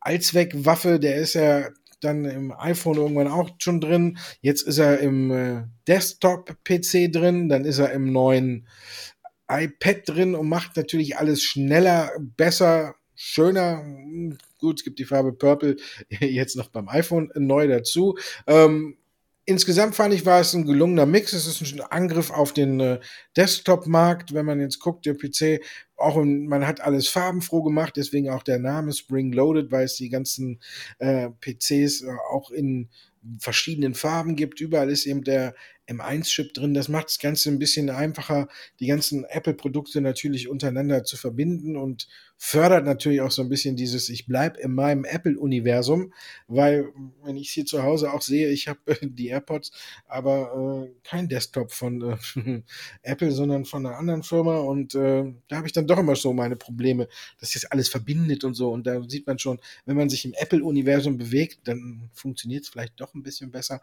Allzweckwaffe. 0.00 1.00
Der 1.00 1.16
ist 1.16 1.32
ja 1.32 1.70
dann 2.00 2.26
im 2.26 2.52
iPhone 2.52 2.98
irgendwann 2.98 3.28
auch 3.28 3.50
schon 3.58 3.80
drin. 3.80 4.18
Jetzt 4.42 4.62
ist 4.62 4.78
er 4.78 4.98
im 4.98 5.30
äh, 5.30 5.62
Desktop-PC 5.88 7.10
drin. 7.10 7.48
Dann 7.48 7.64
ist 7.64 7.78
er 7.78 7.92
im 7.92 8.12
neuen 8.12 8.68
iPad 9.48 10.02
drin 10.06 10.34
und 10.34 10.48
macht 10.48 10.76
natürlich 10.76 11.16
alles 11.16 11.42
schneller, 11.42 12.10
besser, 12.18 12.94
schöner. 13.22 13.84
Gut, 14.58 14.80
es 14.80 14.84
gibt 14.84 14.98
die 14.98 15.04
Farbe 15.04 15.32
Purple 15.32 15.76
jetzt 16.08 16.56
noch 16.56 16.68
beim 16.68 16.88
iPhone 16.88 17.30
neu 17.36 17.68
dazu. 17.68 18.18
Ähm, 18.46 18.96
insgesamt 19.44 19.94
fand 19.94 20.12
ich, 20.12 20.26
war 20.26 20.40
es 20.40 20.54
ein 20.54 20.66
gelungener 20.66 21.06
Mix. 21.06 21.32
Es 21.32 21.46
ist 21.46 21.72
ein 21.72 21.80
Angriff 21.80 22.30
auf 22.30 22.52
den 22.52 22.80
äh, 22.80 23.00
Desktop-Markt. 23.36 24.34
Wenn 24.34 24.46
man 24.46 24.60
jetzt 24.60 24.80
guckt, 24.80 25.06
der 25.06 25.14
PC, 25.14 25.64
auch 25.96 26.16
man 26.22 26.66
hat 26.66 26.80
alles 26.80 27.08
farbenfroh 27.08 27.62
gemacht, 27.62 27.94
deswegen 27.96 28.28
auch 28.28 28.42
der 28.42 28.58
Name 28.58 28.92
Spring 28.92 29.32
Loaded, 29.32 29.70
weil 29.70 29.84
es 29.84 29.94
die 29.94 30.08
ganzen 30.08 30.60
äh, 30.98 31.30
PCs 31.40 32.02
äh, 32.02 32.10
auch 32.32 32.50
in 32.50 32.88
verschiedenen 33.38 33.94
Farben 33.94 34.34
gibt. 34.34 34.60
Überall 34.60 34.90
ist 34.90 35.06
eben 35.06 35.22
der 35.22 35.54
M1-Chip 35.88 36.54
drin. 36.54 36.74
Das 36.74 36.88
macht 36.88 37.06
das 37.06 37.18
Ganze 37.18 37.50
ein 37.50 37.58
bisschen 37.58 37.90
einfacher, 37.90 38.48
die 38.80 38.86
ganzen 38.86 39.24
Apple-Produkte 39.24 40.00
natürlich 40.00 40.48
untereinander 40.48 41.04
zu 41.04 41.16
verbinden 41.16 41.76
und 41.76 42.08
fördert 42.44 42.84
natürlich 42.84 43.20
auch 43.20 43.30
so 43.30 43.40
ein 43.40 43.48
bisschen 43.48 43.76
dieses, 43.76 44.08
ich 44.08 44.26
bleibe 44.26 44.60
in 44.60 44.74
meinem 44.74 45.04
Apple-Universum, 45.04 46.12
weil 46.48 46.88
wenn 47.22 47.36
ich 47.36 47.50
hier 47.50 47.64
zu 47.64 47.84
Hause 47.84 48.12
auch 48.12 48.20
sehe, 48.20 48.48
ich 48.48 48.66
habe 48.66 48.80
die 49.02 49.28
AirPods, 49.28 49.70
aber 50.06 50.88
äh, 50.88 50.92
kein 51.04 51.28
Desktop 51.28 51.70
von 51.70 52.02
äh, 52.02 52.62
Apple, 53.02 53.30
sondern 53.30 53.64
von 53.64 53.86
einer 53.86 53.96
anderen 53.96 54.24
Firma 54.24 54.58
und 54.58 54.96
äh, 54.96 55.32
da 55.46 55.56
habe 55.56 55.68
ich 55.68 55.72
dann 55.72 55.86
doch 55.86 55.98
immer 55.98 56.16
so 56.16 56.32
meine 56.32 56.56
Probleme, 56.56 57.06
dass 57.38 57.52
das 57.52 57.64
alles 57.66 57.88
verbindet 57.88 58.42
und 58.42 58.54
so 58.54 58.72
und 58.72 58.88
da 58.88 59.00
sieht 59.04 59.26
man 59.28 59.38
schon, 59.38 59.60
wenn 59.86 59.96
man 59.96 60.08
sich 60.08 60.24
im 60.24 60.34
Apple-Universum 60.34 61.18
bewegt, 61.18 61.60
dann 61.68 62.10
funktioniert 62.12 62.64
es 62.64 62.70
vielleicht 62.70 63.00
doch 63.00 63.14
ein 63.14 63.22
bisschen 63.22 63.52
besser 63.52 63.80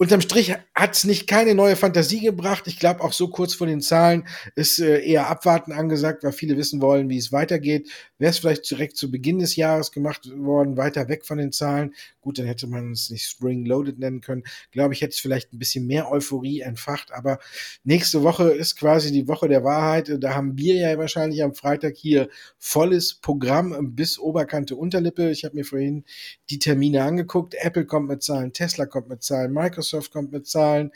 unterm 0.00 0.22
Strich 0.22 0.54
hat 0.74 0.96
es 0.96 1.04
nicht 1.04 1.26
keine 1.26 1.54
neue 1.54 1.76
Fantasie 1.76 2.20
gebracht. 2.20 2.66
Ich 2.66 2.78
glaube, 2.78 3.02
auch 3.02 3.12
so 3.12 3.28
kurz 3.28 3.52
vor 3.52 3.66
den 3.66 3.82
Zahlen 3.82 4.26
ist 4.56 4.78
äh, 4.78 5.00
eher 5.00 5.28
abwarten 5.28 5.72
angesagt, 5.72 6.24
weil 6.24 6.32
viele 6.32 6.56
wissen 6.56 6.80
wollen, 6.80 7.10
wie 7.10 7.18
es 7.18 7.32
weitergeht. 7.32 7.90
Wäre 8.18 8.30
es 8.30 8.38
vielleicht 8.38 8.68
direkt 8.70 8.96
zu 8.96 9.10
Beginn 9.10 9.40
des 9.40 9.56
Jahres 9.56 9.92
gemacht 9.92 10.30
worden, 10.34 10.78
weiter 10.78 11.08
weg 11.08 11.26
von 11.26 11.36
den 11.36 11.52
Zahlen. 11.52 11.94
Gut, 12.20 12.38
dann 12.38 12.46
hätte 12.46 12.66
man 12.66 12.92
es 12.92 13.10
nicht 13.10 13.26
Spring 13.26 13.64
Loaded 13.64 13.98
nennen 13.98 14.20
können. 14.20 14.42
Glaube 14.72 14.94
ich, 14.94 15.00
hätte 15.00 15.14
es 15.14 15.20
vielleicht 15.20 15.52
ein 15.52 15.58
bisschen 15.58 15.86
mehr 15.86 16.10
Euphorie 16.10 16.60
entfacht. 16.60 17.12
Aber 17.12 17.38
nächste 17.84 18.22
Woche 18.22 18.50
ist 18.50 18.76
quasi 18.76 19.10
die 19.12 19.28
Woche 19.28 19.48
der 19.48 19.64
Wahrheit. 19.64 20.10
Da 20.20 20.34
haben 20.34 20.58
wir 20.58 20.74
ja 20.74 20.98
wahrscheinlich 20.98 21.42
am 21.42 21.54
Freitag 21.54 21.96
hier 21.96 22.28
volles 22.58 23.14
Programm 23.14 23.94
bis 23.94 24.18
Oberkante 24.18 24.76
Unterlippe. 24.76 25.30
Ich 25.30 25.44
habe 25.44 25.56
mir 25.56 25.64
vorhin 25.64 26.04
die 26.50 26.58
Termine 26.58 27.04
angeguckt. 27.04 27.54
Apple 27.54 27.86
kommt 27.86 28.08
mit 28.08 28.22
Zahlen, 28.22 28.52
Tesla 28.52 28.86
kommt 28.86 29.08
mit 29.08 29.22
Zahlen, 29.22 29.52
Microsoft 29.52 30.12
kommt 30.12 30.32
mit 30.32 30.46
Zahlen. 30.46 30.92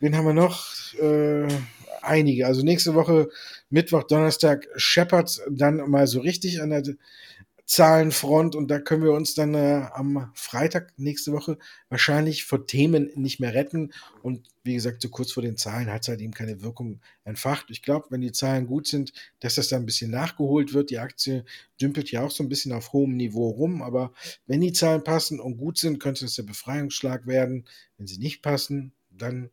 Wen 0.00 0.16
haben 0.16 0.26
wir 0.26 0.34
noch? 0.34 0.94
Äh, 1.00 1.48
einige. 2.02 2.46
Also 2.46 2.62
nächste 2.62 2.94
Woche, 2.94 3.28
Mittwoch, 3.70 4.04
Donnerstag, 4.04 4.68
Shepard 4.76 5.40
dann 5.50 5.76
mal 5.90 6.06
so 6.06 6.20
richtig 6.20 6.60
an 6.60 6.70
der 6.70 6.82
Zahlenfront 7.68 8.56
und 8.56 8.68
da 8.70 8.78
können 8.78 9.04
wir 9.04 9.12
uns 9.12 9.34
dann 9.34 9.54
äh, 9.54 9.86
am 9.92 10.30
Freitag 10.32 10.94
nächste 10.96 11.32
Woche 11.32 11.58
wahrscheinlich 11.90 12.44
vor 12.44 12.66
Themen 12.66 13.10
nicht 13.14 13.40
mehr 13.40 13.52
retten. 13.52 13.92
Und 14.22 14.48
wie 14.64 14.72
gesagt, 14.72 15.02
so 15.02 15.10
kurz 15.10 15.32
vor 15.32 15.42
den 15.42 15.58
Zahlen 15.58 15.92
hat 15.92 16.00
es 16.00 16.08
halt 16.08 16.22
eben 16.22 16.32
keine 16.32 16.62
Wirkung 16.62 17.00
entfacht. 17.24 17.66
Ich 17.68 17.82
glaube, 17.82 18.06
wenn 18.08 18.22
die 18.22 18.32
Zahlen 18.32 18.66
gut 18.66 18.86
sind, 18.86 19.12
dass 19.40 19.56
das 19.56 19.68
da 19.68 19.76
ein 19.76 19.84
bisschen 19.84 20.10
nachgeholt 20.10 20.72
wird. 20.72 20.88
Die 20.88 20.98
Aktie 20.98 21.44
dümpelt 21.78 22.10
ja 22.10 22.22
auch 22.22 22.30
so 22.30 22.42
ein 22.42 22.48
bisschen 22.48 22.72
auf 22.72 22.94
hohem 22.94 23.16
Niveau 23.16 23.50
rum, 23.50 23.82
aber 23.82 24.14
wenn 24.46 24.62
die 24.62 24.72
Zahlen 24.72 25.04
passen 25.04 25.38
und 25.38 25.58
gut 25.58 25.76
sind, 25.76 26.00
könnte 26.00 26.24
es 26.24 26.36
der 26.36 26.44
Befreiungsschlag 26.44 27.26
werden. 27.26 27.66
Wenn 27.98 28.06
sie 28.06 28.18
nicht 28.18 28.40
passen, 28.40 28.92
dann 29.10 29.50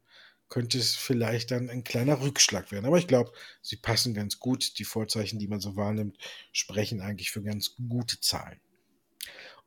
könnte 0.50 0.78
es 0.78 0.96
vielleicht 0.96 1.52
dann 1.52 1.70
ein 1.70 1.84
kleiner 1.84 2.22
Rückschlag 2.22 2.72
werden. 2.72 2.86
Aber 2.86 2.98
ich 2.98 3.08
glaube, 3.08 3.32
sie 3.62 3.78
passen 3.78 4.14
ganz 4.14 4.40
gut. 4.40 4.78
Die 4.80 4.86
Vorzeichen, 4.86 5.40
die 5.40 5.48
man 5.48 5.60
so 5.60 5.76
wahrnimmt, 5.76 6.18
sprechen 6.52 7.02
eigentlich 7.02 7.32
für 7.32 7.42
ganz 7.42 7.76
gute 7.90 8.20
Zahlen. 8.20 8.60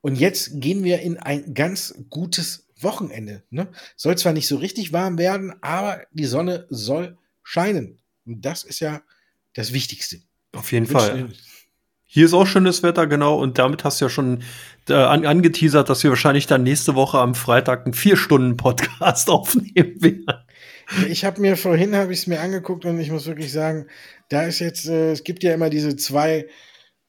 Und 0.00 0.14
jetzt 0.16 0.60
gehen 0.60 0.84
wir 0.84 1.00
in 1.00 1.18
ein 1.18 1.54
ganz 1.54 1.94
gutes 2.08 2.68
Wochenende. 2.80 3.42
Ne? 3.50 3.68
Soll 3.96 4.16
zwar 4.16 4.32
nicht 4.32 4.46
so 4.46 4.56
richtig 4.56 4.92
warm 4.92 5.18
werden, 5.18 5.54
aber 5.60 6.06
die 6.12 6.26
Sonne 6.26 6.66
soll 6.70 7.18
scheinen. 7.42 7.98
Und 8.24 8.44
das 8.44 8.62
ist 8.62 8.80
ja 8.80 9.02
das 9.54 9.72
Wichtigste. 9.72 10.20
Auf 10.52 10.70
jeden 10.72 10.86
Fall. 10.86 11.30
Hier 12.10 12.24
ist 12.24 12.32
auch 12.32 12.46
schönes 12.46 12.82
Wetter, 12.82 13.06
genau. 13.06 13.38
Und 13.38 13.58
damit 13.58 13.84
hast 13.84 14.00
du 14.00 14.06
ja 14.06 14.08
schon 14.08 14.42
äh, 14.88 14.94
an, 14.94 15.26
angeteasert, 15.26 15.90
dass 15.90 16.02
wir 16.02 16.10
wahrscheinlich 16.10 16.46
dann 16.46 16.62
nächste 16.62 16.94
Woche 16.94 17.18
am 17.18 17.34
Freitag 17.34 17.84
einen 17.84 17.92
Vier-Stunden-Podcast 17.92 19.28
aufnehmen 19.30 20.00
werden. 20.00 20.44
Ich 21.08 21.24
habe 21.24 21.40
mir 21.40 21.56
vorhin 21.56 21.94
habe 21.94 22.12
ich 22.12 22.20
es 22.20 22.26
mir 22.26 22.40
angeguckt 22.40 22.84
und 22.86 22.98
ich 22.98 23.10
muss 23.10 23.26
wirklich 23.26 23.52
sagen, 23.52 23.86
da 24.28 24.44
ist 24.44 24.58
jetzt, 24.58 24.86
äh, 24.88 25.12
es 25.12 25.22
gibt 25.22 25.42
ja 25.42 25.52
immer 25.52 25.68
diese 25.68 25.96
zwei 25.96 26.46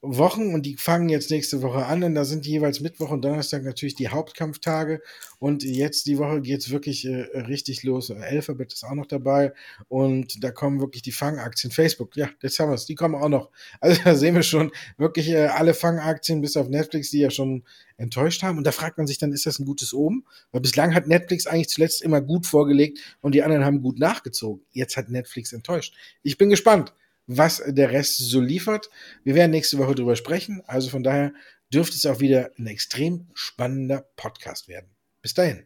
Wochen 0.02 0.54
und 0.54 0.64
die 0.64 0.76
fangen 0.76 1.10
jetzt 1.10 1.30
nächste 1.30 1.60
Woche 1.60 1.84
an 1.84 2.02
und 2.02 2.14
da 2.14 2.24
sind 2.24 2.46
jeweils 2.46 2.80
Mittwoch 2.80 3.10
und 3.10 3.22
Donnerstag 3.22 3.64
natürlich 3.64 3.94
die 3.94 4.08
Hauptkampftage 4.08 5.02
und 5.38 5.62
jetzt 5.62 6.06
die 6.06 6.16
Woche 6.16 6.40
geht's 6.40 6.70
wirklich 6.70 7.04
äh, 7.04 7.26
richtig 7.40 7.82
los. 7.82 8.10
Alphabet 8.10 8.72
ist 8.72 8.84
auch 8.84 8.94
noch 8.94 9.04
dabei 9.04 9.52
und 9.88 10.42
da 10.42 10.52
kommen 10.52 10.80
wirklich 10.80 11.02
die 11.02 11.12
Fangaktien. 11.12 11.70
Facebook, 11.70 12.16
ja, 12.16 12.30
jetzt 12.42 12.58
haben 12.58 12.70
wir's, 12.70 12.86
die 12.86 12.94
kommen 12.94 13.14
auch 13.14 13.28
noch. 13.28 13.50
Also 13.80 14.00
da 14.04 14.14
sehen 14.14 14.34
wir 14.34 14.42
schon 14.42 14.70
wirklich 14.96 15.28
äh, 15.28 15.46
alle 15.46 15.74
Fangaktien 15.74 16.40
bis 16.40 16.56
auf 16.56 16.68
Netflix, 16.68 17.10
die 17.10 17.18
ja 17.18 17.30
schon 17.30 17.64
enttäuscht 17.98 18.42
haben 18.42 18.56
und 18.56 18.64
da 18.66 18.72
fragt 18.72 18.96
man 18.96 19.06
sich 19.06 19.18
dann, 19.18 19.32
ist 19.32 19.44
das 19.44 19.58
ein 19.58 19.66
gutes 19.66 19.92
Oben? 19.92 20.24
Weil 20.52 20.62
bislang 20.62 20.94
hat 20.94 21.08
Netflix 21.08 21.46
eigentlich 21.46 21.68
zuletzt 21.68 22.00
immer 22.00 22.22
gut 22.22 22.46
vorgelegt 22.46 22.98
und 23.20 23.34
die 23.34 23.42
anderen 23.42 23.64
haben 23.64 23.82
gut 23.82 23.98
nachgezogen. 23.98 24.62
Jetzt 24.72 24.96
hat 24.96 25.10
Netflix 25.10 25.52
enttäuscht. 25.52 25.94
Ich 26.22 26.38
bin 26.38 26.48
gespannt 26.48 26.94
was 27.30 27.62
der 27.64 27.92
Rest 27.92 28.18
so 28.18 28.40
liefert. 28.40 28.90
Wir 29.22 29.36
werden 29.36 29.52
nächste 29.52 29.78
Woche 29.78 29.94
drüber 29.94 30.16
sprechen. 30.16 30.62
Also 30.66 30.90
von 30.90 31.04
daher 31.04 31.32
dürfte 31.72 31.96
es 31.96 32.06
auch 32.06 32.18
wieder 32.18 32.50
ein 32.58 32.66
extrem 32.66 33.28
spannender 33.34 34.04
Podcast 34.16 34.66
werden. 34.66 34.90
Bis 35.22 35.34
dahin. 35.34 35.64